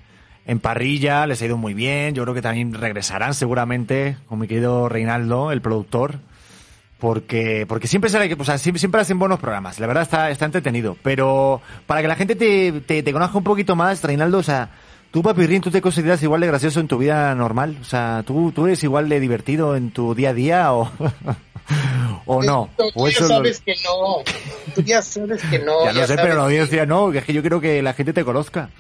en 0.47 0.59
parrilla, 0.61 1.27
les 1.27 1.43
ha 1.43 1.45
ido 1.45 1.59
muy 1.59 1.75
bien. 1.75 2.15
Yo 2.15 2.23
creo 2.23 2.35
que 2.35 2.43
también 2.43 2.73
regresarán 2.73 3.35
seguramente 3.35 4.17
con 4.27 4.39
mi 4.39 4.49
querido 4.49 4.89
Reinaldo, 4.89 5.53
el 5.53 5.61
productor. 5.61 6.21
Porque, 6.99 7.67
porque 7.69 7.87
siempre 7.89 8.09
sale, 8.11 8.35
o 8.39 8.45
sea, 8.45 8.57
siempre, 8.59 8.79
siempre 8.81 9.01
hacen 9.03 9.19
buenos 9.19 9.39
programas. 9.39 9.79
La 9.79 9.87
verdad 9.87 10.03
está, 10.03 10.31
está 10.31 10.47
entretenido. 10.47 10.97
Pero 11.03 11.61
para 11.87 12.01
que 12.03 12.09
la 12.09 12.17
gente 12.17 12.35
te, 12.37 12.73
te, 12.81 13.03
te 13.03 13.13
conozca 13.13 13.37
un 13.39 13.45
poquito 13.45 13.77
más, 13.77 14.03
Reinaldo, 14.03 14.39
o 14.39 14.43
sea, 14.43 14.71
tú, 15.11 15.23
Papirrín, 15.23 15.61
tú 15.61 15.71
te 15.71 15.83
consideras 15.83 16.23
igual 16.23 16.41
de 16.41 16.47
gracioso 16.47 16.81
en 16.81 16.89
tu 16.89 16.97
vida 16.97 17.35
normal. 17.35 17.77
O 17.83 17.85
sea, 17.85 18.23
tú, 18.27 18.51
tú 18.53 18.65
eres 18.67 18.83
igual 18.83 19.09
de 19.11 19.21
divertido 19.21 19.77
en 19.77 19.91
tu 19.91 20.15
día 20.15 20.31
a 20.31 20.35
día 20.35 20.73
o, 20.73 20.91
o 22.27 22.43
no. 22.43 22.71
Tú, 22.79 22.85
O 22.95 23.09
ya 23.11 23.21
lo- 23.21 23.29
sabes 23.29 23.61
que 23.61 23.75
no. 23.85 24.23
Tú 24.75 24.81
ya 24.83 25.03
sabes 25.03 25.43
que 25.51 25.59
no. 25.59 25.85
ya 25.85 25.93
lo 25.93 26.07
sé, 26.07 26.15
pero 26.17 26.29
la 26.29 26.35
que- 26.35 26.41
audiencia 26.41 26.87
no, 26.87 27.11
que 27.13 27.19
es 27.19 27.25
que 27.25 27.33
yo 27.35 27.43
quiero 27.43 27.61
que 27.61 27.83
la 27.83 27.93
gente 27.93 28.15
te 28.15 28.25
conozca. 28.25 28.71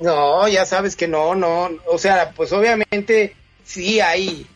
No, 0.00 0.46
ya 0.48 0.64
sabes 0.66 0.96
que 0.96 1.08
no, 1.08 1.34
no. 1.34 1.70
O 1.90 1.98
sea, 1.98 2.30
pues 2.36 2.52
obviamente 2.52 3.34
sí 3.64 4.00
hay. 4.00 4.46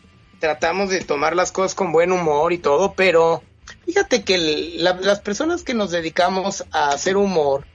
Tratamos 0.41 0.91
de 0.91 1.01
tomar 1.01 1.37
las 1.37 1.53
cosas 1.53 1.75
con 1.75 1.93
buen 1.93 2.11
humor 2.11 2.53
y 2.53 2.59
todo, 2.59 2.95
pero 2.95 3.43
fíjate 3.87 4.25
que 4.25 4.39
las 4.79 5.21
personas 5.21 5.63
que 5.63 5.75
nos 5.75 5.91
dedicamos 5.91 6.65
a 6.73 6.91
hacer 6.91 7.17
humor, 7.17 7.67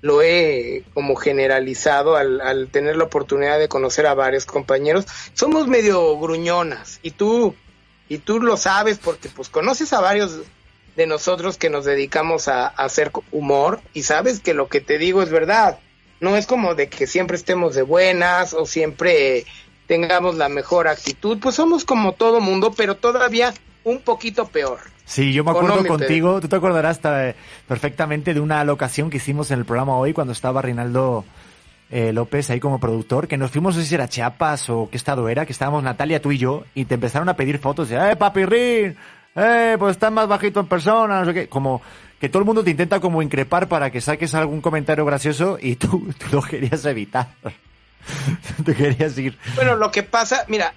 lo 0.00 0.20
he 0.20 0.84
como 0.92 1.16
generalizado 1.16 2.16
al, 2.16 2.40
al 2.40 2.68
tener 2.68 2.96
la 2.96 3.04
oportunidad 3.04 3.58
de 3.58 3.68
conocer 3.68 4.06
a 4.06 4.14
varios 4.14 4.44
compañeros, 4.44 5.06
somos 5.32 5.66
medio 5.66 6.18
gruñonas 6.18 6.98
y 7.02 7.12
tú 7.12 7.54
y 8.08 8.18
tú 8.18 8.40
lo 8.40 8.56
sabes 8.56 8.98
porque 8.98 9.28
pues 9.28 9.48
conoces 9.48 9.92
a 9.92 10.00
varios 10.00 10.40
de 10.96 11.06
nosotros 11.06 11.56
que 11.56 11.70
nos 11.70 11.84
dedicamos 11.84 12.48
a 12.48 12.66
hacer 12.66 13.10
humor 13.32 13.80
y 13.92 14.02
sabes 14.02 14.40
que 14.40 14.54
lo 14.54 14.68
que 14.68 14.80
te 14.80 14.98
digo 14.98 15.22
es 15.22 15.30
verdad. 15.30 15.78
No 16.20 16.36
es 16.36 16.46
como 16.46 16.74
de 16.74 16.88
que 16.88 17.06
siempre 17.06 17.36
estemos 17.36 17.74
de 17.74 17.82
buenas 17.82 18.54
o 18.54 18.66
siempre 18.66 19.44
tengamos 19.86 20.36
la 20.36 20.48
mejor 20.48 20.88
actitud, 20.88 21.38
pues 21.40 21.54
somos 21.56 21.84
como 21.84 22.12
todo 22.12 22.40
mundo, 22.40 22.72
pero 22.76 22.96
todavía 22.96 23.52
un 23.84 24.00
poquito 24.00 24.46
peor. 24.46 24.78
Sí, 25.04 25.32
yo 25.32 25.44
me 25.44 25.50
¿O 25.52 25.56
acuerdo 25.56 25.82
no, 25.82 25.88
contigo, 25.88 26.40
tú 26.40 26.48
te 26.48 26.56
acordarás 26.56 27.00
eh, 27.04 27.34
perfectamente 27.68 28.32
de 28.32 28.40
una 28.40 28.64
locación 28.64 29.10
que 29.10 29.18
hicimos 29.18 29.50
en 29.50 29.58
el 29.58 29.64
programa 29.64 29.96
hoy 29.96 30.14
cuando 30.14 30.32
estaba 30.32 30.62
Reinaldo 30.62 31.24
eh, 31.90 32.12
López 32.12 32.48
ahí 32.50 32.60
como 32.60 32.80
productor, 32.80 33.28
que 33.28 33.36
nos 33.36 33.50
fuimos, 33.50 33.76
no 33.76 33.82
sé 33.82 33.86
si 33.86 33.94
era 33.94 34.08
Chiapas 34.08 34.70
o 34.70 34.88
qué 34.90 34.96
estado 34.96 35.28
era, 35.28 35.44
que 35.44 35.52
estábamos 35.52 35.82
Natalia, 35.82 36.22
tú 36.22 36.32
y 36.32 36.38
yo, 36.38 36.64
y 36.74 36.86
te 36.86 36.94
empezaron 36.94 37.28
a 37.28 37.36
pedir 37.36 37.58
fotos 37.58 37.90
de, 37.90 37.96
¡eh, 37.96 38.16
papirrín! 38.16 38.96
¡eh, 39.36 39.76
pues 39.78 39.92
estás 39.92 40.10
más 40.10 40.26
bajito 40.26 40.60
en 40.60 40.66
persona! 40.66 41.20
No 41.20 41.26
sé 41.26 41.34
qué, 41.34 41.48
como 41.48 41.82
que 42.18 42.28
todo 42.28 42.40
el 42.40 42.46
mundo 42.46 42.64
te 42.64 42.70
intenta 42.70 43.00
como 43.00 43.20
increpar 43.20 43.68
para 43.68 43.90
que 43.90 44.00
saques 44.00 44.34
algún 44.34 44.60
comentario 44.62 45.04
gracioso 45.04 45.58
y 45.60 45.76
tú, 45.76 46.10
tú 46.18 46.26
lo 46.32 46.42
querías 46.42 46.84
evitar. 46.86 47.28
te 48.64 48.74
querías 48.74 49.16
ir. 49.18 49.38
Bueno, 49.54 49.76
lo 49.76 49.90
que 49.90 50.02
pasa, 50.02 50.44
mira, 50.48 50.74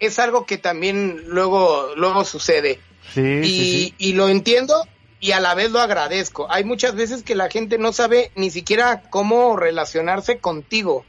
es 0.00 0.18
algo 0.18 0.46
que 0.46 0.58
también 0.58 1.22
luego, 1.26 1.94
luego 1.96 2.24
sucede. 2.24 2.80
Sí, 3.12 3.20
y, 3.20 3.44
sí, 3.44 3.64
sí. 3.88 3.94
y 3.98 4.12
lo 4.14 4.28
entiendo 4.28 4.86
y 5.20 5.32
a 5.32 5.40
la 5.40 5.54
vez 5.54 5.70
lo 5.70 5.80
agradezco. 5.80 6.50
Hay 6.50 6.64
muchas 6.64 6.94
veces 6.94 7.22
que 7.22 7.34
la 7.34 7.48
gente 7.48 7.78
no 7.78 7.92
sabe 7.92 8.30
ni 8.34 8.50
siquiera 8.50 9.02
cómo 9.08 9.56
relacionarse 9.56 10.38
contigo. 10.38 11.04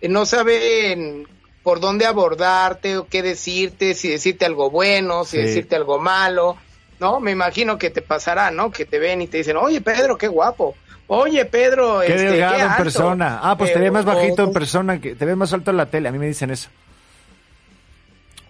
Eh, 0.00 0.08
No 0.08 0.24
sabe 0.24 1.26
por 1.62 1.80
dónde 1.80 2.06
abordarte 2.06 2.96
o 2.96 3.08
qué 3.08 3.20
decirte, 3.22 3.94
si 3.94 4.08
decirte 4.08 4.46
algo 4.46 4.70
bueno, 4.70 5.24
si 5.24 5.36
decirte 5.36 5.76
algo 5.76 5.98
malo. 5.98 6.56
No, 6.98 7.20
me 7.20 7.30
imagino 7.30 7.76
que 7.76 7.90
te 7.90 8.00
pasará, 8.00 8.50
¿no? 8.50 8.70
Que 8.70 8.86
te 8.86 8.98
ven 8.98 9.20
y 9.20 9.26
te 9.26 9.36
dicen, 9.36 9.58
oye 9.58 9.82
Pedro, 9.82 10.16
qué 10.16 10.28
guapo. 10.28 10.74
Oye 11.08 11.44
Pedro, 11.46 12.00
Qué 12.00 12.06
este, 12.14 12.30
delgado 12.30 12.54
qué 12.56 12.60
en 12.62 12.66
alto". 12.68 12.82
persona. 12.84 13.40
Ah, 13.42 13.56
pues 13.58 13.72
te 13.72 13.78
Eh, 13.78 13.82
ves 13.82 13.92
más 13.92 14.04
o- 14.04 14.08
bajito 14.08 14.44
en 14.44 14.52
persona, 14.52 15.00
que 15.00 15.14
te 15.14 15.24
ves 15.24 15.36
más 15.36 15.52
alto 15.52 15.70
en 15.70 15.76
la 15.78 15.86
tele. 15.86 16.08
A 16.08 16.12
mí 16.12 16.18
me 16.18 16.26
dicen 16.26 16.50
eso. 16.50 16.68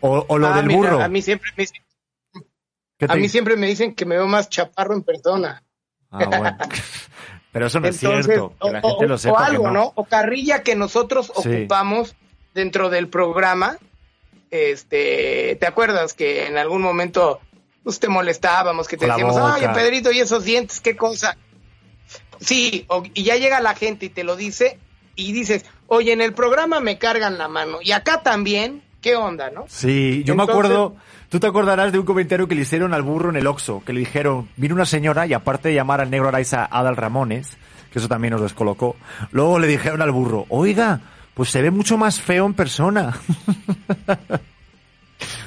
O, 0.01 0.25
o 0.29 0.39
lo 0.39 0.49
Ah, 0.49 0.57
del 0.57 0.67
mira, 0.67 0.79
burro. 0.79 1.03
A 1.03 1.09
mí 1.09 1.23
siempre 1.23 1.51
me 1.57 1.63
dicen 1.63 1.83
¿Qué 2.99 3.07
te 3.07 3.13
A 3.13 3.17
mí 3.17 3.29
siempre 3.29 3.57
me 3.57 3.67
dicen 3.69 3.95
que 3.95 4.05
me 4.05 4.17
veo 4.17 4.27
más 4.27 4.49
chaparro 4.49 4.95
en 4.95 5.03
persona. 5.05 5.63
Ah, 6.11 6.25
bueno. 6.27 6.57
Pero 7.53 7.67
eso 7.67 7.81
no 7.81 7.87
Entonces, 7.89 8.19
es 8.19 8.27
cierto. 8.27 8.51
Que 8.61 8.69
o, 8.69 8.73
la 8.73 8.81
gente 8.83 9.07
lo 9.07 9.19
sepa. 9.19 9.35
o 9.35 9.39
que 9.39 9.45
algo, 9.51 9.65
no. 9.69 9.73
no. 9.73 9.93
O 9.95 10.05
carrilla 10.05 10.63
que 10.63 10.75
nosotros 10.75 11.33
Sí. 11.43 11.49
ocupamos 11.61 12.15
dentro 12.55 12.91
del 12.91 13.09
programa. 13.09 13.79
Este, 14.51 15.57
¿te 15.61 15.67
acuerdas 15.67 16.15
que 16.15 16.47
en 16.47 16.59
algún 16.59 16.83
momento 16.83 17.41
pues, 17.85 18.01
te 18.01 18.09
molestábamos, 18.09 18.89
que 18.89 18.97
te 18.97 19.07
la 19.07 19.15
decíamos, 19.15 19.39
boca. 19.41 19.55
oye 19.55 19.69
Pedrito, 19.71 20.11
y 20.13 20.21
esos 20.21 20.45
dientes, 20.45 20.81
qué 20.81 20.97
cosa? 20.97 21.37
Sí, 22.41 22.85
o- 22.89 23.03
y 23.15 23.23
ya 23.25 23.37
llega 23.37 23.61
la 23.61 23.75
gente 23.75 24.07
y 24.07 24.09
te 24.09 24.25
lo 24.25 24.37
dice, 24.37 24.79
y 25.17 25.33
dices, 25.33 25.65
oye, 25.87 26.13
en 26.13 26.21
el 26.21 26.33
programa 26.35 26.81
me 26.81 26.99
cargan 26.99 27.39
la 27.39 27.49
mano, 27.49 27.79
y 27.83 27.93
acá 27.93 28.23
también, 28.23 28.83
¿qué 29.01 29.17
onda, 29.17 29.51
no? 29.51 29.65
Sí, 29.69 30.23
yo 30.25 30.35
me 30.37 30.45
acuerdo, 30.45 30.95
tú 31.29 31.41
te 31.41 31.47
acordarás 31.47 31.91
de 31.93 31.99
un 31.99 32.07
comentario 32.07 32.47
que 32.49 32.55
le 32.55 32.63
hicieron 32.63 32.95
al 32.95 33.03
burro 33.03 33.31
en 33.31 33.37
el 33.37 33.47
Oxxo, 33.47 33.83
que 33.85 33.93
le 33.93 34.01
dijeron, 34.01 34.49
vino 34.57 34.75
una 34.75 34.85
señora 34.87 35.27
y 35.27 35.33
aparte 35.35 35.69
de 35.71 35.75
llamar 35.75 36.01
al 36.01 36.11
negro 36.11 36.29
Araiza 36.29 36.65
Adal 36.71 36.97
Ramones, 36.97 37.57
que 37.93 37.99
eso 37.99 38.09
también 38.09 38.33
nos 38.33 38.43
descolocó, 38.43 38.97
luego 39.33 39.59
le 39.59 39.67
dijeron 39.67 40.03
al 40.03 40.11
burro, 40.13 40.47
oiga, 40.51 41.01
pues 41.35 41.51
se 41.51 41.63
ve 41.63 41.71
mucho 41.71 41.97
más 41.97 42.21
feo 42.21 42.47
en 42.47 42.55
persona. 42.55 43.19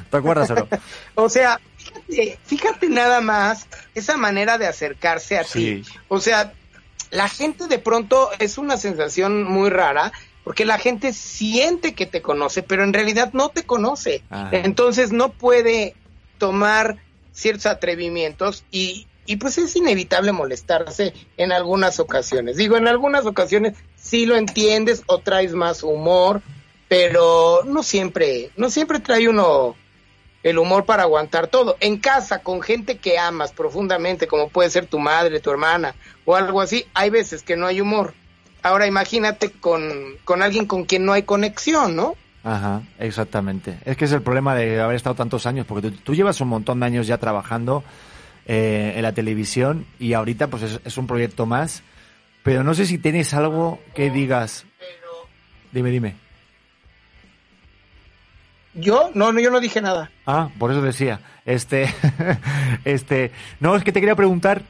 ¿Te 0.09 0.17
acuerdas 0.17 0.49
o 0.51 0.55
no? 0.55 0.67
O 1.15 1.29
sea, 1.29 1.59
fíjate, 1.77 2.39
fíjate 2.45 2.89
nada 2.89 3.21
más 3.21 3.67
esa 3.95 4.17
manera 4.17 4.57
de 4.57 4.67
acercarse 4.67 5.37
a 5.37 5.43
Sí. 5.45 5.83
ti. 5.85 5.91
O 6.09 6.19
sea, 6.19 6.51
la 7.11 7.29
gente 7.29 7.67
de 7.67 7.77
pronto 7.77 8.29
es 8.39 8.57
una 8.57 8.77
sensación 8.77 9.43
muy 9.43 9.69
rara 9.69 10.11
porque 10.43 10.65
la 10.65 10.79
gente 10.79 11.13
siente 11.13 11.93
que 11.93 12.07
te 12.07 12.21
conoce, 12.21 12.63
pero 12.63 12.83
en 12.83 12.93
realidad 12.93 13.31
no 13.33 13.49
te 13.49 13.63
conoce. 13.63 14.23
Ajá. 14.29 14.49
Entonces 14.51 15.11
no 15.11 15.31
puede 15.33 15.95
tomar 16.39 16.97
ciertos 17.31 17.67
atrevimientos 17.67 18.63
y, 18.71 19.07
y 19.25 19.35
pues 19.35 19.57
es 19.57 19.75
inevitable 19.75 20.31
molestarse 20.31 21.13
en 21.37 21.51
algunas 21.51 21.99
ocasiones. 21.99 22.57
Digo, 22.57 22.77
en 22.77 22.87
algunas 22.87 23.25
ocasiones 23.25 23.75
sí 23.95 24.25
lo 24.25 24.35
entiendes 24.35 25.03
o 25.05 25.19
traes 25.19 25.53
más 25.53 25.83
humor, 25.83 26.41
pero 26.87 27.61
no 27.65 27.83
siempre, 27.83 28.49
no 28.57 28.69
siempre 28.69 28.99
trae 28.99 29.29
uno 29.29 29.75
el 30.43 30.57
humor 30.57 30.85
para 30.85 31.03
aguantar 31.03 31.47
todo. 31.47 31.77
En 31.79 31.97
casa, 31.97 32.39
con 32.39 32.61
gente 32.61 32.97
que 32.97 33.17
amas 33.17 33.51
profundamente, 33.51 34.27
como 34.27 34.49
puede 34.49 34.69
ser 34.69 34.87
tu 34.87 34.99
madre, 34.99 35.39
tu 35.39 35.51
hermana 35.51 35.95
o 36.25 36.35
algo 36.35 36.61
así, 36.61 36.85
hay 36.93 37.09
veces 37.09 37.43
que 37.43 37.55
no 37.55 37.67
hay 37.67 37.81
humor. 37.81 38.13
Ahora 38.63 38.87
imagínate 38.87 39.51
con, 39.51 40.17
con 40.23 40.41
alguien 40.41 40.67
con 40.67 40.85
quien 40.85 41.05
no 41.05 41.13
hay 41.13 41.23
conexión, 41.23 41.95
¿no? 41.95 42.15
Ajá, 42.43 42.81
exactamente. 42.99 43.77
Es 43.85 43.97
que 43.97 44.05
es 44.05 44.11
el 44.11 44.21
problema 44.21 44.55
de 44.55 44.79
haber 44.79 44.95
estado 44.95 45.15
tantos 45.15 45.45
años, 45.45 45.65
porque 45.65 45.89
tú, 45.89 45.97
tú 45.97 46.15
llevas 46.15 46.41
un 46.41 46.47
montón 46.47 46.79
de 46.79 46.85
años 46.85 47.07
ya 47.07 47.17
trabajando 47.17 47.83
eh, 48.45 48.93
en 48.95 49.03
la 49.03 49.13
televisión 49.13 49.85
y 49.99 50.13
ahorita 50.13 50.47
pues 50.47 50.63
es, 50.63 50.81
es 50.83 50.97
un 50.97 51.07
proyecto 51.07 51.45
más, 51.45 51.83
pero 52.43 52.63
no 52.63 52.73
sé 52.73 52.85
si 52.85 52.97
tienes 52.97 53.33
algo 53.33 53.79
que 53.93 54.09
digas. 54.09 54.65
Dime, 55.71 55.91
dime. 55.91 56.15
Yo, 58.73 59.11
no, 59.13 59.31
no, 59.31 59.39
yo 59.39 59.51
no 59.51 59.59
dije 59.59 59.81
nada. 59.81 60.11
Ah, 60.25 60.49
por 60.57 60.71
eso 60.71 60.81
decía. 60.81 61.19
Este, 61.45 61.93
este, 62.85 63.31
no, 63.59 63.75
es 63.75 63.83
que 63.83 63.91
te 63.91 63.99
quería 63.99 64.15
preguntar 64.15 64.61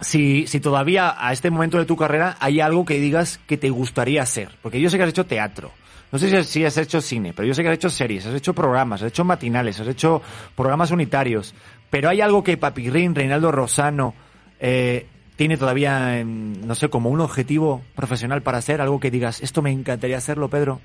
si, 0.00 0.46
si 0.46 0.60
todavía 0.60 1.14
a 1.18 1.32
este 1.32 1.50
momento 1.50 1.78
de 1.78 1.84
tu 1.84 1.96
carrera 1.96 2.36
hay 2.40 2.60
algo 2.60 2.84
que 2.84 2.98
digas 2.98 3.40
que 3.46 3.56
te 3.56 3.70
gustaría 3.70 4.22
hacer. 4.22 4.50
Porque 4.62 4.80
yo 4.80 4.90
sé 4.90 4.96
que 4.96 5.04
has 5.04 5.10
hecho 5.10 5.26
teatro. 5.26 5.70
No 6.12 6.18
sé 6.18 6.44
si, 6.44 6.62
has 6.62 6.76
hecho 6.76 7.00
cine, 7.00 7.32
pero 7.34 7.48
yo 7.48 7.54
sé 7.54 7.62
que 7.62 7.70
has 7.70 7.74
hecho 7.74 7.88
series, 7.88 8.26
has 8.26 8.34
hecho 8.34 8.52
programas, 8.52 9.00
has 9.00 9.08
hecho 9.08 9.24
matinales, 9.24 9.80
has 9.80 9.88
hecho 9.88 10.20
programas 10.54 10.90
unitarios. 10.90 11.54
Pero 11.88 12.10
hay 12.10 12.20
algo 12.20 12.44
que 12.44 12.58
Papirrín, 12.58 13.14
Reinaldo 13.14 13.50
Rosano, 13.50 14.14
eh, 14.60 15.06
tiene 15.36 15.56
todavía, 15.56 16.18
em, 16.18 16.66
no 16.66 16.74
sé, 16.74 16.90
como 16.90 17.08
un 17.08 17.20
objetivo 17.20 17.82
profesional 17.94 18.42
para 18.42 18.58
hacer, 18.58 18.82
algo 18.82 19.00
que 19.00 19.10
digas, 19.10 19.40
esto 19.40 19.62
me 19.62 19.70
encantaría 19.70 20.18
hacerlo, 20.18 20.48
Pedro. 20.48 20.82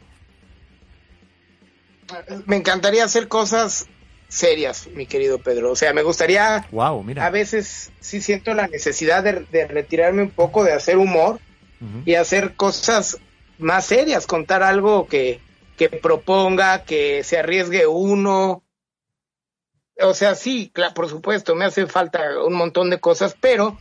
Me 2.46 2.56
encantaría 2.58 3.04
hacer 3.04 3.28
cosas 3.28 3.88
serias, 4.28 4.88
mi 4.94 5.06
querido 5.06 5.40
Pedro. 5.40 5.72
O 5.72 5.76
sea, 5.76 5.94
me 5.94 6.04
gustaría, 6.04 6.66
Wow, 6.72 7.04
mira. 7.04 7.26
a 7.26 7.30
veces 7.30 7.92
sí 8.00 8.22
siento 8.22 8.54
la 8.54 8.68
necesidad 8.68 9.24
de, 9.24 9.46
de 9.52 9.68
retirarme 9.68 10.22
un 10.24 10.30
poco, 10.32 10.64
de 10.64 10.74
hacer 10.74 10.98
humor 10.98 11.40
y 12.06 12.16
hacer 12.16 12.56
cosas 12.56 13.20
más 13.60 13.86
serias, 13.86 14.26
contar 14.26 14.64
algo 14.64 15.08
que, 15.08 15.40
que 15.78 15.90
proponga, 15.90 16.84
que 16.84 17.24
se 17.24 17.38
arriesgue 17.38 17.86
uno. 17.86 18.64
O 20.00 20.14
sea, 20.14 20.36
sí, 20.36 20.72
claro, 20.74 20.94
por 20.94 21.08
supuesto, 21.10 21.56
me 21.56 21.66
hace 21.66 21.88
falta 21.88 22.22
un 22.46 22.54
montón 22.54 22.90
de 22.90 23.00
cosas, 23.00 23.36
pero 23.40 23.78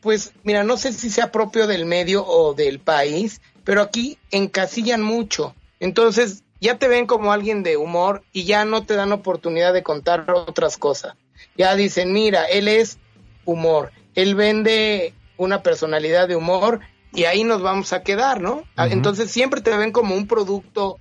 pues 0.00 0.32
mira, 0.44 0.62
no 0.62 0.76
sé 0.76 0.92
si 0.92 1.10
sea 1.10 1.32
propio 1.32 1.66
del 1.66 1.84
medio 1.86 2.24
o 2.24 2.54
del 2.54 2.78
país, 2.78 3.40
pero 3.64 3.82
aquí 3.82 4.18
encasillan 4.30 5.02
mucho. 5.02 5.54
Entonces, 5.80 6.44
ya 6.60 6.78
te 6.78 6.88
ven 6.88 7.06
como 7.06 7.32
alguien 7.32 7.62
de 7.62 7.76
humor 7.76 8.22
y 8.32 8.44
ya 8.44 8.64
no 8.64 8.84
te 8.84 8.94
dan 8.94 9.12
oportunidad 9.12 9.72
de 9.72 9.82
contar 9.82 10.30
otras 10.30 10.76
cosas. 10.76 11.14
Ya 11.56 11.74
dicen, 11.74 12.12
mira, 12.12 12.44
él 12.44 12.68
es 12.68 12.98
humor, 13.44 13.92
él 14.14 14.34
vende 14.34 15.14
una 15.36 15.62
personalidad 15.62 16.28
de 16.28 16.36
humor 16.36 16.80
y 17.12 17.24
ahí 17.24 17.44
nos 17.44 17.62
vamos 17.62 17.92
a 17.92 18.02
quedar, 18.02 18.40
¿no? 18.40 18.64
Ah. 18.76 18.88
Entonces 18.88 19.30
siempre 19.30 19.60
te 19.60 19.76
ven 19.76 19.92
como 19.92 20.14
un 20.14 20.26
producto 20.26 20.98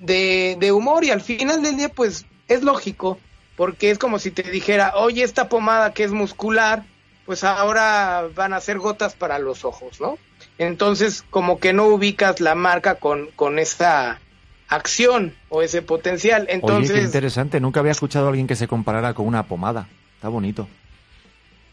de, 0.00 0.56
de 0.58 0.72
humor 0.72 1.04
y 1.04 1.10
al 1.10 1.20
final 1.20 1.62
del 1.62 1.76
día 1.76 1.88
pues 1.88 2.26
es 2.48 2.62
lógico, 2.62 3.18
porque 3.56 3.90
es 3.90 3.98
como 3.98 4.18
si 4.18 4.30
te 4.30 4.42
dijera, 4.42 4.94
oye, 4.96 5.22
esta 5.22 5.48
pomada 5.48 5.92
que 5.92 6.04
es 6.04 6.12
muscular, 6.12 6.84
pues 7.24 7.42
ahora 7.44 8.28
van 8.34 8.52
a 8.52 8.60
ser 8.60 8.78
gotas 8.78 9.14
para 9.14 9.38
los 9.38 9.64
ojos, 9.64 10.00
¿no? 10.00 10.18
Entonces 10.58 11.24
como 11.30 11.58
que 11.58 11.72
no 11.72 11.86
ubicas 11.86 12.40
la 12.40 12.54
marca 12.54 12.96
con, 12.96 13.30
con 13.32 13.58
esa 13.58 14.20
acción 14.68 15.34
o 15.48 15.62
ese 15.62 15.82
potencial. 15.82 16.42
Oye, 16.42 16.46
qué 16.48 16.54
Entonces, 16.54 17.04
interesante. 17.04 17.60
Nunca 17.60 17.80
había 17.80 17.92
escuchado 17.92 18.26
a 18.26 18.28
alguien 18.30 18.46
que 18.46 18.56
se 18.56 18.68
comparara 18.68 19.14
con 19.14 19.26
una 19.26 19.44
pomada. 19.44 19.88
Está 20.14 20.28
bonito. 20.28 20.68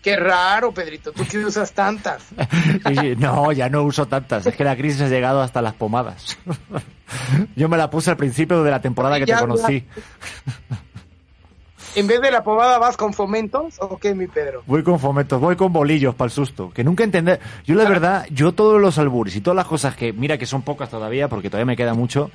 qué 0.02 0.18
raro, 0.18 0.74
Pedrito, 0.74 1.12
tú 1.14 1.26
que 1.26 1.40
usas 1.40 1.72
tantas. 1.72 2.24
No, 3.18 3.52
ya 3.52 3.70
no 3.70 3.84
uso 3.84 4.06
tantas. 4.06 4.46
Es 4.46 4.56
que 4.56 4.64
la 4.64 4.76
crisis 4.76 5.02
ha 5.02 5.08
llegado 5.08 5.42
hasta 5.42 5.62
las 5.62 5.74
pomadas. 5.74 6.38
Yo 7.56 7.70
me 7.70 7.78
la 7.78 7.90
puse 7.90 8.10
al 8.10 8.18
principio 8.18 8.64
de 8.64 8.72
la 8.72 8.82
temporada 8.82 9.20
que 9.20 9.26
te 9.26 9.36
conocí. 9.36 9.86
En 11.96 12.08
vez 12.08 12.22
de 12.22 12.32
la 12.32 12.44
pomada 12.44 12.80
vas 12.80 12.98
con 12.98 13.14
fomentos, 13.14 13.76
¿o 13.80 13.98
qué, 14.00 14.16
mi 14.16 14.26
Pedro? 14.26 14.64
Voy 14.66 14.82
con 14.82 15.00
fomentos, 15.00 15.40
voy 15.40 15.56
con 15.56 15.72
bolillos 15.72 16.16
para 16.16 16.26
el 16.26 16.32
susto. 16.32 16.72
Que 16.74 16.84
nunca 16.84 17.04
entender. 17.04 17.40
Yo 17.66 17.76
la 17.76 17.88
verdad, 17.88 18.26
yo 18.32 18.54
todos 18.54 18.82
los 18.82 18.98
albures 18.98 19.36
y 19.36 19.42
todas 19.42 19.56
las 19.56 19.68
cosas 19.68 19.96
que, 19.96 20.12
mira 20.12 20.40
que 20.40 20.48
son 20.48 20.64
pocas 20.64 20.90
todavía, 20.90 21.28
porque 21.28 21.52
todavía 21.52 21.68
me 21.68 21.78
queda 21.78 21.94
mucho, 21.94 22.32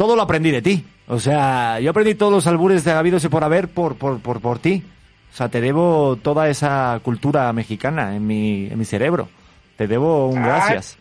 todo 0.00 0.16
lo 0.16 0.22
aprendí 0.22 0.50
de 0.50 0.62
ti. 0.62 0.82
O 1.08 1.20
sea, 1.20 1.78
yo 1.78 1.90
aprendí 1.90 2.14
todos 2.14 2.32
los 2.32 2.46
albures 2.46 2.84
de 2.84 2.92
habidos 2.92 3.22
y 3.24 3.28
por 3.28 3.44
haber 3.44 3.68
por, 3.68 3.96
por, 3.96 4.18
por, 4.20 4.40
por 4.40 4.58
ti. 4.58 4.82
O 5.30 5.36
sea, 5.36 5.50
te 5.50 5.60
debo 5.60 6.16
toda 6.16 6.48
esa 6.48 6.98
cultura 7.04 7.52
mexicana 7.52 8.16
en 8.16 8.26
mi, 8.26 8.68
en 8.68 8.78
mi 8.78 8.86
cerebro. 8.86 9.28
Te 9.76 9.86
debo 9.86 10.28
un 10.28 10.38
Ah, 10.38 10.46
gracias. 10.46 10.96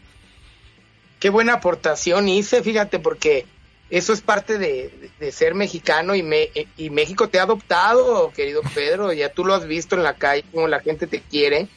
Qué 1.18 1.30
buena 1.30 1.54
aportación 1.54 2.28
hice, 2.28 2.62
fíjate, 2.62 3.00
porque 3.00 3.46
eso 3.90 4.12
es 4.12 4.20
parte 4.20 4.58
de, 4.58 5.10
de 5.18 5.32
ser 5.32 5.56
mexicano 5.56 6.14
y, 6.14 6.22
me, 6.22 6.50
y 6.76 6.90
México 6.90 7.30
te 7.30 7.40
ha 7.40 7.44
adoptado, 7.44 8.34
querido 8.34 8.62
Pedro, 8.76 9.14
ya 9.14 9.30
tú 9.30 9.46
lo 9.46 9.56
has 9.56 9.66
visto 9.66 9.96
en 9.96 10.04
la 10.04 10.16
calle, 10.16 10.44
como 10.52 10.68
la 10.68 10.82
gente 10.82 11.08
te 11.08 11.22
quiere 11.22 11.70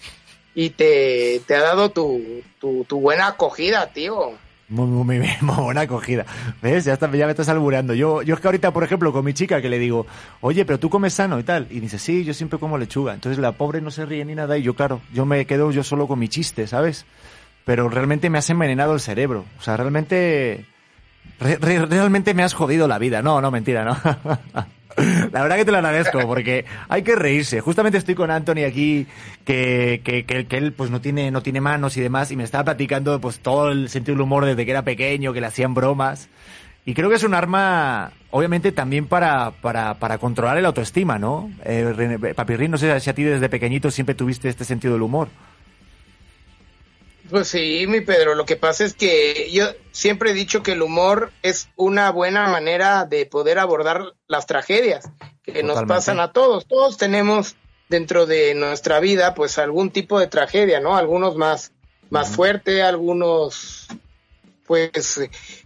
y 0.56 0.70
te, 0.70 1.40
te 1.46 1.54
ha 1.54 1.60
dado 1.60 1.90
tu, 1.92 2.42
tu, 2.60 2.84
tu 2.84 3.00
buena 3.00 3.28
acogida, 3.28 3.92
tío. 3.92 4.32
Muy, 4.72 4.86
muy, 5.40 5.54
buena 5.56 5.82
acogida. 5.82 6.24
¿Ves? 6.62 6.84
Ya, 6.84 6.98
ya 6.98 7.08
me 7.26 7.30
estás 7.30 7.48
albureando. 7.48 7.94
Yo, 7.94 8.22
yo 8.22 8.34
es 8.34 8.40
que 8.40 8.48
ahorita, 8.48 8.72
por 8.72 8.84
ejemplo, 8.84 9.12
con 9.12 9.24
mi 9.24 9.34
chica 9.34 9.60
que 9.60 9.68
le 9.68 9.78
digo, 9.78 10.06
oye, 10.40 10.64
pero 10.64 10.78
tú 10.78 10.88
comes 10.90 11.14
sano 11.14 11.38
y 11.38 11.42
tal. 11.42 11.66
Y 11.70 11.80
dice, 11.80 11.98
sí, 11.98 12.24
yo 12.24 12.34
siempre 12.34 12.58
como 12.58 12.78
lechuga. 12.78 13.14
Entonces 13.14 13.38
la 13.38 13.52
pobre 13.52 13.80
no 13.80 13.90
se 13.90 14.06
ríe 14.06 14.24
ni 14.24 14.34
nada. 14.34 14.56
Y 14.58 14.62
yo, 14.62 14.74
claro, 14.74 15.00
yo 15.12 15.26
me 15.26 15.44
quedo 15.46 15.70
yo 15.70 15.84
solo 15.84 16.08
con 16.08 16.18
mi 16.18 16.28
chiste, 16.28 16.66
¿sabes? 16.66 17.04
Pero 17.64 17.88
realmente 17.88 18.30
me 18.30 18.38
has 18.38 18.50
envenenado 18.50 18.94
el 18.94 19.00
cerebro. 19.00 19.44
O 19.58 19.62
sea, 19.62 19.76
realmente 19.76 20.66
Re- 21.38 21.56
re- 21.60 21.86
realmente 21.86 22.34
me 22.34 22.42
has 22.42 22.54
jodido 22.54 22.88
la 22.88 22.98
vida. 22.98 23.22
No, 23.22 23.40
no, 23.40 23.50
mentira, 23.50 23.84
no. 23.84 23.96
La 25.32 25.42
verdad 25.42 25.56
que 25.56 25.64
te 25.64 25.70
lo 25.72 25.78
agradezco 25.78 26.20
porque 26.26 26.64
hay 26.88 27.02
que 27.02 27.16
reírse. 27.16 27.60
Justamente 27.60 27.98
estoy 27.98 28.14
con 28.14 28.30
Anthony 28.30 28.64
aquí 28.66 29.06
que, 29.44 30.00
que, 30.04 30.46
él 30.56 30.72
pues 30.72 30.90
no 30.90 31.00
tiene, 31.00 31.30
no 31.30 31.42
tiene 31.42 31.60
manos 31.60 31.96
y 31.96 32.00
demás 32.00 32.30
y 32.30 32.36
me 32.36 32.44
estaba 32.44 32.64
platicando 32.64 33.20
pues 33.20 33.40
todo 33.40 33.70
el 33.70 33.88
sentido 33.88 34.14
del 34.16 34.22
humor 34.22 34.44
desde 34.44 34.64
que 34.64 34.70
era 34.70 34.82
pequeño, 34.82 35.32
que 35.32 35.40
le 35.40 35.46
hacían 35.46 35.74
bromas. 35.74 36.28
Y 36.84 36.94
creo 36.94 37.08
que 37.08 37.14
es 37.14 37.22
un 37.22 37.32
arma, 37.34 38.10
obviamente, 38.30 38.72
también 38.72 39.06
para, 39.06 39.52
para, 39.52 39.94
para 39.94 40.18
controlar 40.18 40.58
el 40.58 40.66
autoestima, 40.66 41.16
¿no? 41.16 41.48
Eh, 41.64 41.92
René- 41.96 42.34
Papirrín, 42.34 42.72
no 42.72 42.78
sé 42.78 42.98
si 42.98 43.08
a 43.08 43.14
ti 43.14 43.22
desde 43.22 43.48
pequeñito 43.48 43.90
siempre 43.92 44.16
tuviste 44.16 44.48
este 44.48 44.64
sentido 44.64 44.94
del 44.94 45.02
humor. 45.02 45.28
Pues 47.32 47.48
sí, 47.48 47.86
mi 47.88 48.02
Pedro, 48.02 48.34
lo 48.34 48.44
que 48.44 48.56
pasa 48.56 48.84
es 48.84 48.92
que 48.92 49.48
yo 49.50 49.64
siempre 49.90 50.32
he 50.32 50.34
dicho 50.34 50.62
que 50.62 50.72
el 50.72 50.82
humor 50.82 51.32
es 51.42 51.70
una 51.76 52.10
buena 52.10 52.46
manera 52.48 53.06
de 53.06 53.24
poder 53.24 53.58
abordar 53.58 54.12
las 54.28 54.44
tragedias 54.44 55.08
que 55.42 55.62
nos 55.62 55.82
pasan 55.84 56.20
a 56.20 56.32
todos. 56.32 56.66
Todos 56.66 56.98
tenemos 56.98 57.56
dentro 57.88 58.26
de 58.26 58.54
nuestra 58.54 59.00
vida 59.00 59.32
pues 59.32 59.56
algún 59.56 59.90
tipo 59.90 60.20
de 60.20 60.26
tragedia, 60.26 60.80
¿no? 60.80 60.94
Algunos 60.94 61.36
más, 61.36 61.72
más 62.10 62.28
fuerte, 62.28 62.82
algunos 62.82 63.88
pues 64.66 65.18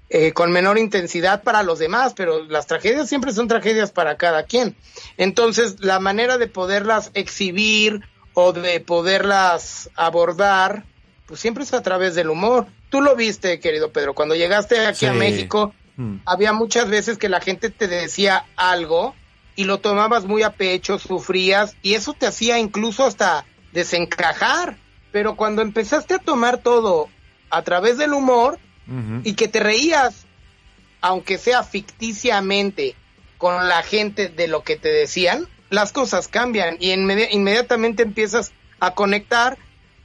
eh, 0.08 0.32
con 0.34 0.52
menor 0.52 0.78
intensidad 0.78 1.42
para 1.42 1.64
los 1.64 1.80
demás, 1.80 2.14
pero 2.14 2.44
las 2.44 2.68
tragedias 2.68 3.08
siempre 3.08 3.32
son 3.32 3.48
tragedias 3.48 3.90
para 3.90 4.16
cada 4.16 4.44
quien. 4.44 4.76
Entonces, 5.16 5.80
la 5.80 5.98
manera 5.98 6.38
de 6.38 6.46
poderlas 6.46 7.10
exhibir 7.14 8.02
o 8.34 8.52
de 8.52 8.78
poderlas 8.78 9.90
abordar, 9.96 10.84
pues 11.26 11.40
siempre 11.40 11.64
es 11.64 11.72
a 11.74 11.82
través 11.82 12.14
del 12.14 12.30
humor. 12.30 12.66
Tú 12.88 13.00
lo 13.00 13.14
viste, 13.16 13.58
querido 13.60 13.90
Pedro, 13.90 14.14
cuando 14.14 14.34
llegaste 14.34 14.86
aquí 14.86 15.06
a. 15.06 15.12
México, 15.12 15.74
Mm. 15.98 16.16
había 16.26 16.52
muchas 16.52 16.88
veces 16.88 17.16
que 17.16 17.28
la 17.30 17.40
gente 17.40 17.70
te 17.70 17.88
decía 17.88 18.44
algo 18.56 19.14
y 19.54 19.64
lo 19.64 19.78
tomabas 19.78 20.26
muy 20.26 20.42
a 20.42 20.50
pecho, 20.50 20.98
sufrías 20.98 21.74
y 21.80 21.94
eso 21.94 22.12
te 22.12 22.26
hacía 22.26 22.58
incluso 22.58 23.04
hasta 23.06 23.46
desencajar. 23.72 24.76
Pero 25.12 25.36
cuando 25.36 25.62
empezaste 25.62 26.12
a 26.14 26.18
tomar 26.18 26.58
todo 26.58 27.08
a 27.48 27.62
través 27.62 27.96
del 27.96 28.12
humor 28.12 28.58
y 29.24 29.32
que 29.32 29.48
te 29.48 29.60
reías, 29.60 30.26
aunque 31.00 31.38
sea 31.38 31.62
ficticiamente, 31.64 32.94
con 33.38 33.68
la 33.68 33.82
gente 33.82 34.28
de 34.28 34.48
lo 34.48 34.62
que 34.62 34.76
te 34.76 34.88
decían, 34.90 35.46
las 35.70 35.92
cosas 35.92 36.28
cambian 36.28 36.76
y 36.78 36.90
inmedi- 36.92 37.28
inmediatamente 37.30 38.02
empiezas 38.02 38.52
a 38.80 38.94
conectar 38.94 39.56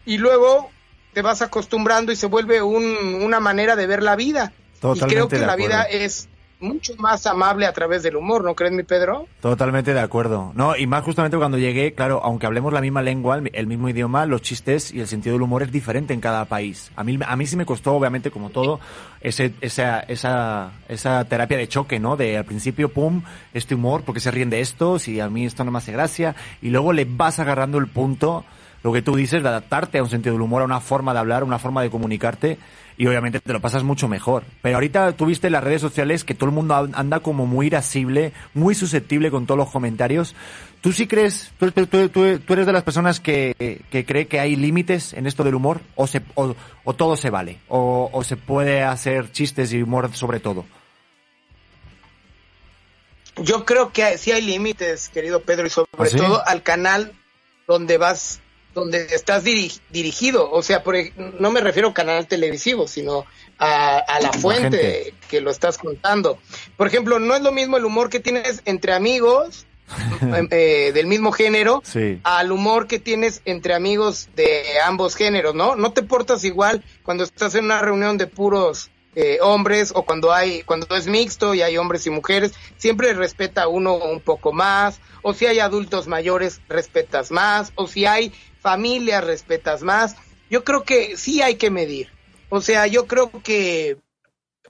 y 0.05 0.17
luego 0.17 0.71
te 1.13 1.21
vas 1.21 1.41
acostumbrando 1.41 2.11
y 2.11 2.15
se 2.15 2.27
vuelve 2.27 2.61
un- 2.61 3.19
una 3.23 3.39
manera 3.39 3.75
de 3.75 3.87
ver 3.87 4.03
la 4.03 4.15
vida. 4.15 4.51
Totalmente 4.79 5.05
y 5.05 5.15
creo 5.15 5.27
que 5.27 5.39
la 5.45 5.55
vida 5.55 5.83
es 5.83 6.27
mucho 6.59 6.93
más 6.97 7.25
amable 7.25 7.65
a 7.65 7.73
través 7.73 8.03
del 8.03 8.15
humor, 8.15 8.43
¿no 8.43 8.53
crees, 8.53 8.71
mi 8.71 8.83
Pedro? 8.83 9.27
Totalmente 9.41 9.95
de 9.95 9.99
acuerdo. 9.99 10.51
No, 10.55 10.75
y 10.77 10.85
más 10.85 11.03
justamente 11.03 11.35
cuando 11.35 11.57
llegué, 11.57 11.93
claro, 11.93 12.21
aunque 12.23 12.45
hablemos 12.45 12.71
la 12.71 12.81
misma 12.81 13.01
lengua, 13.01 13.37
el, 13.39 13.49
el 13.53 13.65
mismo 13.65 13.89
idioma, 13.89 14.27
los 14.27 14.43
chistes 14.43 14.91
y 14.93 14.99
el 14.99 15.07
sentido 15.07 15.33
del 15.33 15.41
humor 15.41 15.63
es 15.63 15.71
diferente 15.71 16.13
en 16.13 16.21
cada 16.21 16.45
país. 16.45 16.91
A 16.95 17.03
mí, 17.03 17.17
a 17.25 17.35
mí 17.35 17.47
sí 17.47 17.55
me 17.55 17.65
costó, 17.65 17.93
obviamente, 17.93 18.29
como 18.29 18.51
todo, 18.51 18.79
ese, 19.21 19.53
esa, 19.61 20.01
esa, 20.01 20.71
esa 20.87 21.25
terapia 21.25 21.57
de 21.57 21.67
choque, 21.67 21.99
¿no? 21.99 22.15
De 22.15 22.37
al 22.37 22.45
principio, 22.45 22.89
pum, 22.89 23.23
este 23.55 23.73
humor, 23.73 24.03
porque 24.05 24.19
se 24.19 24.29
ríen 24.29 24.51
de 24.51 24.61
esto, 24.61 24.99
si 24.99 25.19
a 25.19 25.29
mí 25.29 25.47
esto 25.47 25.63
no 25.63 25.71
me 25.71 25.79
hace 25.79 25.91
gracia, 25.91 26.35
y 26.61 26.69
luego 26.69 26.93
le 26.93 27.05
vas 27.05 27.39
agarrando 27.39 27.79
el 27.79 27.87
punto, 27.87 28.45
lo 28.83 28.91
que 28.93 29.01
tú 29.01 29.15
dices, 29.15 29.43
de 29.43 29.49
adaptarte 29.49 29.97
a 29.99 30.03
un 30.03 30.09
sentido 30.09 30.33
del 30.33 30.41
humor, 30.41 30.61
a 30.61 30.65
una 30.65 30.79
forma 30.79 31.13
de 31.13 31.19
hablar, 31.19 31.43
una 31.43 31.59
forma 31.59 31.81
de 31.83 31.89
comunicarte, 31.89 32.57
y 32.97 33.07
obviamente 33.07 33.39
te 33.39 33.53
lo 33.53 33.59
pasas 33.61 33.83
mucho 33.83 34.07
mejor. 34.07 34.43
Pero 34.61 34.75
ahorita 34.77 35.13
tú 35.13 35.25
viste 35.27 35.47
en 35.47 35.53
las 35.53 35.63
redes 35.63 35.81
sociales 35.81 36.23
que 36.23 36.33
todo 36.35 36.49
el 36.49 36.55
mundo 36.55 36.75
anda 36.93 37.19
como 37.19 37.45
muy 37.45 37.67
irascible, 37.67 38.33
muy 38.53 38.75
susceptible 38.75 39.31
con 39.31 39.45
todos 39.45 39.57
los 39.57 39.69
comentarios. 39.71 40.35
¿Tú 40.81 40.91
sí 40.91 41.05
crees, 41.07 41.51
tú, 41.59 41.71
tú- 41.71 42.09
tú- 42.09 42.53
eres 42.53 42.65
de 42.65 42.73
las 42.73 42.83
personas 42.83 43.19
que, 43.19 43.81
que 43.91 44.05
cree 44.05 44.27
que 44.27 44.39
hay 44.39 44.55
límites 44.55 45.13
en 45.13 45.27
esto 45.27 45.43
del 45.43 45.55
humor? 45.55 45.79
¿O, 45.95 46.07
se, 46.07 46.21
o, 46.35 46.55
o 46.83 46.93
todo 46.93 47.15
se 47.17 47.29
vale? 47.29 47.59
O, 47.69 48.09
¿O 48.11 48.23
se 48.23 48.35
puede 48.35 48.83
hacer 48.83 49.31
chistes 49.31 49.71
y 49.73 49.81
humor 49.81 50.09
sobre 50.15 50.39
todo? 50.39 50.65
Yo 53.37 53.65
creo 53.65 53.91
que 53.93 54.17
sí 54.17 54.31
hay 54.31 54.41
límites, 54.41 55.09
querido 55.09 55.41
Pedro, 55.41 55.65
y 55.65 55.69
sobre 55.69 55.87
¿Ah, 55.97 56.05
sí? 56.05 56.17
todo 56.17 56.45
al 56.47 56.63
canal 56.63 57.13
donde 57.67 57.97
vas, 57.97 58.41
donde 58.73 59.03
estás 59.13 59.43
diri- 59.43 59.79
dirigido. 59.89 60.49
O 60.51 60.61
sea, 60.63 60.83
por, 60.83 60.95
no 61.39 61.51
me 61.51 61.61
refiero 61.61 61.89
a 61.89 61.93
canal 61.93 62.27
televisivo, 62.27 62.87
sino 62.87 63.25
a, 63.57 63.97
a 63.97 64.19
la 64.19 64.31
fuente 64.33 65.13
que 65.29 65.41
lo 65.41 65.51
estás 65.51 65.77
contando. 65.77 66.37
Por 66.77 66.87
ejemplo, 66.87 67.19
no 67.19 67.35
es 67.35 67.41
lo 67.41 67.51
mismo 67.51 67.77
el 67.77 67.85
humor 67.85 68.09
que 68.09 68.19
tienes 68.19 68.61
entre 68.65 68.93
amigos 68.93 69.65
em, 70.21 70.47
eh, 70.51 70.91
del 70.93 71.05
mismo 71.07 71.31
género 71.33 71.81
Sí. 71.83 72.19
al 72.23 72.51
humor 72.53 72.87
que 72.87 72.97
tienes 72.99 73.41
entre 73.45 73.73
amigos 73.73 74.29
de 74.35 74.79
ambos 74.85 75.15
géneros, 75.15 75.53
¿no? 75.53 75.75
No 75.75 75.91
te 75.91 76.01
portas 76.01 76.43
igual 76.45 76.83
cuando 77.03 77.23
estás 77.25 77.55
en 77.55 77.65
una 77.65 77.79
reunión 77.81 78.17
de 78.17 78.27
puros 78.27 78.89
eh, 79.15 79.39
hombres 79.41 79.91
o 79.93 80.03
cuando 80.03 80.31
hay 80.31 80.61
cuando 80.63 80.95
es 80.95 81.07
mixto 81.07 81.53
y 81.53 81.61
hay 81.61 81.75
hombres 81.75 82.07
y 82.07 82.09
mujeres, 82.09 82.53
siempre 82.77 83.13
respeta 83.13 83.67
uno 83.67 83.95
un 83.95 84.21
poco 84.21 84.53
más, 84.53 85.01
o 85.21 85.33
si 85.33 85.45
hay 85.45 85.59
adultos 85.59 86.07
mayores 86.07 86.61
respetas 86.69 87.29
más, 87.29 87.73
o 87.75 87.87
si 87.87 88.05
hay 88.05 88.31
familias 88.61 89.23
respetas 89.23 89.81
más. 89.81 90.15
Yo 90.49 90.63
creo 90.63 90.83
que 90.83 91.17
sí 91.17 91.41
hay 91.41 91.55
que 91.55 91.69
medir. 91.69 92.09
O 92.49 92.61
sea, 92.61 92.87
yo 92.87 93.07
creo 93.07 93.31
que 93.43 93.97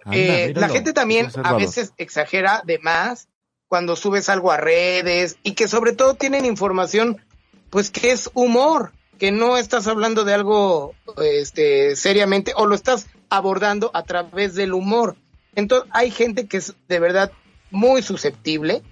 Anda, 0.03 0.17
eh, 0.17 0.53
la 0.55 0.69
gente 0.69 0.93
también 0.93 1.29
a 1.43 1.53
veces 1.53 1.93
exagera 1.97 2.63
de 2.65 2.79
más 2.79 3.27
cuando 3.67 3.95
subes 3.95 4.29
algo 4.29 4.51
a 4.51 4.57
redes 4.57 5.37
y 5.43 5.53
que 5.53 5.67
sobre 5.67 5.93
todo 5.93 6.15
tienen 6.15 6.45
información 6.45 7.23
pues 7.69 7.89
que 7.89 8.11
es 8.11 8.29
humor, 8.33 8.91
que 9.17 9.31
no 9.31 9.57
estás 9.57 9.87
hablando 9.87 10.25
de 10.25 10.33
algo 10.33 10.93
este 11.23 11.95
seriamente 11.95 12.53
o 12.55 12.65
lo 12.65 12.75
estás 12.75 13.07
abordando 13.29 13.89
a 13.93 14.03
través 14.03 14.55
del 14.55 14.73
humor. 14.73 15.15
Entonces 15.55 15.89
hay 15.93 16.11
gente 16.11 16.47
que 16.47 16.57
es 16.57 16.75
de 16.87 16.99
verdad 16.99 17.31
muy 17.69 18.01
susceptible 18.01 18.83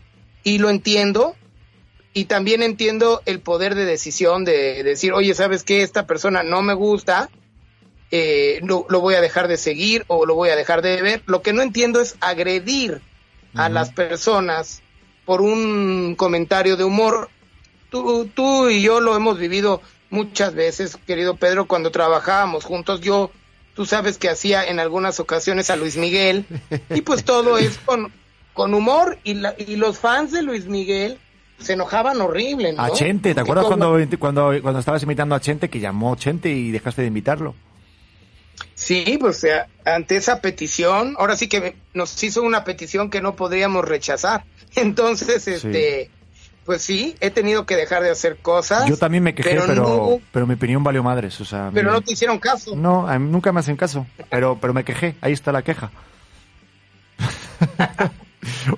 y 0.44 0.60
lo 0.60 0.70
entiendo 0.70 1.36
y 2.14 2.26
también 2.26 2.64
entiendo 2.64 3.22
el 3.26 3.40
poder 3.40 3.76
de 3.76 3.86
decisión 3.86 4.46
de 4.46 4.84
decir, 4.84 5.14
oye, 5.14 5.34
¿sabes 5.36 5.64
qué? 5.64 5.84
Esta 5.84 6.08
persona 6.08 6.44
no 6.44 6.62
me 6.62 6.74
gusta, 6.74 7.30
eh, 8.12 8.60
lo, 8.64 8.86
lo 8.90 9.00
voy 9.02 9.14
a 9.16 9.22
dejar 9.22 9.48
de 9.48 9.58
seguir 9.58 10.04
o 10.08 10.26
lo 10.26 10.36
voy 10.36 10.50
a 10.50 10.56
dejar 10.56 10.82
de 10.82 11.02
ver. 11.02 11.24
Lo 11.28 11.42
que 11.42 11.54
no 11.54 11.62
entiendo 11.62 12.02
es 12.02 12.16
agredir 12.22 13.02
a 13.56 13.70
las 13.70 13.92
personas 13.92 14.82
por 15.26 15.42
un 15.42 16.16
comentario 16.16 16.76
de 16.78 16.84
humor. 16.84 17.30
Tú, 17.92 18.28
tú 18.34 18.70
y 18.70 18.82
yo 18.82 19.00
lo 19.00 19.16
hemos 19.16 19.38
vivido 19.40 19.82
muchas 20.10 20.54
veces, 20.56 20.98
querido 21.08 21.36
Pedro, 21.36 21.66
cuando 21.68 21.92
trabajábamos 21.92 22.64
juntos. 22.66 23.02
Yo, 23.02 23.32
tú 23.76 23.86
sabes 23.86 24.18
que 24.18 24.30
hacía 24.30 24.64
en 24.68 24.80
algunas 24.80 25.20
ocasiones 25.20 25.70
a 25.70 25.76
Luis 25.76 25.98
Miguel 25.98 26.46
y 26.90 27.02
pues 27.02 27.24
todo 27.24 27.58
es 27.60 27.78
con, 27.86 28.12
con 28.54 28.74
humor 28.74 29.20
y, 29.24 29.36
la- 29.36 29.56
y 29.58 29.76
los 29.76 30.00
fans 30.00 30.32
de 30.32 30.42
Luis 30.42 30.66
Miguel 30.66 31.20
se 31.60 31.74
enojaban 31.74 32.20
horrible, 32.22 32.74
¿no? 32.74 32.82
A 32.82 32.92
Chente, 32.92 33.34
¿te 33.36 33.42
acuerdas 33.42 33.66
cuando, 33.66 33.98
cuando, 34.18 34.52
cuando 34.62 34.80
estabas 34.80 35.04
imitando 35.04 35.36
a 35.36 35.40
Chente 35.42 35.70
que 35.70 35.80
llamó 35.80 36.16
Chente 36.16 36.50
y 36.50 36.72
dejaste 36.72 37.02
de 37.02 37.08
invitarlo? 37.10 37.56
Sí, 38.76 39.18
pues 39.20 39.38
sea, 39.40 39.68
ante 39.86 40.16
esa 40.16 40.42
petición, 40.42 41.16
ahora 41.18 41.36
sí 41.36 41.48
que 41.48 41.76
nos 41.94 42.22
hizo 42.24 42.42
una 42.44 42.64
petición 42.64 43.10
que 43.10 43.22
no 43.22 43.36
podríamos 43.36 43.86
rechazar. 43.86 44.44
Entonces, 44.76 45.48
este, 45.48 46.10
pues 46.66 46.82
sí, 46.82 47.16
he 47.20 47.30
tenido 47.30 47.66
que 47.66 47.76
dejar 47.76 48.04
de 48.04 48.10
hacer 48.10 48.38
cosas. 48.38 48.86
Yo 48.88 48.96
también 48.98 49.24
me 49.24 49.36
quejé, 49.36 49.50
pero 49.52 49.66
pero, 49.68 49.84
no- 49.84 50.22
pero 50.32 50.48
mi 50.48 50.54
opinión 50.54 50.84
valió 50.84 51.04
madres. 51.04 51.40
O 51.42 51.46
sea, 51.46 51.72
pero 51.74 51.90
mi- 51.90 51.96
no 51.96 52.02
te 52.02 52.14
hicieron 52.14 52.40
caso. 52.40 52.76
No, 52.76 53.08
a 53.08 53.20
mí 53.20 53.30
nunca 53.30 53.52
me 53.52 53.60
hacen 53.60 53.76
caso, 53.76 54.06
pero, 54.30 54.58
pero 54.62 54.74
me 54.74 54.84
quejé, 54.86 55.16
ahí 55.22 55.34
está 55.34 55.52
la 55.52 55.62
queja. 55.62 55.92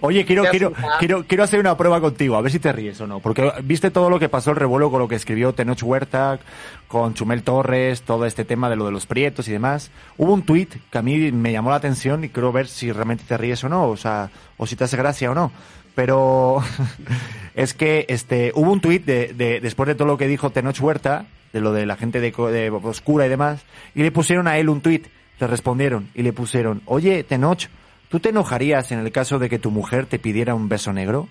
Oye, 0.02 0.26
quiero, 0.26 0.44
quiero, 0.50 0.74
quiero, 1.00 1.26
quiero 1.28 1.44
hacer 1.44 1.60
una 1.60 1.78
prueba 1.78 2.02
contigo, 2.02 2.36
a 2.36 2.42
ver 2.42 2.52
si 2.52 2.60
te 2.60 2.72
ríes 2.72 3.00
o 3.02 3.08
no. 3.08 3.20
Porque 3.20 3.52
viste 3.64 3.92
todo 3.92 4.10
lo 4.10 4.20
que 4.20 4.30
pasó 4.30 4.52
el 4.52 4.58
revuelo 4.58 4.90
con 4.90 5.00
lo 5.00 5.08
que 5.08 5.16
escribió 5.16 5.54
Tenoch 5.54 5.84
Huerta, 5.84 6.40
con 6.88 7.14
Chumel 7.14 7.44
Torres, 7.44 8.02
todo 8.02 8.26
este 8.26 8.46
tema 8.46 8.70
de 8.70 8.76
lo 8.76 8.86
de 8.86 8.92
los 8.92 9.06
prietos 9.06 9.48
y 9.48 9.52
demás. 9.52 9.92
Hubo 10.18 10.34
un 10.34 10.44
tuit 10.44 10.74
que 10.90 10.98
a 10.98 11.02
mí 11.02 11.32
me 11.32 11.52
llamó 11.52 11.70
la 11.70 11.76
atención 11.76 12.24
y 12.24 12.30
quiero 12.30 12.52
ver 12.52 12.68
si 12.68 12.92
realmente 12.92 13.24
te 13.28 13.38
ríes 13.38 13.64
o 13.64 13.70
no, 13.70 13.88
o 13.88 13.98
sea, 13.98 14.32
o 14.58 14.66
si 14.66 14.76
te 14.76 14.84
hace 14.84 14.98
gracia 14.98 15.32
o 15.32 15.36
no. 15.36 15.52
Pero 15.94 16.64
es 17.56 17.74
que 17.74 18.06
este 18.10 18.52
hubo 18.56 18.72
un 18.72 18.82
tuit 18.82 19.06
de, 19.06 19.34
de, 19.34 19.60
después 19.60 19.88
de 19.88 19.96
todo 19.96 20.08
lo 20.08 20.18
que 20.18 20.28
dijo 20.28 20.50
Tenoch 20.50 20.80
Huerta, 20.80 21.26
de 21.54 21.62
lo 21.62 21.72
de 21.72 21.86
la 21.86 21.98
gente 21.98 22.20
de, 22.20 22.32
de 22.32 22.70
Oscura 22.70 23.26
y 23.26 23.30
demás, 23.30 23.62
y 23.94 24.02
le 24.02 24.12
pusieron 24.12 24.48
a 24.48 24.58
él 24.58 24.70
un 24.70 24.82
tuit, 24.82 25.08
le 25.40 25.48
respondieron 25.48 26.10
y 26.16 26.24
le 26.24 26.34
pusieron, 26.34 26.82
oye 26.86 27.24
Tenoch, 27.24 27.68
¿tú 28.12 28.20
te 28.20 28.30
enojarías 28.30 28.92
en 28.92 29.00
el 29.00 29.12
caso 29.12 29.40
de 29.40 29.50
que 29.50 29.58
tu 29.58 29.72
mujer 29.72 30.06
te 30.06 30.20
pidiera 30.20 30.54
un 30.54 30.70
beso 30.70 30.94
negro? 30.94 31.28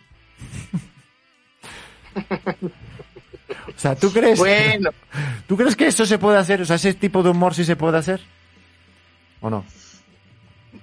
o 3.77 3.79
sea, 3.79 3.95
¿tú 3.95 4.13
crees, 4.13 4.39
Bueno, 4.39 4.91
¿tú 5.47 5.57
crees 5.57 5.77
que 5.77 5.87
eso 5.87 6.05
se 6.07 6.19
puede 6.19 6.39
hacer? 6.39 6.61
O 6.63 6.65
sea, 6.65 6.77
ese 6.77 6.95
tipo 6.95 7.23
de 7.23 7.31
humor 7.31 7.55
sí 7.55 7.65
se 7.65 7.77
puede 7.77 7.99
hacer? 7.99 8.21
¿O 9.41 9.51
no? 9.51 9.65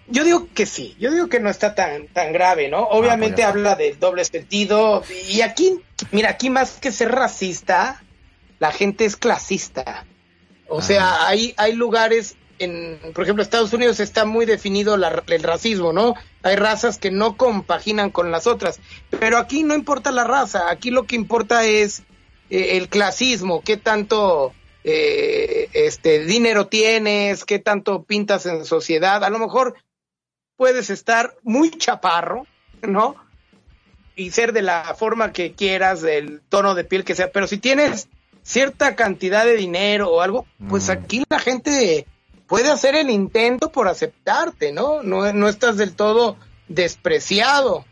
yo 0.09 0.23
digo 0.23 0.47
que 0.53 0.65
sí, 0.65 0.95
yo 0.99 1.11
digo 1.11 1.27
que 1.27 1.39
no 1.41 1.49
está 1.49 1.75
tan, 1.75 2.07
tan 2.07 2.31
grave, 2.31 2.69
¿no? 2.69 2.79
Obviamente 2.83 3.35
pues 3.37 3.47
habla 3.47 3.75
del 3.75 3.99
doble 3.99 4.23
sentido 4.23 5.03
y 5.29 5.41
aquí, 5.41 5.79
mira, 6.11 6.29
aquí 6.29 6.49
más 6.49 6.71
que 6.79 6.91
ser 6.93 7.11
racista, 7.11 8.01
la 8.59 8.71
gente 8.71 9.03
es 9.05 9.15
clasista. 9.17 10.05
O 10.69 10.79
Ah. 10.79 10.81
sea, 10.81 11.27
hay, 11.27 11.53
hay 11.57 11.73
lugares, 11.73 12.35
en, 12.59 12.99
por 13.13 13.23
ejemplo, 13.23 13.43
Estados 13.43 13.73
Unidos 13.73 13.99
está 13.99 14.25
muy 14.25 14.45
definido 14.45 14.97
la- 14.97 15.23
el 15.27 15.43
racismo, 15.43 15.93
¿no? 15.93 16.15
Hay 16.43 16.55
razas 16.55 16.97
que 16.97 17.11
no 17.11 17.37
compaginan 17.37 18.09
con 18.09 18.31
las 18.31 18.47
otras, 18.47 18.79
pero 19.19 19.37
aquí 19.37 19.63
no 19.63 19.75
importa 19.75 20.11
la 20.11 20.23
raza, 20.23 20.69
aquí 20.69 20.89
lo 20.91 21.03
que 21.03 21.15
importa 21.15 21.65
es 21.65 22.03
eh, 22.49 22.77
el 22.77 22.87
clasismo, 22.89 23.61
qué 23.61 23.75
tanto 23.77 24.53
eh, 24.83 25.69
este 25.73 26.23
dinero 26.25 26.67
tienes, 26.67 27.43
qué 27.43 27.59
tanto 27.59 28.03
pintas 28.03 28.45
en 28.45 28.63
sociedad, 28.65 29.23
a 29.23 29.29
lo 29.29 29.37
mejor 29.37 29.75
puedes 30.55 30.89
estar 30.89 31.35
muy 31.43 31.71
chaparro, 31.71 32.47
¿no? 32.81 33.15
Y 34.15 34.31
ser 34.31 34.53
de 34.53 34.61
la 34.63 34.95
forma 34.97 35.31
que 35.33 35.53
quieras, 35.53 36.01
del 36.01 36.41
tono 36.49 36.73
de 36.73 36.85
piel 36.85 37.03
que 37.03 37.15
sea, 37.15 37.31
pero 37.31 37.47
si 37.47 37.57
tienes 37.57 38.07
cierta 38.43 38.95
cantidad 38.95 39.43
de 39.45 39.57
dinero 39.57 40.09
o 40.09 40.21
algo, 40.21 40.45
pues 40.69 40.87
Mm. 40.87 40.91
aquí 40.91 41.23
la 41.29 41.39
gente 41.39 42.07
puede 42.47 42.69
hacer 42.71 42.95
el 42.95 43.09
intento 43.09 43.71
por 43.71 43.87
aceptarte, 43.87 44.71
¿no? 44.71 45.03
No, 45.03 45.31
no 45.33 45.47
estás 45.49 45.77
del 45.77 45.93
todo 45.93 46.37
despreciado. 46.67 47.85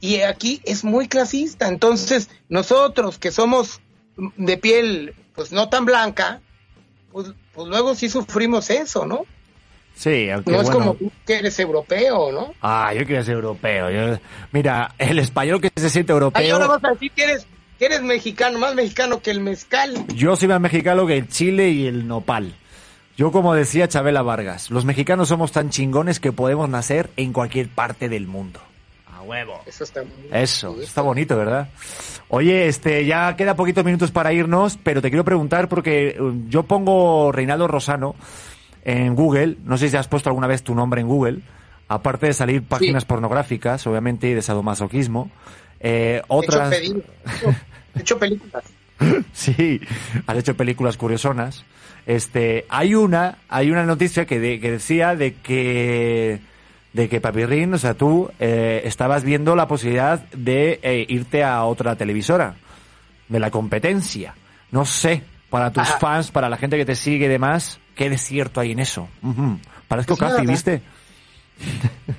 Y 0.00 0.20
aquí 0.22 0.60
es 0.64 0.82
muy 0.84 1.08
clasista, 1.08 1.68
entonces 1.68 2.30
nosotros 2.48 3.18
que 3.18 3.30
somos 3.30 3.80
de 4.36 4.56
piel 4.56 5.14
pues 5.34 5.52
no 5.52 5.68
tan 5.68 5.84
blanca, 5.84 6.40
pues, 7.12 7.28
pues 7.54 7.68
luego 7.68 7.94
sí 7.94 8.08
sufrimos 8.08 8.70
eso, 8.70 9.06
¿no? 9.06 9.24
Sí, 9.94 10.30
aunque 10.30 10.50
No 10.52 10.60
es 10.62 10.64
bueno. 10.70 10.78
como 10.80 10.94
tú 10.94 11.12
que 11.26 11.34
eres 11.38 11.58
europeo, 11.58 12.32
¿no? 12.32 12.54
Ah, 12.62 12.94
yo 12.94 13.04
quiero 13.04 13.22
ser 13.24 13.34
europeo. 13.34 13.90
yo- 13.90 14.18
Mira, 14.52 14.94
el 14.98 15.18
español 15.18 15.60
que 15.60 15.70
se 15.76 15.90
siente 15.90 16.12
Ay, 16.12 16.16
europeo... 16.16 16.54
ahora 16.54 16.66
vas 16.66 16.84
a 16.84 16.90
decir 16.92 17.10
que 17.12 17.24
eres, 17.24 17.46
que 17.78 17.86
eres 17.86 18.00
mexicano, 18.02 18.58
más 18.58 18.74
mexicano 18.74 19.20
que 19.20 19.30
el 19.30 19.40
mezcal. 19.40 20.06
Yo 20.14 20.34
soy 20.36 20.48
más 20.48 20.60
mexicano 20.60 21.06
que 21.06 21.18
el 21.18 21.28
chile 21.28 21.70
y 21.70 21.86
el 21.86 22.06
nopal. 22.08 22.54
Yo, 23.16 23.32
como 23.32 23.54
decía 23.54 23.88
Chabela 23.88 24.22
Vargas, 24.22 24.70
los 24.70 24.84
mexicanos 24.84 25.28
somos 25.28 25.52
tan 25.52 25.70
chingones 25.70 26.20
que 26.20 26.32
podemos 26.32 26.68
nacer 26.68 27.10
en 27.16 27.32
cualquier 27.32 27.68
parte 27.68 28.08
del 28.08 28.26
mundo. 28.26 28.60
A 29.14 29.22
huevo. 29.22 29.60
Eso 29.66 29.84
está 29.84 30.02
muy 30.02 30.12
Eso, 30.32 30.74
sí. 30.76 30.84
está 30.84 31.02
bonito, 31.02 31.36
¿verdad? 31.36 31.68
Oye, 32.28 32.68
este, 32.68 33.04
ya 33.04 33.36
queda 33.36 33.56
poquitos 33.56 33.84
minutos 33.84 34.10
para 34.10 34.32
irnos, 34.32 34.78
pero 34.82 35.02
te 35.02 35.10
quiero 35.10 35.24
preguntar 35.24 35.68
porque 35.68 36.16
um, 36.18 36.48
yo 36.48 36.62
pongo 36.62 37.30
Reinaldo 37.32 37.68
Rosano 37.68 38.14
en 38.84 39.14
Google, 39.14 39.58
no 39.64 39.76
sé 39.76 39.90
si 39.90 39.96
has 39.96 40.08
puesto 40.08 40.30
alguna 40.30 40.46
vez 40.46 40.62
tu 40.62 40.74
nombre 40.74 41.02
en 41.02 41.08
Google, 41.08 41.40
aparte 41.88 42.26
de 42.26 42.32
salir 42.32 42.62
páginas 42.62 43.04
pornográficas, 43.04 43.86
obviamente, 43.86 44.28
y 44.28 44.34
de 44.34 44.42
sadomasoquismo, 44.42 45.30
eh, 45.80 46.22
otras... 46.28 46.72
He 46.72 46.76
hecho, 46.78 46.94
pedido. 46.94 47.02
He 47.94 48.00
hecho 48.00 48.18
películas. 48.18 48.64
Sí, 49.32 49.80
has 50.26 50.38
hecho 50.38 50.56
películas 50.56 50.96
curiosonas. 50.96 51.64
Este, 52.06 52.64
hay 52.68 52.94
una, 52.94 53.38
hay 53.48 53.70
una 53.70 53.84
noticia 53.84 54.24
que, 54.26 54.38
de- 54.40 54.58
que 54.60 54.70
decía 54.72 55.14
de 55.16 55.34
que, 55.34 56.40
de 56.92 57.08
que 57.08 57.20
Papirrín, 57.20 57.72
o 57.74 57.78
sea, 57.78 57.94
tú 57.94 58.30
eh, 58.40 58.82
estabas 58.84 59.22
viendo 59.24 59.54
la 59.56 59.68
posibilidad 59.68 60.20
de 60.32 60.80
eh, 60.82 61.06
irte 61.08 61.44
a 61.44 61.64
otra 61.64 61.96
televisora, 61.96 62.54
de 63.28 63.38
la 63.40 63.50
competencia. 63.50 64.34
No 64.72 64.84
sé, 64.84 65.22
para 65.50 65.70
tus 65.72 65.82
Ajá. 65.88 65.98
fans, 65.98 66.30
para 66.30 66.48
la 66.48 66.56
gente 66.56 66.76
que 66.76 66.84
te 66.84 66.94
sigue 66.96 67.26
y 67.26 67.28
demás, 67.28 67.78
qué 67.94 68.08
desierto 68.10 68.60
hay 68.60 68.72
en 68.72 68.80
eso. 68.80 69.08
Ujú. 69.22 69.58
Parezco 69.88 70.16
Pues 70.16 70.30
casi, 70.30 70.42
nada. 70.42 70.52
¿viste? 70.52 70.82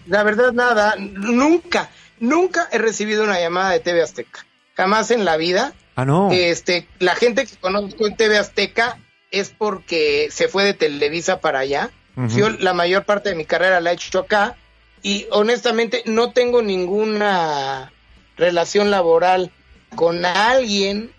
La 0.07 0.23
verdad, 0.23 0.51
nada. 0.53 0.95
Nunca, 0.99 1.89
nunca 2.19 2.67
he 2.71 2.77
recibido 2.77 3.23
una 3.23 3.39
llamada 3.39 3.71
de 3.71 3.79
TV 3.79 4.01
Azteca. 4.03 4.45
Jamás 4.75 5.11
en 5.11 5.25
la 5.25 5.37
vida. 5.37 5.73
Ah, 5.95 6.05
no. 6.05 6.29
Este, 6.31 6.87
la 6.99 7.15
gente 7.15 7.45
que 7.45 7.55
conozco 7.57 8.07
en 8.07 8.15
TV 8.15 8.37
Azteca 8.37 8.97
es 9.31 9.49
porque 9.57 10.27
se 10.31 10.47
fue 10.47 10.63
de 10.65 10.73
Televisa 10.73 11.39
para 11.39 11.59
allá. 11.59 11.89
Yo 12.35 12.49
la 12.49 12.73
mayor 12.73 13.05
parte 13.05 13.29
de 13.29 13.35
mi 13.35 13.45
carrera 13.45 13.79
la 13.79 13.91
he 13.91 13.93
hecho 13.95 14.19
acá 14.19 14.57
y 15.01 15.25
honestamente 15.31 16.03
no 16.05 16.31
tengo 16.33 16.61
ninguna 16.61 17.91
relación 18.35 18.91
laboral 18.91 19.49
con 19.95 20.25
alguien 20.25 21.11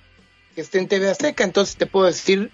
que 0.54 0.60
esté 0.60 0.78
en 0.78 0.88
TV 0.88 1.08
Azteca, 1.08 1.44
entonces 1.44 1.76
te 1.76 1.86
puedo 1.86 2.06
decir 2.06 2.50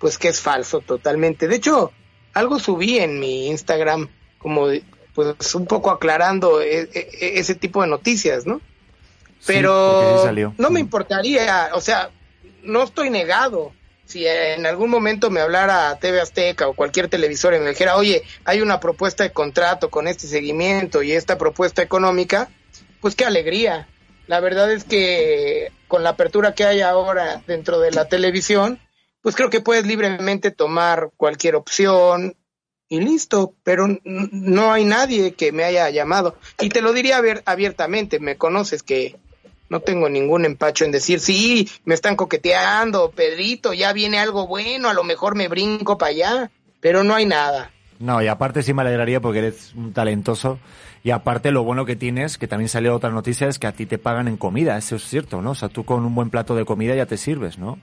pues 0.00 0.18
que 0.18 0.28
es 0.28 0.40
falso 0.40 0.80
totalmente. 0.80 1.46
De 1.46 1.54
hecho, 1.56 1.92
algo 2.34 2.58
subí 2.58 2.98
en 2.98 3.20
mi 3.20 3.46
Instagram 3.46 4.08
como 4.38 4.66
pues 5.14 5.54
un 5.54 5.66
poco 5.66 5.90
aclarando 5.90 6.60
e- 6.60 6.90
e- 6.92 7.38
ese 7.38 7.54
tipo 7.54 7.80
de 7.82 7.88
noticias, 7.88 8.44
¿no? 8.44 8.60
Pero 9.46 9.72
sí 10.22 10.24
no 10.58 10.70
me 10.70 10.80
importaría, 10.80 11.70
o 11.74 11.80
sea, 11.80 12.10
no 12.64 12.82
estoy 12.82 13.10
negado. 13.10 13.72
Si 14.12 14.26
en 14.26 14.66
algún 14.66 14.90
momento 14.90 15.30
me 15.30 15.40
hablara 15.40 15.96
TV 15.98 16.20
Azteca 16.20 16.68
o 16.68 16.74
cualquier 16.74 17.08
televisor 17.08 17.54
y 17.54 17.60
me 17.60 17.70
dijera, 17.70 17.96
oye, 17.96 18.22
hay 18.44 18.60
una 18.60 18.78
propuesta 18.78 19.24
de 19.24 19.32
contrato 19.32 19.88
con 19.88 20.06
este 20.06 20.26
seguimiento 20.26 21.02
y 21.02 21.12
esta 21.12 21.38
propuesta 21.38 21.80
económica, 21.80 22.50
pues 23.00 23.16
qué 23.16 23.24
alegría. 23.24 23.88
La 24.26 24.40
verdad 24.40 24.70
es 24.70 24.84
que 24.84 25.72
con 25.88 26.02
la 26.02 26.10
apertura 26.10 26.54
que 26.54 26.64
hay 26.64 26.82
ahora 26.82 27.42
dentro 27.46 27.80
de 27.80 27.90
la 27.90 28.06
televisión, 28.06 28.78
pues 29.22 29.34
creo 29.34 29.48
que 29.48 29.62
puedes 29.62 29.86
libremente 29.86 30.50
tomar 30.50 31.08
cualquier 31.16 31.54
opción 31.56 32.36
y 32.88 33.00
listo, 33.00 33.54
pero 33.64 33.86
no 34.04 34.72
hay 34.74 34.84
nadie 34.84 35.32
que 35.32 35.52
me 35.52 35.64
haya 35.64 35.88
llamado. 35.88 36.36
Y 36.60 36.68
te 36.68 36.82
lo 36.82 36.92
diría 36.92 37.18
abier- 37.18 37.42
abiertamente, 37.46 38.20
me 38.20 38.36
conoces 38.36 38.82
que 38.82 39.16
no 39.72 39.80
tengo 39.80 40.08
ningún 40.08 40.44
empacho 40.44 40.84
en 40.84 40.92
decir, 40.92 41.18
sí, 41.18 41.68
me 41.84 41.94
están 41.94 42.14
coqueteando, 42.14 43.10
Pedrito, 43.10 43.72
ya 43.72 43.92
viene 43.92 44.18
algo 44.18 44.46
bueno, 44.46 44.88
a 44.88 44.94
lo 44.94 45.02
mejor 45.02 45.34
me 45.34 45.48
brinco 45.48 45.98
para 45.98 46.10
allá, 46.10 46.50
pero 46.80 47.02
no 47.02 47.14
hay 47.14 47.26
nada. 47.26 47.70
No, 47.98 48.22
y 48.22 48.28
aparte 48.28 48.62
sí 48.62 48.74
me 48.74 48.82
alegraría 48.82 49.20
porque 49.20 49.38
eres 49.40 49.72
un 49.74 49.92
talentoso. 49.92 50.58
Y 51.04 51.10
aparte 51.10 51.50
lo 51.50 51.64
bueno 51.64 51.84
que 51.84 51.96
tienes, 51.96 52.36
que 52.38 52.46
también 52.46 52.68
salió 52.68 52.94
otra 52.94 53.10
noticia, 53.10 53.48
es 53.48 53.58
que 53.58 53.66
a 53.66 53.72
ti 53.72 53.86
te 53.86 53.98
pagan 53.98 54.28
en 54.28 54.36
comida, 54.36 54.76
eso 54.76 54.96
es 54.96 55.04
cierto, 55.04 55.40
¿no? 55.42 55.52
O 55.52 55.54
sea, 55.54 55.68
tú 55.68 55.84
con 55.84 56.04
un 56.04 56.14
buen 56.14 56.30
plato 56.30 56.54
de 56.54 56.64
comida 56.64 56.94
ya 56.94 57.06
te 57.06 57.16
sirves, 57.16 57.58
¿no? 57.58 57.78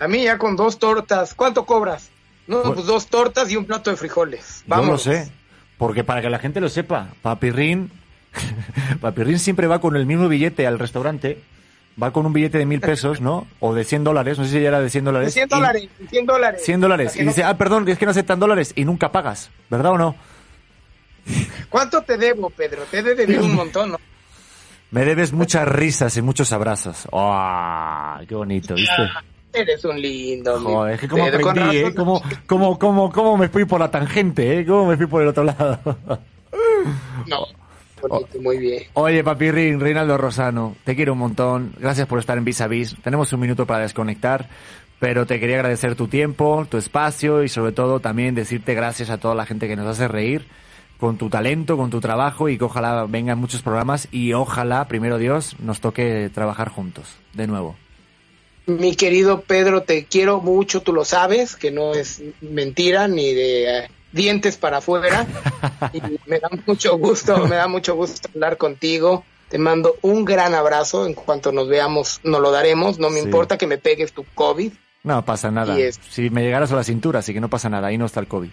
A 0.00 0.08
mí 0.08 0.24
ya 0.24 0.36
con 0.36 0.56
dos 0.56 0.78
tortas, 0.78 1.34
¿cuánto 1.34 1.64
cobras? 1.64 2.10
No, 2.46 2.62
Pues- 2.62 2.74
pues 2.74 2.86
dos 2.86 3.06
tortas 3.06 3.50
y 3.50 3.56
un 3.56 3.64
plato 3.66 3.90
de 3.90 3.96
frijoles. 3.96 4.64
Yo 4.66 4.76
lo 4.76 4.82
Vamos. 4.82 5.02
sé. 5.02 5.30
Porque 5.78 6.02
para 6.04 6.20
que 6.22 6.28
la 6.30 6.38
gente 6.38 6.60
lo 6.60 6.68
sepa, 6.68 7.08
Papirrín, 7.22 7.90
Papirrín 9.00 9.38
siempre 9.38 9.66
va 9.66 9.80
con 9.80 9.96
el 9.96 10.06
mismo 10.06 10.28
billete 10.28 10.66
al 10.66 10.78
restaurante, 10.78 11.40
va 12.00 12.12
con 12.12 12.26
un 12.26 12.32
billete 12.32 12.58
de 12.58 12.66
mil 12.66 12.80
pesos, 12.80 13.20
¿no? 13.20 13.46
O 13.60 13.74
de 13.74 13.84
100 13.84 14.04
dólares, 14.04 14.38
no 14.38 14.44
sé 14.44 14.50
si 14.50 14.60
ya 14.60 14.68
era 14.68 14.80
de 14.80 14.90
100 14.90 15.04
De 15.04 15.10
dólares. 15.10 15.34
100 15.34 15.46
y- 15.46 15.48
dólares, 15.48 15.88
100 16.10 16.26
dólares. 16.26 16.62
100 16.64 16.80
dólares. 16.80 17.16
Y 17.16 17.24
dice, 17.24 17.44
ah, 17.44 17.56
perdón, 17.56 17.88
es 17.88 17.98
que 17.98 18.04
no 18.04 18.10
aceptan 18.12 18.38
dólares 18.40 18.72
y 18.76 18.84
nunca 18.84 19.10
pagas, 19.12 19.50
¿verdad 19.70 19.92
o 19.92 19.98
no? 19.98 20.14
¿Cuánto 21.68 22.02
te 22.02 22.16
debo, 22.16 22.50
Pedro? 22.50 22.82
Te 22.90 22.98
he 22.98 23.02
de 23.02 23.38
un 23.38 23.54
montón, 23.54 23.92
¿no? 23.92 23.98
Me 24.90 25.04
debes 25.04 25.32
muchas 25.34 25.68
risas 25.68 26.16
y 26.16 26.22
muchos 26.22 26.50
abrazos. 26.52 27.06
¡Ah! 27.12 28.20
¡Qué 28.26 28.34
bonito! 28.34 28.74
¿Viste? 28.74 29.10
Eres 29.52 29.84
un 29.84 30.00
lindo. 30.00 30.58
Joder, 30.60 30.94
es 30.94 31.00
que 31.00 31.08
como 31.08 31.24
aprendí, 31.26 31.76
¿eh? 31.78 31.94
Como, 31.94 32.22
como, 32.46 32.78
como, 32.78 33.12
como 33.12 33.36
me 33.36 33.48
fui 33.48 33.66
por 33.66 33.80
la 33.80 33.90
tangente, 33.90 34.60
¿eh? 34.60 34.66
Cómo 34.66 34.86
me 34.86 34.96
fui 34.96 35.06
por 35.06 35.20
el 35.22 35.28
otro 35.28 35.44
lado. 35.44 35.78
No, 37.26 37.46
bonito, 38.00 38.40
muy 38.40 38.58
bien. 38.58 38.84
Oye, 38.94 39.24
Papirrín, 39.24 39.80
Reinaldo 39.80 40.16
Rosano, 40.16 40.76
te 40.84 40.94
quiero 40.96 41.12
un 41.12 41.18
montón. 41.18 41.74
Gracias 41.78 42.06
por 42.06 42.18
estar 42.18 42.38
en 42.38 42.44
Vis 42.44 42.60
a 42.60 42.68
Vis. 42.68 42.96
Tenemos 43.02 43.32
un 43.32 43.40
minuto 43.40 43.66
para 43.66 43.82
desconectar, 43.82 44.48
pero 44.98 45.26
te 45.26 45.40
quería 45.40 45.56
agradecer 45.56 45.94
tu 45.94 46.08
tiempo, 46.08 46.66
tu 46.68 46.76
espacio 46.76 47.42
y 47.42 47.48
sobre 47.48 47.72
todo 47.72 48.00
también 48.00 48.34
decirte 48.34 48.74
gracias 48.74 49.10
a 49.10 49.18
toda 49.18 49.34
la 49.34 49.46
gente 49.46 49.68
que 49.68 49.76
nos 49.76 49.86
hace 49.86 50.08
reír, 50.08 50.46
con 50.98 51.18
tu 51.18 51.30
talento, 51.30 51.76
con 51.76 51.90
tu 51.90 52.00
trabajo 52.00 52.48
y 52.48 52.58
que 52.58 52.64
ojalá 52.64 53.06
vengan 53.06 53.38
muchos 53.38 53.62
programas 53.62 54.08
y 54.10 54.32
ojalá, 54.32 54.88
primero 54.88 55.18
Dios, 55.18 55.56
nos 55.60 55.80
toque 55.80 56.30
trabajar 56.32 56.68
juntos 56.68 57.14
de 57.34 57.46
nuevo. 57.46 57.76
Mi 58.66 58.96
querido 58.96 59.40
Pedro, 59.40 59.82
te 59.82 60.04
quiero 60.04 60.42
mucho, 60.42 60.82
tú 60.82 60.92
lo 60.92 61.06
sabes, 61.06 61.56
que 61.56 61.70
no 61.70 61.94
es 61.94 62.22
mentira 62.42 63.08
ni 63.08 63.32
de 63.32 63.78
eh, 63.78 63.88
dientes 64.12 64.56
para 64.56 64.78
afuera. 64.78 65.26
y 65.92 66.00
me 66.26 66.38
da 66.38 66.48
mucho 66.66 66.96
gusto, 66.98 67.46
me 67.46 67.56
da 67.56 67.68
mucho 67.68 67.94
gusto 67.94 68.28
hablar 68.34 68.56
contigo. 68.56 69.24
Te 69.48 69.58
mando 69.58 69.94
un 70.02 70.24
gran 70.24 70.54
abrazo. 70.54 71.06
En 71.06 71.14
cuanto 71.14 71.52
nos 71.52 71.68
veamos, 71.68 72.20
nos 72.24 72.40
lo 72.40 72.50
daremos. 72.50 72.98
No 72.98 73.08
me 73.10 73.20
Sí. 73.20 73.26
importa 73.26 73.56
que 73.56 73.66
me 73.66 73.78
pegues 73.78 74.12
tu 74.12 74.24
COVID. 74.34 74.72
No 75.04 75.24
pasa 75.24 75.50
nada. 75.50 75.78
Es- 75.78 75.98
Si 76.10 76.28
me 76.28 76.42
llegaras 76.42 76.70
a 76.72 76.76
la 76.76 76.84
cintura, 76.84 77.20
así 77.20 77.32
que 77.32 77.40
no 77.40 77.48
pasa 77.48 77.68
nada, 77.70 77.88
ahí 77.88 77.96
no 77.96 78.04
está 78.06 78.20
el 78.20 78.26
COVID. 78.28 78.50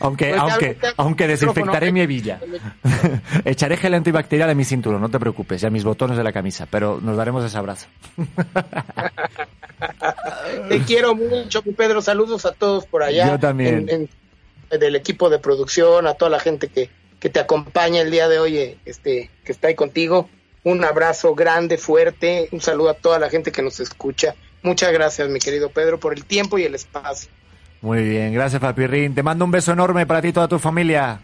Aunque, 0.00 0.30
Pues 0.30 0.40
aunque, 0.40 0.76
aunque 0.96 1.26
desinfectaré 1.28 1.92
mi 1.92 2.00
hebilla. 2.00 2.40
Echaré 3.44 3.76
gel 3.76 3.94
antibacterial 3.94 4.50
en 4.50 4.56
mi 4.56 4.64
cinturón, 4.64 5.00
no 5.00 5.08
te 5.08 5.18
preocupes, 5.18 5.62
y 5.62 5.66
a 5.66 5.70
mis 5.70 5.84
botones 5.84 6.16
de 6.16 6.24
la 6.24 6.32
camisa, 6.32 6.66
pero 6.70 6.98
nos 7.00 7.16
daremos 7.16 7.44
ese 7.44 7.56
abrazo. 7.58 7.86
Te 10.68 10.80
quiero 10.82 11.14
mucho, 11.14 11.62
Pedro. 11.62 12.00
Saludos 12.02 12.46
a 12.46 12.52
todos 12.52 12.86
por 12.86 13.02
allá. 13.02 13.28
Yo 13.30 13.38
también. 13.38 13.88
en- 13.88 14.08
en- 14.70 14.80
del 14.80 14.96
equipo 14.96 15.28
de 15.28 15.38
producción, 15.38 16.06
a 16.06 16.14
toda 16.14 16.30
la 16.30 16.40
gente 16.40 16.68
que, 16.68 16.88
que 17.20 17.28
te 17.28 17.40
acompaña 17.40 18.00
el 18.00 18.10
día 18.10 18.26
de 18.28 18.38
hoy, 18.38 18.56
eh, 18.56 18.78
este, 18.86 19.30
que 19.44 19.52
está 19.52 19.68
ahí 19.68 19.74
contigo. 19.74 20.30
Un 20.64 20.82
abrazo 20.84 21.34
grande, 21.34 21.76
fuerte. 21.76 22.48
Un 22.52 22.60
saludo 22.62 22.88
a 22.90 22.94
toda 22.94 23.18
la 23.18 23.28
gente 23.28 23.52
que 23.52 23.60
nos 23.60 23.80
escucha. 23.80 24.34
Muchas 24.62 24.90
gracias, 24.92 25.28
mi 25.28 25.40
querido 25.40 25.68
Pedro, 25.68 26.00
por 26.00 26.14
el 26.14 26.24
tiempo 26.24 26.58
y 26.58 26.64
el 26.64 26.74
espacio. 26.74 27.30
Muy 27.82 28.02
bien, 28.02 28.32
gracias 28.32 28.60
Papirrín. 28.60 29.14
Te 29.14 29.22
mando 29.22 29.44
un 29.44 29.50
beso 29.50 29.72
enorme 29.72 30.06
para 30.06 30.22
ti 30.22 30.28
y 30.28 30.32
toda 30.32 30.48
tu 30.48 30.58
familia. 30.58 31.18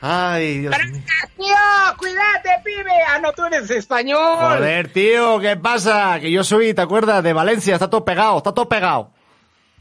Ay, 0.00 0.58
Dios 0.58 0.74
mío. 0.90 1.02
Tío, 1.36 1.54
cuídate, 1.98 2.50
pibe. 2.64 2.92
Ah, 3.08 3.18
no, 3.18 3.32
tú 3.32 3.44
eres 3.46 3.70
español. 3.70 4.18
Joder, 4.38 4.88
tío, 4.92 5.38
¿qué 5.40 5.56
pasa? 5.56 6.18
Que 6.20 6.30
yo 6.30 6.44
soy, 6.44 6.74
¿te 6.74 6.82
acuerdas? 6.82 7.22
De 7.22 7.32
Valencia, 7.32 7.74
está 7.74 7.88
todo 7.90 8.04
pegado, 8.04 8.38
está 8.38 8.52
todo 8.52 8.68
pegado. 8.68 9.10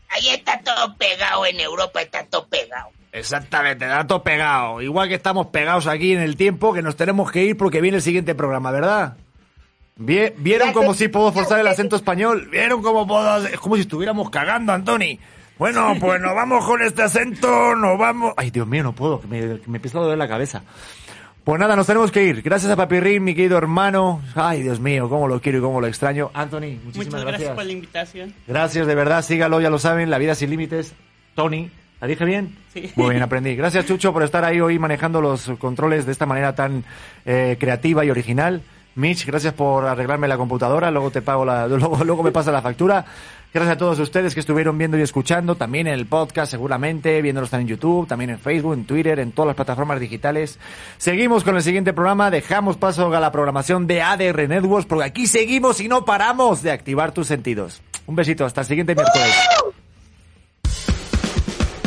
Ahí 0.10 0.30
está 0.30 0.60
todo 0.62 0.96
pegado 0.98 1.46
en 1.46 1.60
Europa, 1.60 2.02
está 2.02 2.24
todo 2.26 2.48
pegado. 2.48 2.90
Exactamente, 3.12 3.86
está 3.86 4.06
todo 4.08 4.24
pegado. 4.24 4.82
Igual 4.82 5.08
que 5.10 5.16
estamos 5.16 5.48
pegados 5.48 5.88
aquí 5.88 6.14
en 6.14 6.22
el 6.22 6.36
tiempo, 6.36 6.74
que 6.74 6.82
nos 6.82 6.96
tenemos 6.96 7.32
que 7.32 7.44
ir 7.44 7.58
porque 7.58 7.82
viene 7.82 7.98
el 7.98 8.04
siguiente 8.04 8.36
programa, 8.36 8.72
¿verdad? 8.72 9.16
Vie- 9.98 10.34
¿Vieron 10.38 10.74
cómo 10.74 10.94
sí 10.94 11.08
puedo 11.08 11.32
forzar 11.32 11.60
el 11.60 11.68
acento 11.68 11.96
español? 11.96 12.50
¿Vieron 12.52 12.82
cómo 12.82 13.08
puedo? 13.08 13.48
Es 13.48 13.60
como 13.60 13.76
si 13.76 13.82
estuviéramos 13.82 14.30
cagando, 14.30 14.74
Antoni. 14.74 15.20
Bueno, 15.58 15.96
pues 16.00 16.22
nos 16.22 16.36
vamos 16.36 16.66
con 16.66 16.82
este 16.82 17.04
acento, 17.04 17.76
nos 17.76 17.98
vamos... 17.98 18.34
Ay, 18.38 18.52
Dios 18.52 18.68
mío, 18.68 18.84
no 18.84 18.94
puedo, 18.94 19.22
que 19.22 19.28
me, 19.28 19.40
que 19.60 19.68
me 19.70 19.78
empieza 19.78 19.98
a 19.98 20.02
doler 20.02 20.18
la 20.18 20.28
cabeza. 20.28 20.64
Pues 21.44 21.60
nada, 21.60 21.76
nos 21.76 21.86
tenemos 21.86 22.12
que 22.12 22.24
ir. 22.24 22.42
Gracias 22.42 22.72
a 22.72 22.76
Papirrín, 22.76 23.24
mi 23.24 23.36
querido 23.36 23.56
hermano. 23.58 24.20
Ay, 24.34 24.64
Dios 24.64 24.80
mío, 24.80 25.08
cómo 25.08 25.28
lo 25.28 25.40
quiero 25.40 25.60
y 25.60 25.62
cómo 25.62 25.80
lo 25.80 25.86
extraño. 25.86 26.32
Anthony, 26.34 26.80
muchísimas 26.84 26.96
Muchas 26.96 27.12
gracias 27.22 27.24
gracias. 27.24 27.56
por 27.56 27.66
la 27.66 27.72
invitación. 27.72 28.34
Gracias, 28.48 28.88
de 28.88 28.96
verdad, 28.96 29.22
sígalo, 29.24 29.62
ya 29.62 29.70
lo 29.70 29.78
saben, 29.78 30.10
La 30.10 30.18
Vida 30.18 30.34
Sin 30.34 30.50
Límites. 30.50 30.96
Tony, 31.36 31.70
¿la 32.02 32.08
dije 32.08 32.26
bien? 32.26 32.56
Sí. 32.74 32.92
Muy 32.96 33.12
bien, 33.12 33.22
aprendí. 33.22 33.56
Gracias, 33.56 33.86
Chucho, 33.86 34.12
por 34.12 34.24
estar 34.24 34.44
ahí 34.44 34.60
hoy 34.60 34.80
manejando 34.80 35.22
los 35.22 35.52
controles 35.60 36.08
de 36.08 36.14
esta 36.14 36.26
manera 36.26 36.56
tan 36.56 36.84
eh, 37.26 37.58
creativa 37.60 38.04
y 38.04 38.10
original. 38.10 38.64
Mitch, 38.96 39.26
gracias 39.28 39.54
por 39.54 39.86
arreglarme 39.86 40.28
la 40.28 40.38
computadora, 40.38 40.90
luego 40.90 41.12
te 41.12 41.22
pago 41.22 41.46
la, 41.46 41.68
luego, 41.70 42.04
luego 42.04 42.24
me 42.24 42.32
pasa 42.32 42.52
la 42.52 42.64
factura. 42.64 43.06
Gracias 43.56 43.76
a 43.76 43.78
todos 43.78 44.00
ustedes 44.00 44.34
que 44.34 44.42
estuvieron 44.42 44.78
viendo 44.78 44.98
y 44.98 45.02
escuchando, 45.02 45.56
también 45.56 45.88
en 45.88 45.94
el 45.94 46.08
podcast 46.08 46.52
seguramente, 46.52 47.22
viéndolos 47.22 47.50
también 47.50 47.70
en 47.70 47.76
YouTube, 47.78 48.06
también 48.06 48.32
en 48.32 48.38
Facebook, 48.38 48.74
en 48.74 48.84
Twitter, 48.84 49.18
en 49.18 49.32
todas 49.32 49.48
las 49.48 49.56
plataformas 49.56 49.98
digitales. 50.02 50.60
Seguimos 50.98 51.46
con 51.46 51.56
el 51.56 51.64
siguiente 51.64 51.94
programa, 51.94 52.30
dejamos 52.30 52.76
paso 52.76 53.16
a 53.16 53.20
la 53.22 53.32
programación 53.32 53.88
de 53.88 54.02
ADR 54.02 54.50
Networks, 54.50 54.88
porque 54.88 55.06
aquí 55.06 55.26
seguimos 55.26 55.80
y 55.80 55.88
no 55.88 56.04
paramos 56.04 56.64
de 56.64 56.72
activar 56.72 57.14
tus 57.14 57.28
sentidos. 57.28 57.82
Un 58.08 58.18
besito, 58.18 58.44
hasta 58.44 58.60
el 58.60 58.68
siguiente 58.68 58.94
miércoles. 58.94 59.34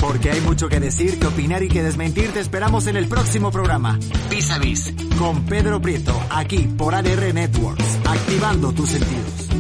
Porque 0.00 0.30
hay 0.30 0.40
mucho 0.40 0.70
que 0.70 0.80
decir, 0.80 1.20
que 1.20 1.26
opinar 1.26 1.62
y 1.62 1.68
que 1.68 1.82
desmentir, 1.82 2.32
te 2.32 2.40
esperamos 2.40 2.86
en 2.86 2.96
el 2.96 3.08
próximo 3.08 3.50
programa. 3.50 3.98
Vis 4.30 4.50
a 4.50 4.58
Vis, 4.58 4.94
con 5.18 5.44
Pedro 5.44 5.82
Prieto, 5.82 6.18
aquí 6.30 6.60
por 6.60 6.94
ADR 6.94 7.34
Networks, 7.34 7.98
activando 8.06 8.72
tus 8.72 8.88
sentidos. 8.88 9.57